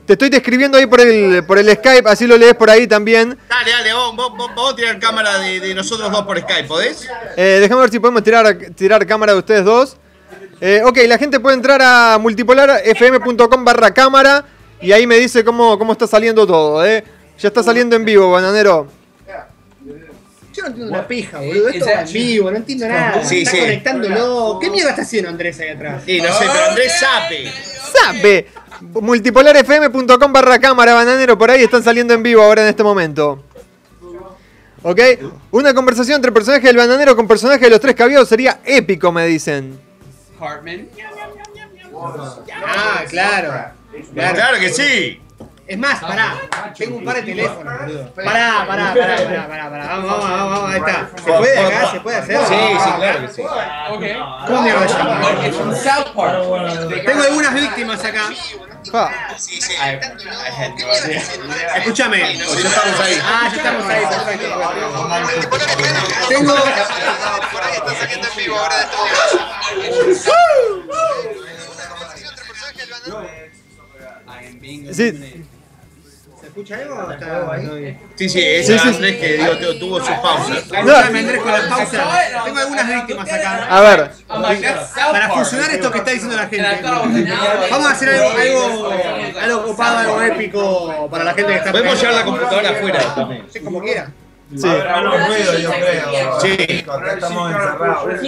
[0.05, 3.35] te estoy describiendo ahí por el, por el Skype, así lo lees por ahí también.
[3.49, 6.65] Dale, dale, vos, vos, vos- vamos a tirar cámara de, de nosotros dos por Skype,
[6.67, 7.07] ¿podés?
[7.35, 9.97] Eh, déjame ver si podemos tirar, tirar cámara de ustedes dos.
[10.61, 14.45] Eh, ok, la gente puede entrar a multipolarfm.com barra cámara
[14.79, 17.03] y ahí me dice cómo, cómo está saliendo todo, ¿eh?
[17.39, 18.87] Ya está saliendo en vivo, bananero.
[20.53, 21.69] Yo no entiendo una pija, boludo.
[21.69, 23.23] Esto va en vivo, no entiendo nada.
[23.23, 23.59] Sí, está sí.
[23.59, 24.57] conectándolo.
[24.59, 26.01] ¿Qué mierda está haciendo Andrés ahí atrás?
[26.03, 27.51] Sí, no sé, pero Andrés sabe.
[27.93, 28.47] ¡Sabe!
[28.81, 33.43] Multipolarfm.com barra cámara, bananero, por ahí están saliendo en vivo ahora en este momento.
[34.81, 34.99] ¿Ok?
[35.51, 39.27] Una conversación entre personajes del bananero con personajes de los tres cabellos sería épico, me
[39.27, 39.79] dicen.
[40.39, 40.87] Hartman.
[42.65, 43.73] Ah, claro.
[44.13, 45.21] Claro, que sí.
[45.67, 46.33] Es más, pará,
[46.77, 48.13] tengo un par de teléfonos, boludo.
[48.13, 49.87] Pará, pará, pará, pará, pará, pará.
[49.87, 51.09] Vamos, vamos, vamos, vamos, ahí está.
[51.17, 51.91] ¿Se puede acá?
[51.91, 52.39] ¿Se puede hacer?
[52.47, 53.43] Sí, sí, claro que sí.
[54.47, 55.21] ¿Cómo mierda se llama?
[57.05, 58.29] Tengo algunas víctimas acá.
[61.75, 62.37] Escúchame.
[62.37, 63.21] Ya estamos ahí.
[63.21, 64.47] Ah, ya estamos ahí, perfecto.
[66.29, 66.55] Tengo.
[74.93, 74.93] Sí.
[74.93, 75.56] ¿Se
[76.57, 77.97] escucha algo o está ahí?
[78.15, 78.87] Sí, sí, ese sí.
[78.87, 80.57] Andrés que digo, tu- tuvo sus pausas.
[80.57, 82.07] Escúchame, Andrés, con las pausas.
[82.45, 83.67] Tengo algunas víctimas acá.
[83.69, 84.11] A ver.
[85.11, 86.81] Para fusionar esto que está diciendo la gente.
[87.69, 88.91] Vamos a hacer algo, algo,
[89.39, 93.45] algo copado, algo épico para la gente que está Podemos llevar la computadora afuera también.
[93.51, 94.11] Sí, como quiera.
[94.55, 94.65] Sí.
[94.65, 96.39] Menos ruido, yo creo.
[96.41, 96.85] Sí.
[96.89, 98.21] Acá estamos encerrados.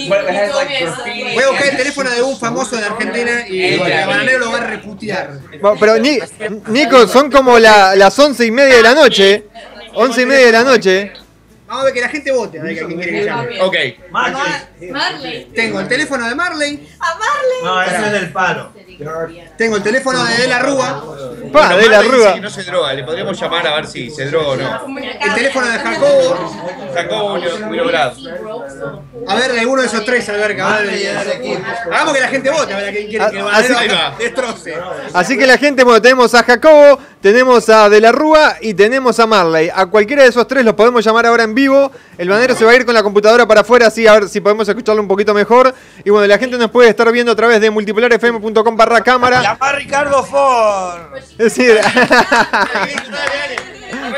[1.35, 4.57] Voy a buscar el teléfono de un famoso de Argentina y el bananero lo va
[4.57, 5.31] a reputear.
[5.61, 6.19] Bueno, Pero Ni-
[6.67, 9.45] Nico, son como la- las once y media de la noche.
[9.93, 11.13] Once y media de la noche.
[11.69, 12.59] Vamos a ver que la gente vote.
[12.59, 13.61] A ver a quién quiere que llame.
[13.61, 13.75] Ok.
[14.11, 15.51] Marley.
[15.55, 16.89] Tengo el teléfono de Marley.
[16.99, 17.63] A Marley.
[17.63, 18.71] No, ese es del palo.
[19.57, 21.03] Tengo el teléfono de De la Rúa.
[21.53, 22.33] Pa, Bueno, de la Marley dice Rúa.
[22.33, 24.99] que no se droga, le podríamos llamar a ver si se droga o no.
[24.99, 26.55] El teléfono de Jacobo.
[26.93, 27.33] Jacobo
[27.69, 28.13] Winograd.
[29.27, 31.61] A ver, de alguno de esos tres, a ver, que a ver,
[31.91, 34.73] Hagamos que la gente vote, a ver a quién quiere que el Ah, destroce.
[35.13, 39.19] Así que la gente, bueno, tenemos a Jacobo, tenemos a De la Rúa y tenemos
[39.19, 39.69] a Marley.
[39.73, 41.58] A cualquiera de esos tres los podemos llamar ahora en vivo.
[42.17, 44.41] El banero se va a ir con la computadora para afuera, así a ver si
[44.41, 45.73] podemos escucharlo un poquito mejor.
[46.03, 49.41] Y bueno, la gente nos puede estar viendo a través de multipolarfm.com barra cámara.
[49.41, 51.17] Llama a Ricardo Ford.
[51.17, 52.95] Es decir, Arre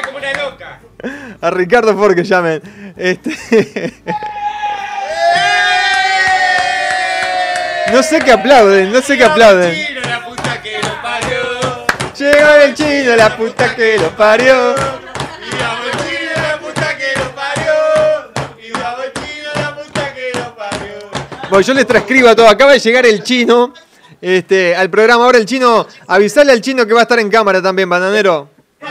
[0.06, 0.80] como una loca.
[1.42, 2.62] a Ricardo Ford que llamen.
[2.96, 3.94] Este...
[7.92, 9.76] No sé qué aplauden, no sé qué aplauden.
[9.76, 11.42] Chino, la puta que lo parió.
[12.18, 15.01] Llegó el chino, la puta que lo parió.
[21.52, 22.48] Bueno, yo les transcribo todo.
[22.48, 23.74] Acaba de llegar el chino
[24.22, 25.26] este, al programa.
[25.26, 28.50] Ahora el chino, avisale al chino que va a estar en cámara también, bananero.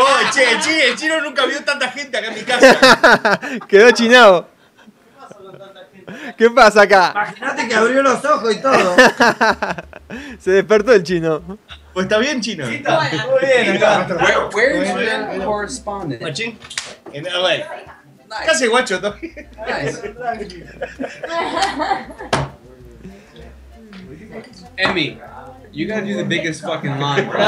[0.00, 3.40] Oh, che, el chino, el chino nunca vio tanta gente acá en mi casa.
[3.68, 4.48] Quedó chinado.
[6.36, 7.10] ¿Qué pasa acá?
[7.10, 8.96] Imagínate que abrió los ojos y todo.
[10.38, 11.58] Se despertó el chino.
[11.92, 12.64] Pues está bien, chino.
[12.64, 13.80] Muy bien.
[13.80, 14.94] Where, where is
[15.34, 16.22] your correspondent?
[16.22, 16.56] Machín.
[17.12, 17.97] En LA.
[18.46, 19.30] Casi guacho todavía.
[24.76, 25.18] Emmy,
[25.72, 27.40] you gotta do the biggest fucking line, bro.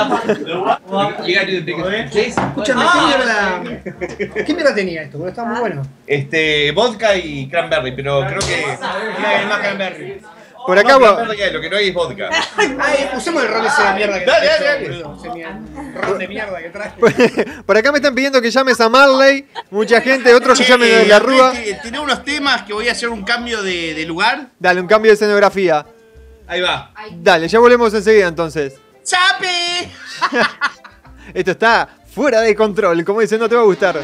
[1.27, 2.13] You, gotta do the biggest.
[2.13, 4.45] Jason, Escúchame, ¿qué mierda?
[4.47, 5.19] ¿Qué mierda tenía esto?
[5.19, 5.83] Porque está muy bueno.
[6.07, 8.77] Este, vodka y cranberry, pero creo que.
[9.49, 10.21] Más cranberry.
[10.67, 12.31] Por acá, no, bueno, cranberry que hay, lo que no hay es vodka.
[12.59, 15.03] Ay, usemos el ron ese de mierda que Dale, dale,
[15.95, 16.93] ron de mierda que trae.
[17.67, 19.47] por acá me están pidiendo que llames a Marley.
[19.71, 21.53] Mucha gente, otros que llamen de eh, la Rúa.
[21.83, 24.49] Tiene unos temas que voy a hacer un cambio de, de lugar.
[24.59, 25.87] Dale, un cambio de escenografía.
[26.47, 26.93] Ahí va.
[27.13, 28.75] Dale, ya volvemos enseguida entonces.
[29.05, 29.89] ¡Chape!
[31.35, 33.05] Esto está fuera de control.
[33.05, 34.01] Como dicen, no te va a gustar.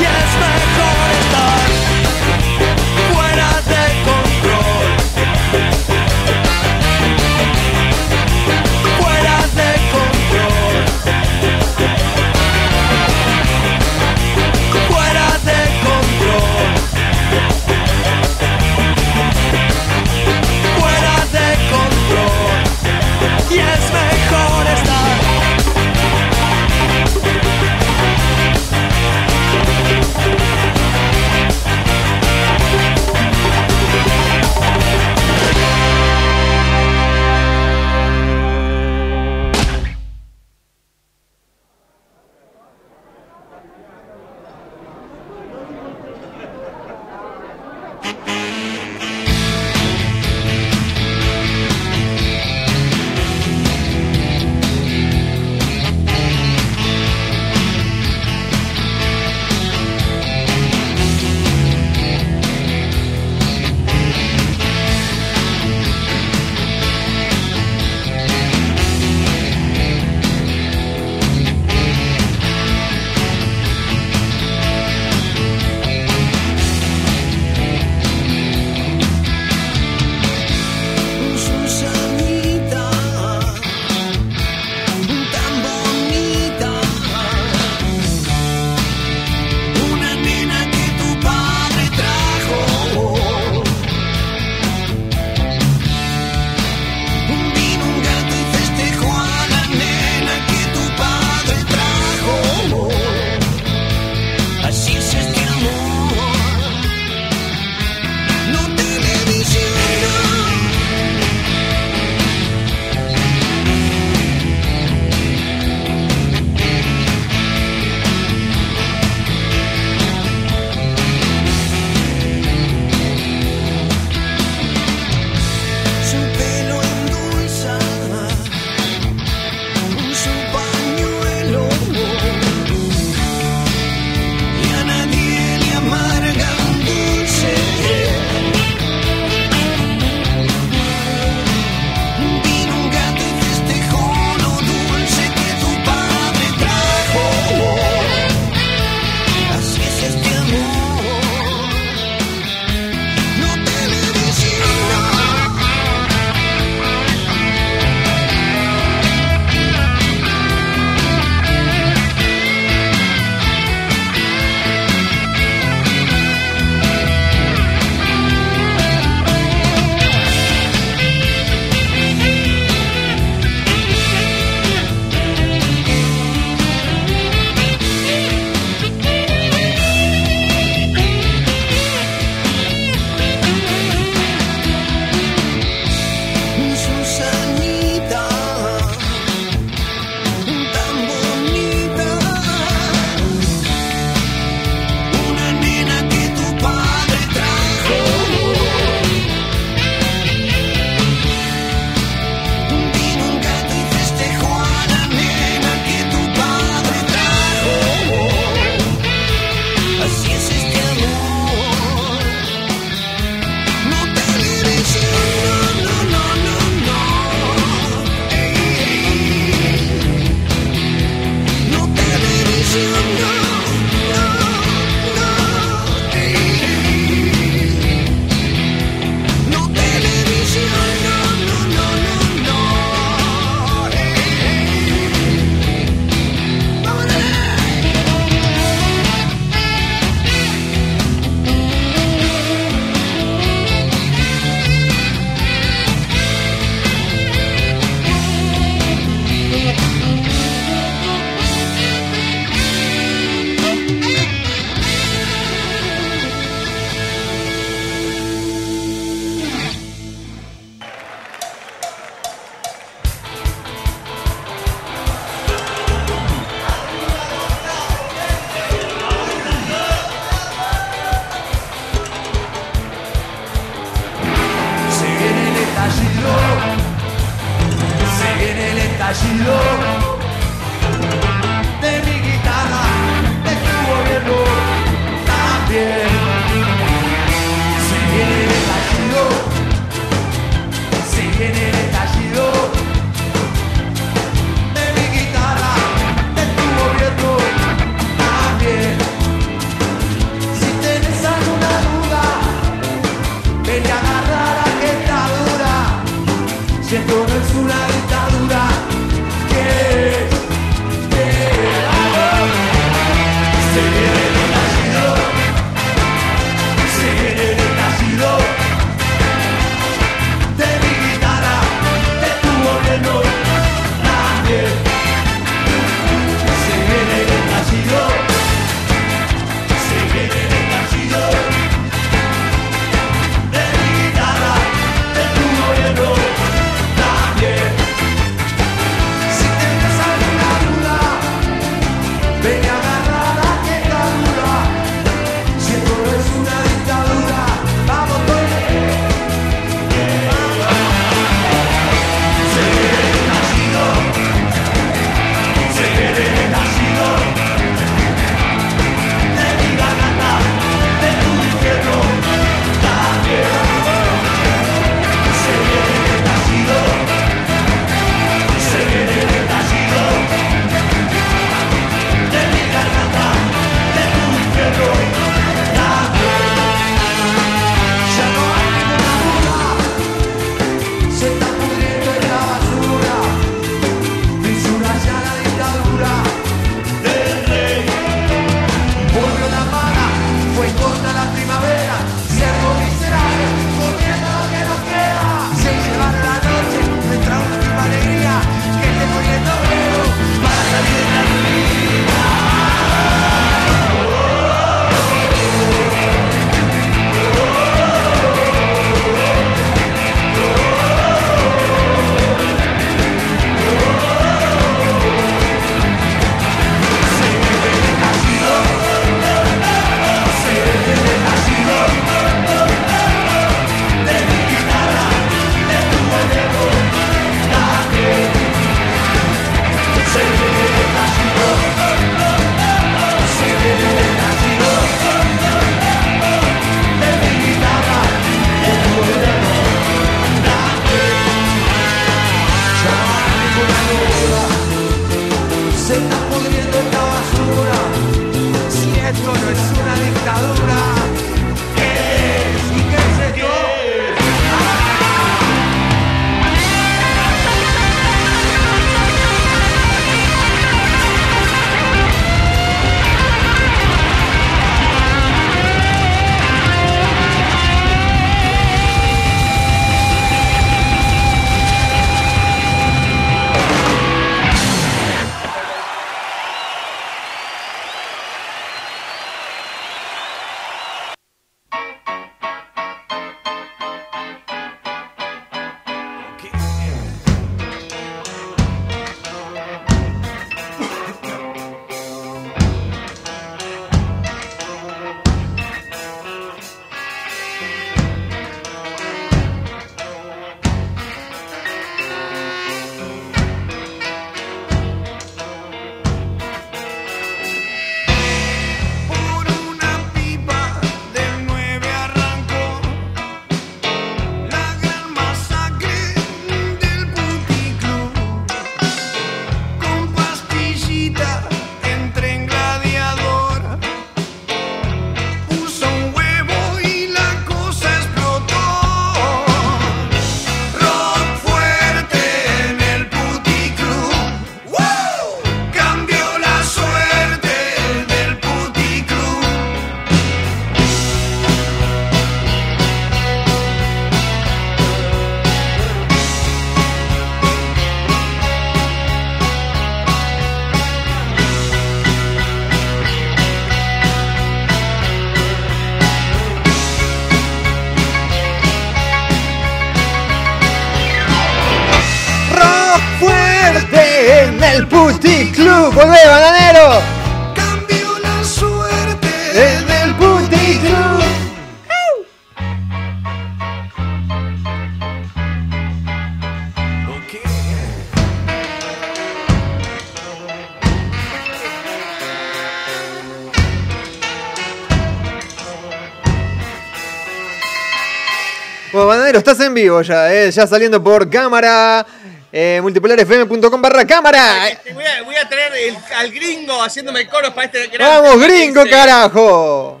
[589.38, 592.04] Bueno, estás en vivo ya, eh, ya saliendo por cámara.
[592.50, 594.68] Eh, multipolarfm.com barra cámara.
[594.92, 598.82] Voy, a, voy a traer el- al gringo haciéndome coros para este gran ¡Vamos, gringo,
[598.90, 600.00] carajo!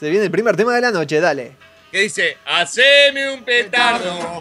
[0.00, 1.52] Se viene el primer tema de la noche, dale.
[1.92, 4.40] Que dice, haceme un petardo.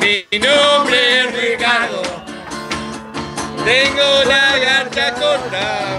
[0.00, 2.02] Mi nombre es Ricardo.
[3.64, 5.98] Tengo la garcha corta.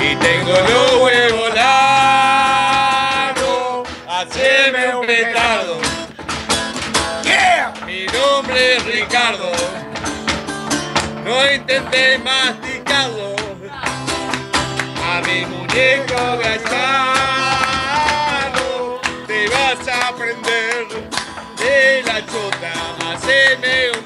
[0.00, 1.43] Y tengo los huevos
[11.80, 13.34] Masticarlo.
[15.02, 16.70] A mi muñeco gachano
[19.26, 20.86] te vas a aprender
[21.58, 22.72] de la chota.
[23.12, 24.04] Haceme un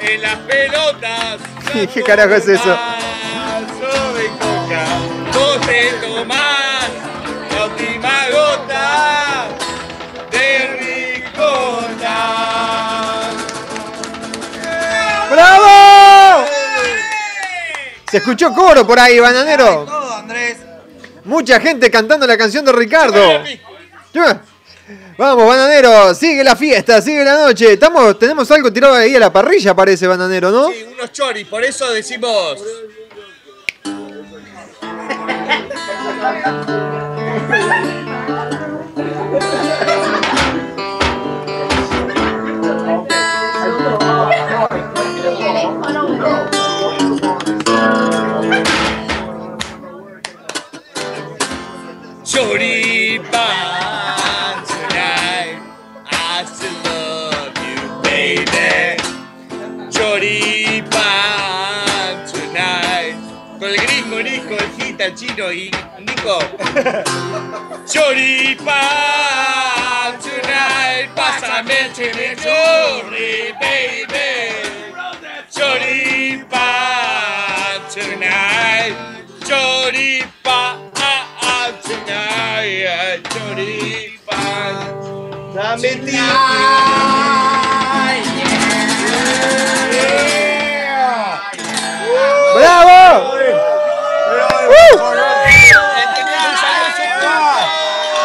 [0.00, 1.40] en las pelotas.
[1.92, 2.78] ¿Qué carajo es eso?
[4.38, 4.84] coca.
[5.34, 6.47] Vos te tomás
[18.10, 19.84] Se escuchó coro por ahí, bananero.
[19.84, 20.56] Todo, Andrés.
[21.24, 23.20] Mucha gente cantando la canción de Ricardo.
[25.18, 27.72] Vamos, bananero, sigue la fiesta, sigue la noche.
[27.72, 30.68] Estamos, tenemos algo tirado ahí a la parrilla, parece, bananero, ¿no?
[30.68, 32.62] Sí, unos choris, por eso decimos.
[65.08, 65.70] el gita, el chino y
[66.00, 66.38] Nico.
[67.86, 68.74] Choripan
[70.20, 71.08] tonight.
[71.14, 74.52] Pásame el chimichurri, baby.
[75.50, 76.48] Choripan
[77.92, 78.94] tonight.
[79.46, 80.90] Choripan
[81.82, 83.22] tonight.
[83.28, 84.74] Choripan.
[85.54, 87.97] Dame ¡Bravo!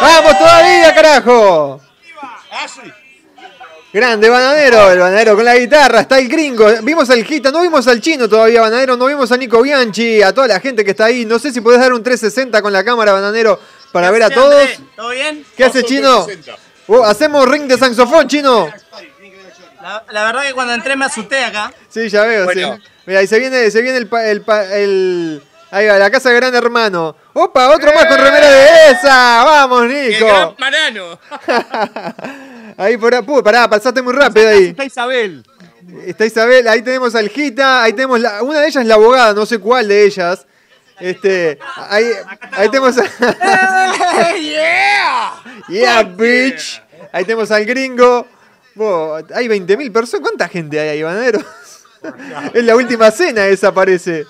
[0.04, 1.82] ¡Vamos todavía, carajo!
[3.94, 6.68] Grande Bananero, el Bananero con la guitarra, está el gringo.
[6.82, 10.34] Vimos al Gita, no vimos al chino todavía, Bananero, no vimos a Nico Bianchi, a
[10.34, 11.26] toda la gente que está ahí.
[11.26, 13.60] No sé si podés dar un 360 con la cámara, Bananero,
[13.92, 14.60] para ver a todos.
[14.62, 15.46] André, ¿Todo bien?
[15.56, 16.26] ¿Qué hace, chino?
[16.88, 18.68] Oh, hacemos ring de saxofón, chino.
[19.82, 21.72] La, la verdad que cuando entré me asusté acá.
[21.90, 22.78] Sí, ya veo, Bueno.
[22.78, 22.84] sí.
[23.06, 25.44] Mira, ahí se viene, se viene el, pa- el, pa- el-
[25.74, 27.16] Ahí va, la casa de Gran Hermano.
[27.34, 27.70] ¡Opa!
[27.70, 29.44] Otro más con remera de esa.
[29.44, 30.28] ¡Vamos, Nico!
[30.28, 31.20] gran Marano.
[32.78, 33.24] Ahí por ahí.
[33.24, 34.66] Puh, pará, pasaste muy rápido ahí.
[34.68, 35.44] Está Isabel.
[36.06, 39.34] Está Isabel, ahí tenemos al Gita, ahí tenemos la, una de ellas es la abogada,
[39.34, 40.46] no sé cuál de ellas.
[41.00, 42.06] Este, ahí,
[42.52, 43.04] ahí tenemos a,
[44.40, 45.34] yeah!
[45.68, 46.82] Yeah, bitch.
[47.12, 48.28] Ahí tenemos al gringo.
[48.76, 50.22] Bo, hay 20.000 personas.
[50.22, 51.40] ¿Cuánta gente hay ahí, Banadero?
[52.54, 54.26] es la última cena esa, parece.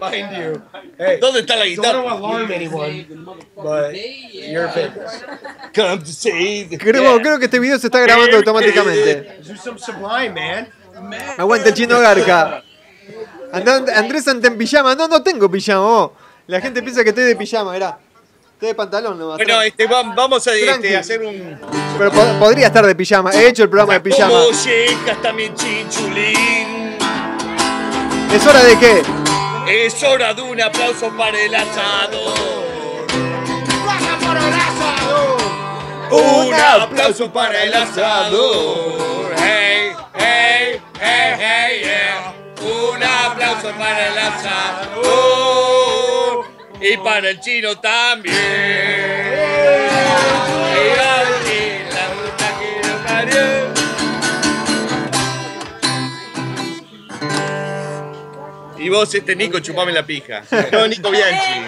[0.00, 0.62] Mind you.
[1.20, 1.98] ¿Dónde está la guitarra?
[1.98, 3.06] Don't alarm anyone,
[3.56, 3.92] but
[4.32, 5.24] you're famous.
[5.74, 9.40] Come to save the Creo, creo que este video se está grabando automáticamente.
[9.46, 10.68] Do some sublime, man.
[11.38, 12.62] Aguanta el chino Garca.
[13.52, 14.94] Andá- Andrés anda en pijama.
[14.94, 15.80] No, no tengo pijama.
[15.80, 16.10] vos.
[16.46, 17.98] La gente piensa que estoy de pijama, verá.
[18.54, 19.36] Estoy de pantalón nomás.
[19.38, 20.86] Bueno, este, va- vamos a Tranqui.
[20.86, 21.58] este, hacer un.
[21.98, 23.30] Pero po- podría estar de pijama.
[23.32, 24.32] He hecho el programa de pijama.
[28.32, 29.02] ¿Es hora de qué?
[29.68, 33.06] Es hora de un aplauso para el asador.
[33.86, 35.40] ¡Baja por el asador!
[36.10, 39.34] Un aplauso para el asador.
[39.38, 42.34] Hey, hey, hey, hey, yeah.
[42.60, 45.04] Un aplauso para el asador.
[46.80, 48.36] Y para el chino también.
[50.74, 50.96] Y
[58.94, 60.42] vos, este Nico, chupame la pija.
[60.72, 61.66] No, Nico Bianchi.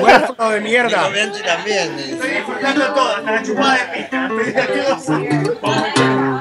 [0.00, 0.88] Huérfano de mierda.
[0.88, 1.98] Nico Bianchi también.
[1.98, 4.08] Estoy disfrutando todo, hasta la chupada de
[4.44, 4.68] pista.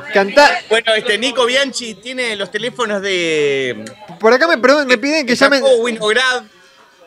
[0.14, 0.60] Cantá.
[0.70, 3.84] Bueno, este Nico Bianchi tiene los teléfonos de
[4.20, 5.64] Por acá me, perdón, me piden que llamen.
[5.80, 6.44] Winograd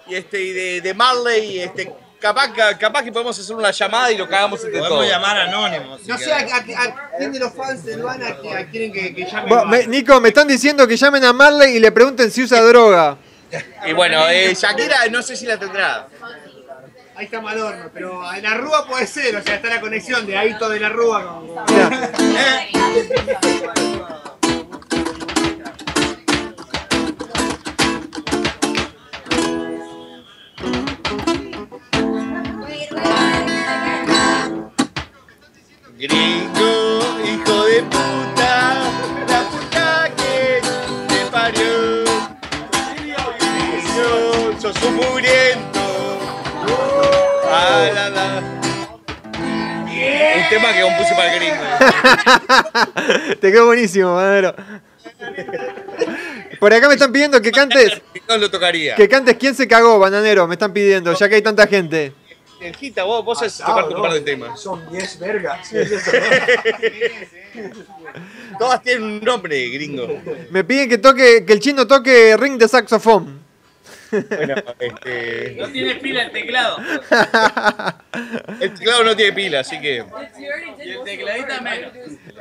[0.06, 3.70] y este y de, de Marley y este capaz, que- capaz que podemos hacer una
[3.70, 5.10] llamada y lo cagamos entre Podemos todos.
[5.10, 6.06] llamar anónimos.
[6.06, 9.14] No sé a, a- a quién de los fans del Vana que- a quieren que,
[9.14, 9.48] que llame.
[9.48, 12.60] Bo- me- Nico, me están diciendo que llamen a Marley y le pregunten si usa
[12.62, 13.16] droga.
[13.86, 16.06] Y bueno, eh, Shakira no sé si la tendrá.
[17.16, 20.36] Ahí está Malorno, pero en la Rúa puede ser, o sea, está la conexión de
[20.38, 21.48] Aito de la Rúa con.
[35.98, 38.76] Gringo, hijo de puta,
[39.28, 40.60] la puta que
[41.08, 42.04] te parió.
[43.40, 45.80] Gringo, sos un muriento.
[47.50, 48.42] Ah, la, la.
[49.88, 51.64] Un tema que compuse para el gringo.
[53.40, 54.54] Te quedó buenísimo, Madero.
[56.60, 58.00] Por acá me están pidiendo que cantes.
[58.28, 58.94] No lo tocaría.
[58.94, 60.46] Que cantes quién se cagó, bananero.
[60.46, 62.12] Me están pidiendo, ya que hay tanta gente.
[62.60, 64.60] El Gita, vos, vos sabés un par de temas.
[64.60, 65.70] Son 10 vergas.
[68.58, 70.08] Todas tienen un nombre, gringo.
[70.50, 73.46] Me piden que toque, que el chino toque ring de saxofón.
[74.10, 75.56] Bueno, este.
[75.58, 76.78] No tiene pila el teclado.
[78.60, 80.04] El teclado no tiene pila, así que.
[80.84, 81.92] Y el tecladita menos.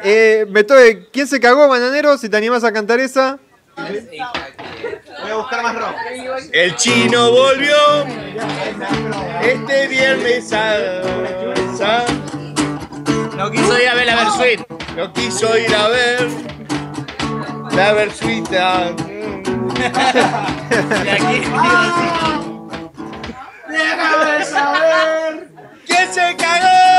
[0.03, 2.17] Eh, me toque, ¿quién se cagó, bananero?
[2.17, 3.39] Si te animas a cantar esa.
[3.77, 5.95] Voy a buscar más rock.
[6.51, 7.75] El chino volvió
[9.41, 10.73] este viernes a.
[11.81, 12.05] a-
[13.35, 14.61] No quiso ir a ver la Versuit.
[14.95, 16.27] No quiso ir a ver
[17.71, 17.93] la
[21.11, 21.43] aquí
[23.69, 25.49] ¡Déjame saber!
[25.85, 26.96] ¿Quién se cagó?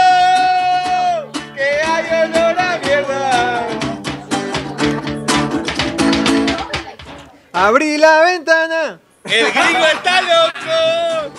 [7.59, 9.01] Abrí la ventana.
[9.25, 11.35] El gringo está loco.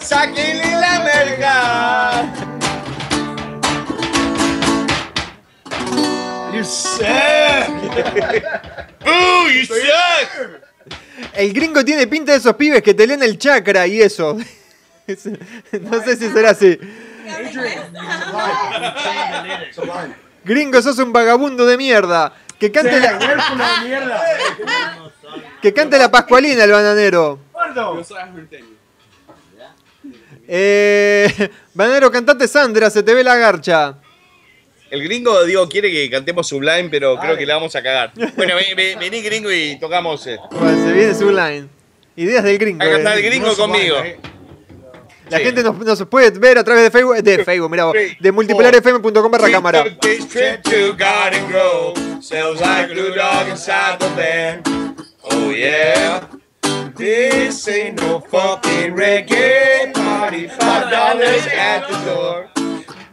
[0.00, 2.24] Sáquenle la merca.
[6.54, 7.06] You suck.
[9.06, 10.28] Ooh, you suck.
[11.34, 14.36] El gringo tiene pinta de esos pibes que te leen el chakra y eso.
[15.06, 16.78] Es- No sé si será así.
[20.44, 22.34] Gringo, sos un vagabundo de mierda.
[22.58, 24.22] Que cante la, de mierda.
[25.62, 27.38] que cante la Pascualina el bananero.
[30.46, 33.96] Eh, bananero, cantate Sandra, se te ve la garcha.
[34.90, 38.12] El gringo, digo, quiere que cantemos Sublime, pero creo que la vamos a cagar.
[38.36, 40.26] Bueno, ven- ven- vení gringo y tocamos.
[40.26, 40.38] eh.
[40.50, 41.68] Bueno, se viene su line.
[42.16, 42.82] Ideas del gringo.
[42.82, 43.28] A cantar el eh.
[43.28, 43.96] gringo conmigo.
[45.28, 45.44] La Sí.
[45.44, 49.50] gente nos, nos puede ver a través de Facebook, de Facebook, mira de multipolarfm.com barra
[49.50, 49.84] cámara.
[52.20, 54.62] Sounds like a dog inside the van.
[55.30, 56.26] Oh yeah.
[56.96, 60.48] This ain't no fucking reggae party.
[60.48, 62.50] Five dollars at the door.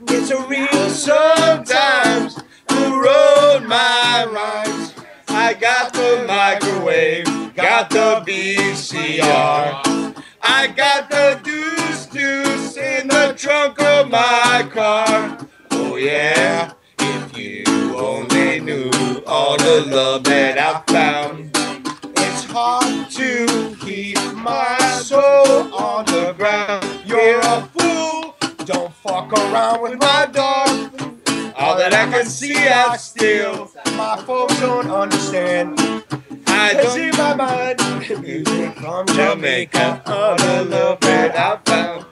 [0.07, 2.41] It's a real sometimes
[2.71, 4.95] who wrote my rhymes.
[5.27, 10.15] I got the microwave, got the VCR.
[10.41, 15.37] I got the deuce deuce in the trunk of my car.
[15.71, 17.63] Oh yeah, if you
[17.97, 18.94] only knew
[19.25, 21.49] all the love that I found.
[22.17, 26.85] It's hard to keep my soul on the ground.
[27.05, 28.35] You're a fool,
[28.65, 30.91] don't fuck around with my dog.
[31.57, 33.71] All that I can see, I steal.
[33.95, 35.79] My folks don't understand.
[36.47, 37.79] I don't see my mind.
[38.21, 42.05] Music from Jamaica, all the love that I found.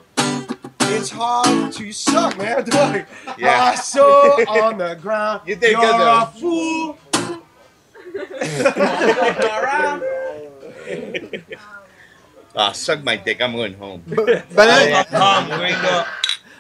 [0.92, 2.66] It's hard to suck, man.
[3.38, 3.72] Yeah.
[3.72, 5.42] My soul on the ground.
[5.48, 6.98] You did You're a fool.
[12.56, 14.04] Ah, suck my dick, I'm going home.
[14.54, 15.08] Banana-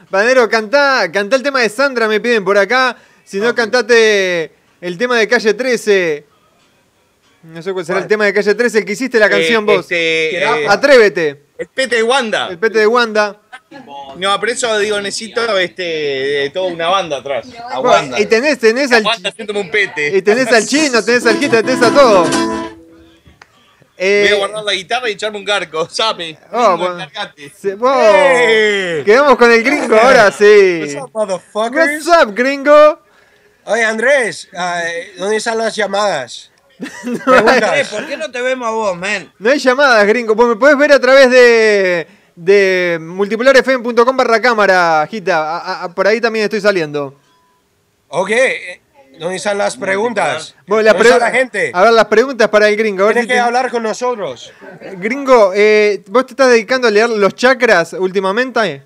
[0.10, 2.98] Banero, cantá, cantá el tema de Sandra, me piden por acá.
[3.24, 4.52] Si no, cantate
[4.82, 6.26] el tema de calle 13.
[7.44, 9.76] No sé cuál será el tema de calle 13, el que hiciste la canción Eh,
[9.76, 9.80] vos.
[9.82, 11.44] este, eh, Atrévete.
[11.60, 12.48] El pete de Wanda.
[12.50, 13.40] El pete de Wanda.
[14.18, 17.48] No, pero eso digo, necesito este, toda una banda atrás.
[17.70, 18.20] A Bueno, Wanda.
[18.20, 20.16] y tenés, tenés al, haciéndome un pete.
[20.18, 22.26] y tenés al chino, tenés al Gita, tenés a todo.
[23.96, 26.38] Eh, Voy a guardar la guitarra y echarme un garco, ¿sabe?
[26.52, 27.04] Oh, Gringo, bueno.
[27.04, 27.50] encargate.
[27.56, 27.90] se- wow.
[28.02, 29.04] Hey.
[29.06, 30.80] Quedamos con el gringo ahora, sí.
[30.82, 32.08] What's up, motherfuckers?
[32.08, 33.00] What's up, gringo?
[33.66, 34.82] Oye, Andrés, ah,
[35.18, 36.52] ¿dónde están las llamadas?
[37.26, 39.32] Andrés, ¿por qué no te vemos a vos, man?
[39.40, 40.36] No hay llamadas, gringo.
[40.36, 45.58] Vos me podés ver a través de, de multipolarfm.com barra cámara, Gita.
[45.58, 47.16] A- a- por ahí también estoy saliendo.
[48.10, 48.82] Ok, eh,
[49.20, 50.56] ¿dónde están las preguntas?
[50.68, 51.72] Bueno, las ¿Dónde está pregu- la gente?
[51.74, 53.06] A ver, las preguntas para el gringo.
[53.08, 54.52] Tienes si que te- hablar con nosotros.
[54.98, 58.84] Gringo, eh, ¿vos te estás dedicando a leer los chakras últimamente?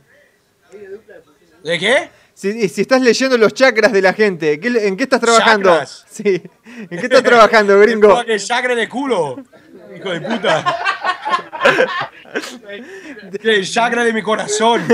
[1.64, 2.10] ¿De qué?
[2.34, 5.70] Si, si estás leyendo los chakras de la gente, ¿qué- ¿en qué estás trabajando?
[5.72, 6.06] Chakras.
[6.12, 6.42] Sí.
[6.90, 8.22] ¿En qué estás trabajando, gringo?
[8.28, 9.44] El chakra de culo.
[9.96, 10.97] Hijo de puta.
[13.44, 14.86] El chakra de mi corazón.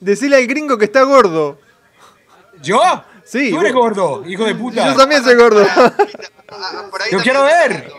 [0.00, 1.58] Decile al gringo que está gordo.
[2.62, 2.80] ¿Yo?
[3.24, 3.50] Sí.
[3.50, 4.86] Tú eres vos- gordo, hijo de puta.
[4.86, 5.66] Yo también soy gordo.
[7.10, 7.90] Yo quiero ver.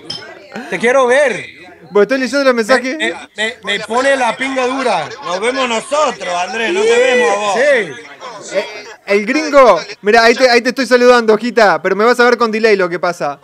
[0.69, 1.45] Te quiero ver.
[1.89, 2.97] Bueno, estoy leyendo los mensajes.
[2.97, 5.07] Me, me- me pone la pinga dura.
[5.25, 7.59] Nos vemos nosotros, Andrés, no te vemos a vos.
[7.59, 8.59] Sí.
[9.05, 12.37] El gringo, mira, ahí te, ahí te estoy saludando, Gita, pero me vas a ver
[12.37, 13.39] con delay lo que pasa.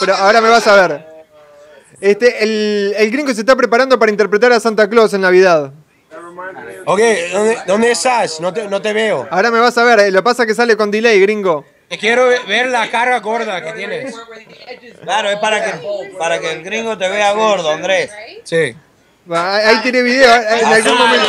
[0.00, 1.13] Pero ahora me vas a ver.
[2.00, 5.72] Este, el, el gringo se está preparando para interpretar a Santa Claus en Navidad.
[6.86, 7.00] Ok,
[7.32, 8.40] ¿dónde, dónde estás?
[8.40, 9.26] No te, no te veo.
[9.30, 11.64] Ahora me vas a ver, eh, lo que pasa es que sale con delay, gringo.
[11.88, 14.14] Te quiero ve- ver la cara gorda que tienes.
[15.02, 18.10] Claro, es para que, para que el gringo te vea gordo, Andrés.
[18.42, 18.74] Sí.
[19.30, 21.28] Ahí tiene video, eh, en algún momento.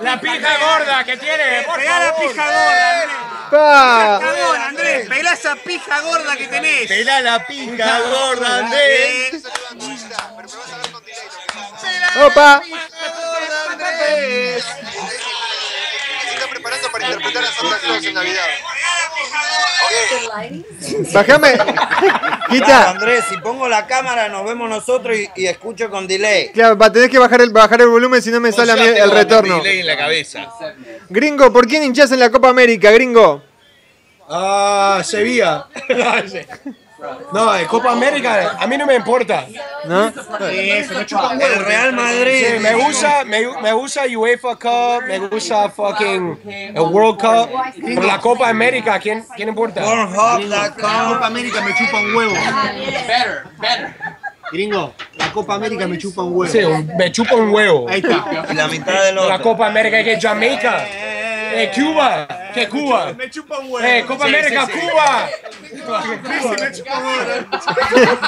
[0.00, 3.26] La pija gorda que tiene, por Pegá la pija gorda, Andrés.
[3.50, 4.20] Pa.
[4.20, 5.08] Cagón, Andrés.
[5.08, 6.88] Pegá esa pija gorda que tenés.
[6.88, 9.44] Pelá la pija gorda, Andrés.
[12.24, 12.62] Opa.
[21.12, 21.54] Bájame.
[22.66, 26.50] Claro, Andrés, si pongo la cámara nos vemos nosotros y, y escucho con delay.
[26.52, 28.82] claro, va, tenés que bajar el, bajar el volumen si no me sale a mí
[28.82, 29.58] el retorno.
[29.58, 30.48] delay en la cabeza.
[31.08, 33.42] Gringo, ¿por quién hinchás en la Copa América, gringo?
[34.28, 35.66] Ah, Sevilla.
[37.32, 39.46] No, de Copa América, a mí no me importa.
[39.84, 40.06] ¿No?
[40.08, 42.44] El Real Madrid.
[42.46, 46.40] Sí, me gusta, me, me gusta UEFA Cup, me gusta fucking
[46.74, 47.50] el World Cup,
[47.82, 49.82] pero la Copa América, ¿quién, quién importa?
[49.82, 52.34] La Copa América me chupa un huevo.
[54.52, 56.52] Gringo, la Copa América me chupa un huevo.
[56.52, 56.60] Sí,
[56.96, 57.86] me chupa un huevo.
[57.88, 58.52] Ahí está.
[58.54, 59.42] La mitad del La otro.
[59.42, 60.86] Copa América que es Jamaica.
[61.58, 62.28] Eh, Cuba.
[62.52, 63.12] ¿Qué Cuba?
[63.16, 63.86] Me chupa un huevo.
[63.86, 64.78] Eh, Copa Sí, América, sí, sí.
[64.80, 65.28] Cuba.
[65.62, 68.18] Sí, me chupa un huevo.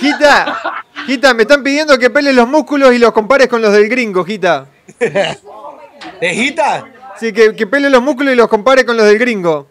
[0.00, 0.60] Gita,
[1.06, 4.24] Gita, me están pidiendo que peles los músculos y los compares con los del gringo,
[4.24, 4.66] Gita.
[4.98, 6.84] ¿De Gita?
[7.18, 9.68] Sí, que, que pele los músculos y los compare con los del gringo.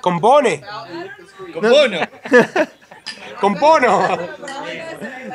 [0.00, 0.62] Compone.
[1.52, 1.98] Con bono.
[3.40, 4.18] Compono.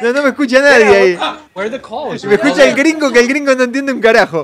[0.02, 1.20] No, no me escucha nadie ahí.
[1.54, 2.24] Where are the calls?
[2.26, 4.44] Me escucha el gringo que el gringo no entiende un carajo.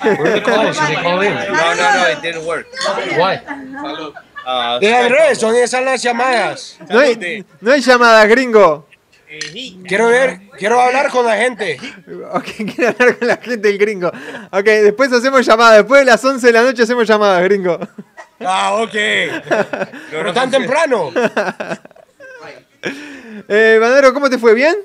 [0.00, 0.16] Where?
[0.16, 1.22] Should they call?
[1.22, 2.66] No, no, no, it didn't work.
[3.16, 3.40] Why?
[4.46, 6.76] Ah, De Andrés, ¿dónde están las llamadas?
[6.88, 8.86] No hay, no hay llamadas, gringo.
[9.86, 11.78] Quiero ver, quiero hablar con la gente.
[12.32, 14.08] Ok, quiere hablar con la gente del gringo.
[14.50, 15.78] Ok, después hacemos llamadas.
[15.78, 17.78] Después de las 11 de la noche hacemos llamadas, gringo.
[18.40, 18.92] Ah, ok.
[20.10, 21.12] Pero tan temprano.
[23.48, 24.54] Eh, Banero, ¿cómo te fue?
[24.54, 24.76] ¿Bien?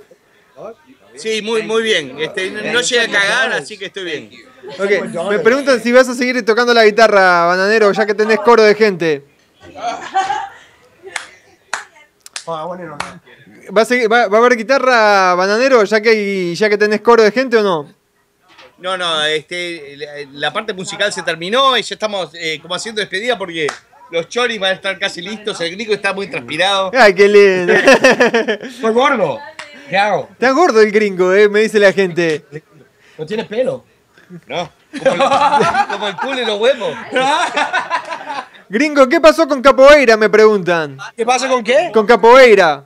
[1.16, 2.16] Sí, muy, muy bien.
[2.18, 4.32] Este, no no llegué a cagar, así que estoy bien.
[4.78, 8.64] Ok, me preguntan si vas a seguir tocando la guitarra, Bananero, ya que tenés coro
[8.64, 9.24] de gente.
[12.48, 17.22] ¿Va a, seguir- va- va a haber guitarra, Bananero, ya que, ya que tenés coro
[17.24, 17.94] de gente o no?
[18.80, 23.02] No, no, este, la, la parte musical se terminó y ya estamos eh, como haciendo
[23.02, 23.68] despedida porque
[24.12, 25.60] los choris van a estar casi listos.
[25.62, 26.90] El gringo está muy transpirado.
[26.98, 27.74] Ay, qué lindo.
[28.82, 29.40] Soy gordo.
[29.90, 30.30] ¿Qué hago?
[30.32, 32.44] Está gordo el gringo, eh, me dice la gente.
[33.18, 33.84] No tiene pelo.
[34.48, 34.72] No,
[35.04, 36.96] como, el- como el culo y los huevos.
[38.70, 40.16] Gringo, ¿qué pasó con Capoeira?
[40.18, 40.98] Me preguntan.
[41.18, 41.90] ¿Qué pasa con qué?
[41.92, 42.84] Con Capoeira.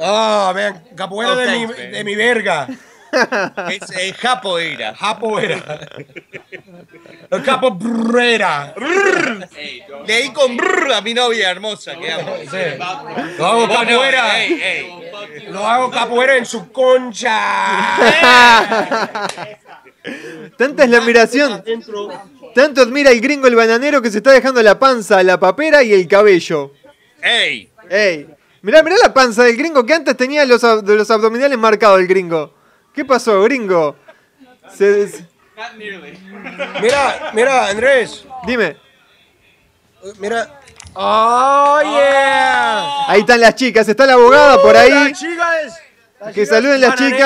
[0.00, 2.66] Ah, vean, capoeira de mi, de mi verga.
[3.70, 4.94] Es eh, Japoeira.
[4.94, 5.58] Japoeira.
[7.30, 8.74] El capoeira.
[10.06, 12.34] Leí con brr a mi novia hermosa que amo.
[13.36, 14.24] Lo hago capoeira.
[15.50, 17.36] Lo hago capoeira en su concha.
[20.58, 21.62] Tanta es la admiración.
[22.54, 25.92] Tanto admira el gringo el bananero que se está dejando la panza, la papera y
[25.92, 26.72] el cabello.
[27.22, 27.70] ¡Ey!
[27.88, 28.26] ¡Ey!
[28.62, 32.06] Mirá, mirá la panza del gringo que antes tenía los, ab- los abdominales marcados el
[32.06, 32.54] gringo.
[32.94, 33.96] ¿Qué pasó, gringo?
[34.74, 35.26] Se- se-
[36.80, 38.24] Mira, mira, Andrés.
[38.46, 38.76] dime.
[40.18, 40.60] Mira.
[40.94, 43.08] Oh, yeah.
[43.08, 44.90] Ahí están las chicas, está la abogada por ahí.
[44.90, 45.80] Las chicas.
[46.20, 47.18] Las Que chicas saluden las bananeras.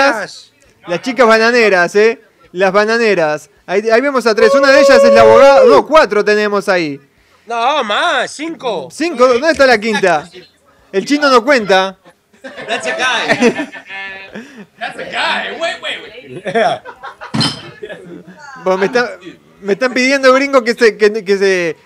[0.52, 0.52] chicas.
[0.86, 2.20] Las chicas bananeras, ¿eh?
[2.56, 3.50] Las bananeras.
[3.66, 4.54] Ahí, ahí vemos a tres.
[4.54, 5.64] Una de ellas es la abogada.
[5.66, 6.98] No, cuatro tenemos ahí.
[7.46, 8.88] No, más, cinco.
[8.90, 9.26] Cinco.
[9.28, 10.26] ¿Dónde está la quinta?
[10.90, 11.98] El chino no cuenta.
[12.66, 13.68] That's a guy.
[14.78, 15.60] That's a guy.
[15.60, 16.44] Wait, wait, wait.
[18.64, 19.06] Bueno, me, están,
[19.60, 20.96] me están pidiendo, gringo, que se.
[20.96, 21.76] Que, que se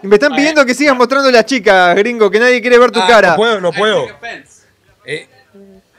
[0.00, 3.00] que- me están pidiendo que sigas mostrando las chicas, gringo, que nadie quiere ver tu
[3.00, 3.28] Ah, cara.
[3.32, 4.06] No puedo, no puedo.
[5.04, 5.28] Eh,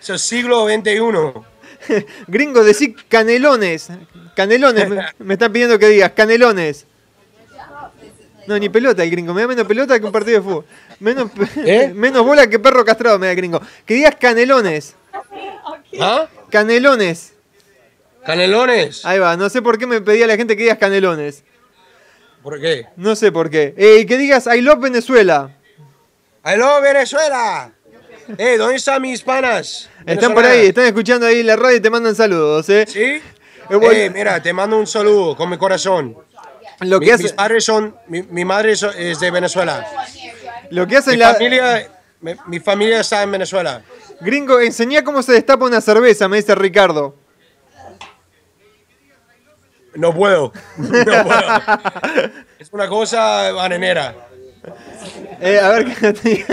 [0.01, 1.50] es el siglo XXI.
[2.27, 3.89] Gringo, decí canelones.
[4.35, 6.85] Canelones, me, me están pidiendo que digas, canelones.
[8.47, 10.65] No, ni pelota el gringo, me da menos pelota que un partido de fútbol.
[10.99, 11.91] Menos, ¿Eh?
[11.95, 13.61] menos bola que perro castrado me da el gringo.
[13.85, 14.95] Que digas canelones.
[15.99, 16.27] ¿Ah?
[16.49, 17.33] Canelones.
[18.25, 19.05] Canelones.
[19.05, 21.43] Ahí va, no sé por qué me pedía la gente que digas canelones.
[22.41, 22.87] ¿Por qué?
[22.95, 23.75] No sé por qué.
[23.77, 25.55] Eh, que digas I love Venezuela.
[26.43, 27.71] ¡Aló, Venezuela!
[28.35, 29.90] Eh, ¿dónde están mis panas?
[30.05, 32.85] Están por ahí, están escuchando ahí la radio y te mandan saludos, ¿eh?
[32.87, 33.21] ¿Sí?
[33.69, 36.17] Eh, mira, te mando un saludo con mi corazón.
[36.81, 39.85] Lo Mi- que hace- Mis padres son, mi, mi madre so- es de Venezuela.
[40.71, 41.33] Lo que hacen Mi la...
[41.33, 41.89] familia,
[42.21, 43.81] mi, mi familia está en Venezuela.
[44.19, 47.15] Gringo, enseñá cómo se destapa una cerveza, me dice Ricardo.
[49.95, 50.51] No puedo.
[50.77, 52.31] No puedo.
[52.59, 54.15] es una cosa bananera.
[55.43, 56.45] Eh, a ver qué te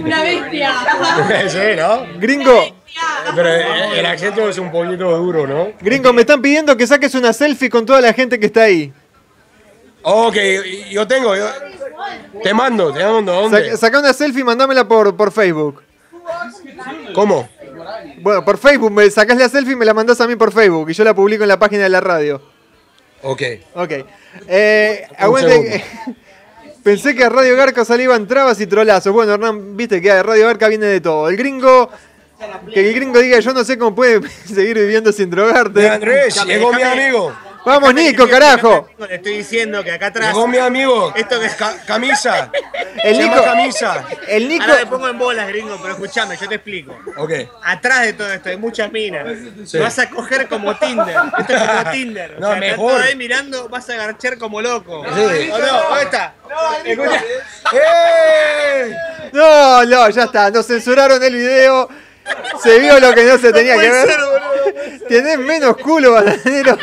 [0.00, 0.72] Una bestia.
[1.48, 2.06] sí, ¿no?
[2.18, 2.76] Gringo,
[3.34, 5.68] Pero eh, el acento es un poquito duro, ¿no?
[5.80, 8.92] gringo, me están pidiendo que saques una selfie con toda la gente que está ahí.
[10.02, 10.36] Ok,
[10.90, 11.34] yo tengo.
[11.34, 11.48] yo-
[12.42, 13.32] te mando, te mando.
[13.32, 13.64] ¿Dónde?
[13.64, 15.82] Saca, saca una selfie y mandámela por, por Facebook.
[17.14, 17.48] ¿Cómo?
[18.20, 20.90] Bueno, por Facebook, me sacás la selfie y me la mandás a mí por Facebook
[20.90, 22.40] y yo la publico en la página de la radio.
[23.22, 23.42] Ok.
[23.74, 23.92] Ok.
[24.46, 25.84] Eh, aguante.
[26.82, 29.12] Pensé que a Radio Garca salían trabas y trolazos.
[29.12, 31.28] Bueno, Hernán, viste que a Radio Garca viene de todo.
[31.28, 31.90] El gringo.
[32.72, 35.82] Que el gringo diga, yo no sé cómo puede seguir viviendo sin drogarte.
[35.82, 37.32] Eh, Andrés, llegó mi amigo.
[37.68, 38.88] Vamos, Nico, carajo.
[39.08, 40.28] Le estoy diciendo que acá atrás.
[40.28, 41.12] Llegó mi amigo.
[41.14, 42.50] Esto que Ca- camisa.
[43.04, 44.04] El Nico- camisa.
[44.26, 44.64] El Nico.
[44.64, 46.96] Ahora me pongo en bolas, gringo, pero escúchame, yo te explico.
[47.16, 47.30] Ok.
[47.62, 49.26] Atrás de todo esto hay muchas minas.
[49.66, 49.78] Sí.
[49.78, 51.16] Vas a coger como Tinder.
[51.38, 52.40] Esto es como Tinder.
[52.40, 53.02] No, O sea, mejor.
[53.02, 55.04] ahí mirando, vas a agarchar como loco.
[55.14, 55.50] Sí.
[55.50, 55.66] ¿O no?
[55.66, 56.34] ¿Dónde está?
[57.72, 58.94] ¡Eh!
[59.32, 60.50] No, no, ya está.
[60.50, 61.88] Nos censuraron el video.
[62.62, 64.08] Se vio lo que no se tenía que ver.
[65.08, 66.76] Tenés menos culo, bananero.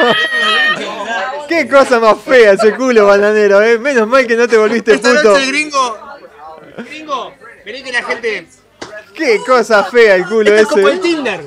[1.48, 3.62] Qué cosa más fea ese culo, bananero.
[3.62, 3.78] Eh.
[3.80, 5.24] Menos mal que no te volviste Esta puto.
[5.34, 5.98] noche, gringo.
[6.90, 7.34] Gringo,
[7.66, 8.48] vení que la gente.
[9.14, 11.02] Qué cosa fea el culo Esto es como el ese.
[11.04, 11.46] Tinder.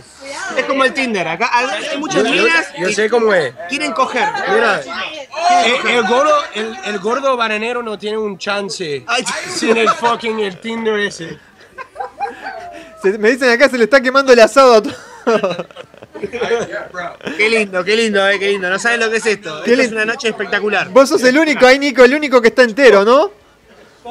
[0.57, 1.29] Es como el Tinder.
[1.29, 2.47] Acá hay muchas Yo,
[2.79, 3.53] yo- sé cómo es.
[3.69, 4.27] Quieren coger.
[4.55, 4.81] Mira,
[5.67, 9.05] el, el gordo, el, el gordo bananero no tiene un chance
[9.55, 11.39] sin el fucking el Tinder ese.
[13.03, 14.95] Se- me dicen acá se le está quemando el asado a todo.
[17.37, 18.69] Qué lindo, qué lindo, eh, qué lindo.
[18.69, 19.63] No sabes lo que es esto.
[19.65, 20.89] Qué Esto es una noche espectacular.
[20.91, 23.31] Vos sos el único, ahí Nico, el único que está entero, ¿no?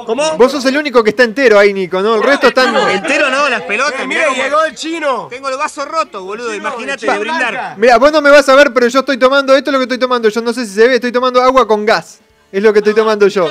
[0.05, 0.37] ¿Cómo?
[0.37, 2.15] Vos sos el único que está entero ahí, Nico, ¿no?
[2.15, 2.75] El resto están.
[2.89, 4.01] Entero no, las pelotas.
[4.01, 5.27] Eh, mira, llegó el chino.
[5.29, 6.53] Tengo el vaso roto, boludo.
[6.53, 7.75] Imagínate de brindar.
[7.77, 9.55] Mira, vos no me vas a ver, pero yo estoy tomando.
[9.55, 10.29] Esto es lo que estoy tomando.
[10.29, 10.95] Yo no sé si se ve.
[10.95, 12.19] Estoy tomando agua con gas.
[12.51, 13.49] Es lo que estoy tomando yo.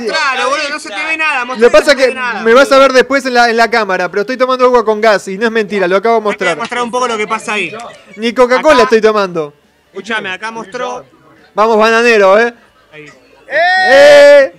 [0.00, 1.40] Mostralo, boludo, no se te ve nada.
[1.40, 3.50] Lo mostralo, que pasa no es que nada, me vas a ver después en la,
[3.50, 6.16] en la cámara, pero estoy tomando agua con gas y no es mentira, lo acabo
[6.16, 6.56] de Voy a mostrar.
[6.58, 7.72] mostrar un poco lo que pasa ahí.
[8.16, 9.54] Ni Coca-Cola Acá- estoy tomando.
[9.86, 11.04] Escuchame, acá mostró.
[11.54, 12.54] Vamos, bananero, ¿eh?
[12.92, 13.06] Ahí.
[13.48, 14.52] ¡Eh!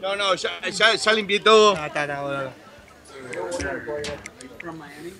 [0.00, 1.74] No, no, ya, ya, ya limpié todo.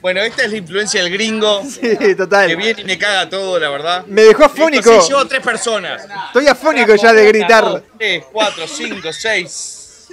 [0.01, 1.62] Bueno, esta es la influencia del gringo.
[1.69, 2.49] Sí, total.
[2.49, 4.05] Que viene y me caga todo, la verdad.
[4.07, 4.91] Me dejó afónico.
[4.91, 6.07] Esto sí, llevo tres personas.
[6.27, 7.65] Estoy afónico ya de gritar.
[7.65, 10.07] Dos, tres, cuatro, cinco, seis.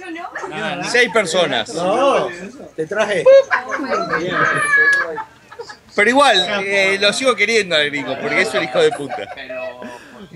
[0.90, 1.72] Seis personas.
[1.74, 2.28] No,
[2.74, 3.24] te traje.
[5.94, 9.34] Pero igual, eh, lo sigo queriendo al gringo, porque es un hijo de puta.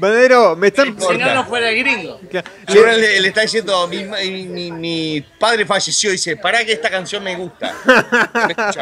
[0.01, 0.99] Bananero, me están.
[0.99, 2.19] Si no, no fuera el gringo.
[2.69, 6.89] Le, le está diciendo, mi, mi- mi- mi padre falleció y dice, pará que esta
[6.91, 7.73] canción me gusta.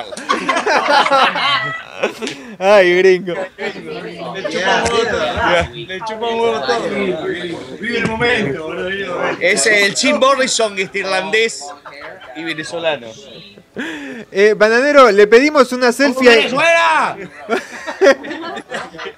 [2.59, 3.35] Ay, gringo.
[3.57, 3.73] Le
[6.01, 6.89] chupa un huevo todo.
[7.81, 8.89] Vive el momento, boludo.
[8.89, 9.43] vive el momento.
[9.43, 11.65] Es el Jim Morrison, este irlandés
[12.36, 13.09] y venezolano.
[14.32, 16.31] Eh, bananero, le pedimos una selfie.
[16.31, 17.16] a- ¡Venezuela!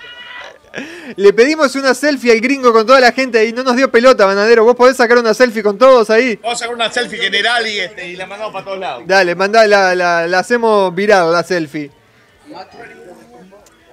[1.16, 4.27] Le pedimos una selfie al gringo con toda la gente y no nos dio pelota,
[4.27, 4.65] bananero.
[4.65, 6.36] ¿Vos podés sacar una selfie con todos ahí?
[6.43, 9.05] Vamos a sacar una selfie general y, este, y la mandamos para todos lados.
[9.07, 11.90] Dale, mandá, la, la- la hacemos viral, la selfie.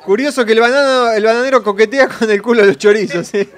[0.06, 3.34] Curioso que el, banano, el bananero coquetea con el culo de los chorizos.
[3.34, 3.50] ¿eh?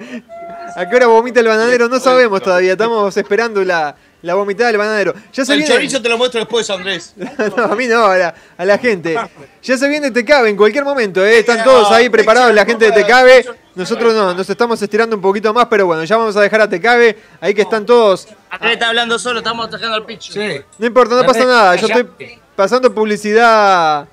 [0.74, 1.88] ¿A qué hora vomita el bananero?
[1.88, 2.72] No sabemos todavía.
[2.72, 5.14] Estamos esperando la, la vomitada del bananero.
[5.32, 5.74] Ya se El viene...
[5.74, 7.14] chorizo te lo muestro después, Andrés.
[7.56, 9.16] no, a mí no, a la, a la gente.
[9.62, 11.38] Ya se viene Tecabe en cualquier momento, ¿eh?
[11.38, 13.46] Están todos ahí preparados, la gente de Tecabe.
[13.74, 16.68] Nosotros no, nos estamos estirando un poquito más, pero bueno, ya vamos a dejar a
[16.68, 17.16] Tecabe.
[17.40, 18.28] Ahí que están todos.
[18.50, 20.32] Andrés está hablando solo, estamos atajando al pitch.
[20.32, 20.60] Sí.
[20.78, 21.76] No importa, no pasa nada.
[21.76, 22.08] Yo estoy
[22.56, 24.06] pasando publicidad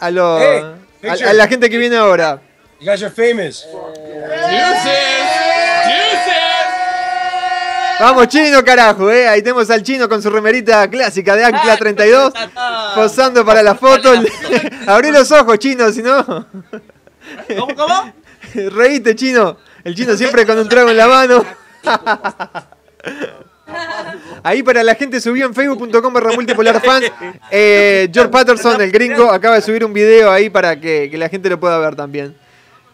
[0.00, 1.28] a, los- a, picture.
[1.28, 2.40] a la gente que viene ahora.
[2.80, 3.66] You guys are famous.
[8.00, 9.28] Vamos, chino, carajo, ¿eh?
[9.28, 12.32] Ahí tenemos al chino con su remerita clásica de Ancla 32,
[12.94, 14.14] posando para la foto.
[14.86, 16.24] Abrí los ojos, chino, si no.
[16.24, 18.12] ¿Cómo, cómo?
[18.54, 19.58] Reíte, chino.
[19.84, 21.44] El chino siempre con un trago en la mano.
[24.42, 27.12] Ahí para la gente subió en facebook.com barra multipolar fans.
[27.50, 31.28] Eh, George Patterson, el gringo, acaba de subir un video ahí para que, que la
[31.28, 32.34] gente lo pueda ver también.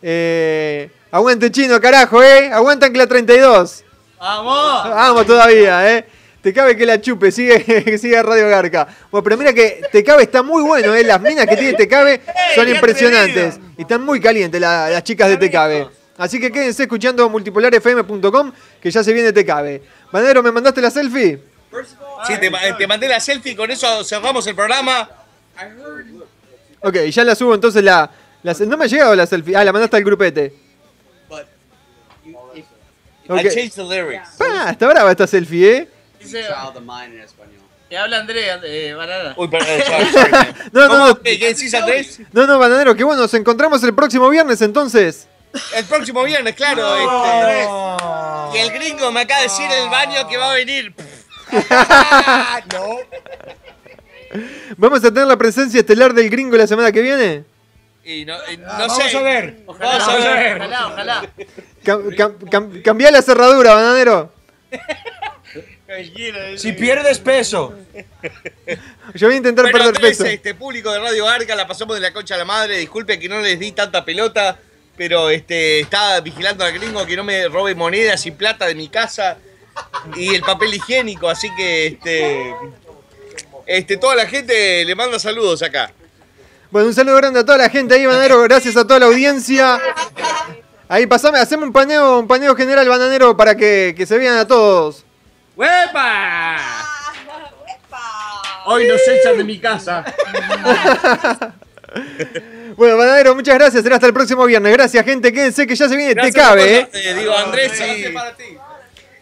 [0.03, 2.51] Eh, aguante chino, carajo, ¿eh?
[2.53, 3.85] Aguantan que la 32.
[4.19, 4.91] ¡Vamos!
[4.91, 6.05] Vamos todavía, ¿eh?
[6.41, 8.87] Te cabe que la chupe, sigue, sigue Radio Garca.
[9.11, 11.03] Bueno, pero mira que Te cabe está muy bueno, ¿eh?
[11.03, 12.21] Las minas que tiene Te cabe
[12.55, 13.59] son impresionantes.
[13.77, 15.89] Y están muy calientes la- las chicas de Te cabe.
[16.19, 19.83] Así que quédense escuchando multipolarfm.com que ya se viene Te cabe.
[20.13, 21.41] Banero, ¿me mandaste la selfie?
[22.27, 25.11] Sí, te, ma- te mandé la selfie, con eso cerramos el programa.
[26.81, 28.09] Ok, ya la subo entonces la,
[28.43, 29.57] la No me ha llegado la selfie.
[29.57, 30.55] Ah, la mandaste al grupete.
[33.29, 33.39] Ok.
[33.41, 34.31] I changed the lyrics.
[34.39, 35.89] Pa, está brava esta selfie, ¿eh?
[36.21, 36.45] Dice,
[37.89, 39.35] Que habla Andrés, eh, banana.
[39.37, 39.69] Uy, perdón.
[40.73, 41.23] No, no, no.
[41.23, 42.21] ¿Qué, qué decís, Andrés?
[42.33, 45.29] No, no, bananero, que bueno, nos encontramos el próximo viernes entonces.
[45.75, 46.85] El próximo viernes, claro.
[46.97, 50.95] este, y el gringo me acaba de decir en el baño que va a venir.
[52.73, 52.99] no.
[54.77, 57.45] ¿Vamos a tener la presencia estelar del gringo la semana que viene?
[58.09, 59.17] Y no, y no Vamos sé.
[59.17, 59.57] a ver.
[59.67, 60.57] Vamos a ver.
[60.59, 61.31] Ojalá, ojalá.
[61.85, 64.33] Cam- cam- cam- cambiá la cerradura, bananero.
[66.57, 67.75] Si pierdes peso.
[69.15, 70.25] Yo voy a intentar Bueno, perder peso.
[70.25, 72.79] este público de Radio Arca la pasamos de la concha a la madre.
[72.79, 74.59] Disculpe que no les di tanta pelota,
[74.97, 78.89] pero este estaba vigilando al gringo que no me robe monedas y plata de mi
[78.89, 79.39] casa
[80.17, 82.55] y el papel higiénico, así que este
[83.67, 85.93] este toda la gente le manda saludos acá.
[86.71, 88.43] Bueno, un saludo grande a toda la gente ahí, bananero.
[88.43, 89.81] Gracias a toda la audiencia.
[90.89, 94.47] Ahí, pasame, haceme un paneo, un paneo general, bananero, para que, que se vean a
[94.47, 95.05] todos.
[95.57, 96.59] ¡Huepa!
[98.67, 100.05] Hoy nos echan de mi casa.
[102.77, 103.83] Bueno, bananero, muchas gracias.
[103.83, 104.71] Será hasta el próximo viernes.
[104.71, 105.33] Gracias, gente.
[105.33, 106.89] Quédense que ya se viene Te cabe, ¿eh?
[106.93, 108.15] eh, digo Andrés y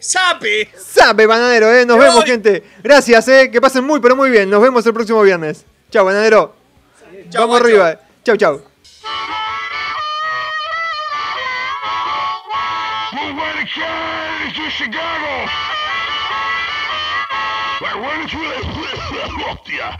[0.00, 0.70] Sape.
[0.76, 1.86] Sabe, bananero, ¿eh?
[1.86, 2.64] Nos vemos, gente.
[2.82, 3.50] Gracias, ¿eh?
[3.52, 4.50] Que pasen muy, pero muy bien.
[4.50, 5.64] Nos vemos el próximo viernes.
[5.90, 6.63] Chao, bananero.
[7.34, 7.64] Chau, Vamos guacho.
[7.82, 8.00] arriba.
[8.24, 8.62] Chau, chau.
[19.50, 19.98] Hostia,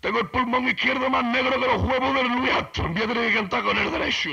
[0.00, 2.92] tengo el pulmón izquierdo más negro que los huevos del Louis Armstrong.
[2.94, 4.30] Voy a tener que cantar con el derecho.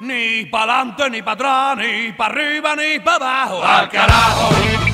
[0.00, 3.64] Ni para adelante, ni para atrás, ni para arriba, ni para abajo.
[3.64, 4.93] Al carajo.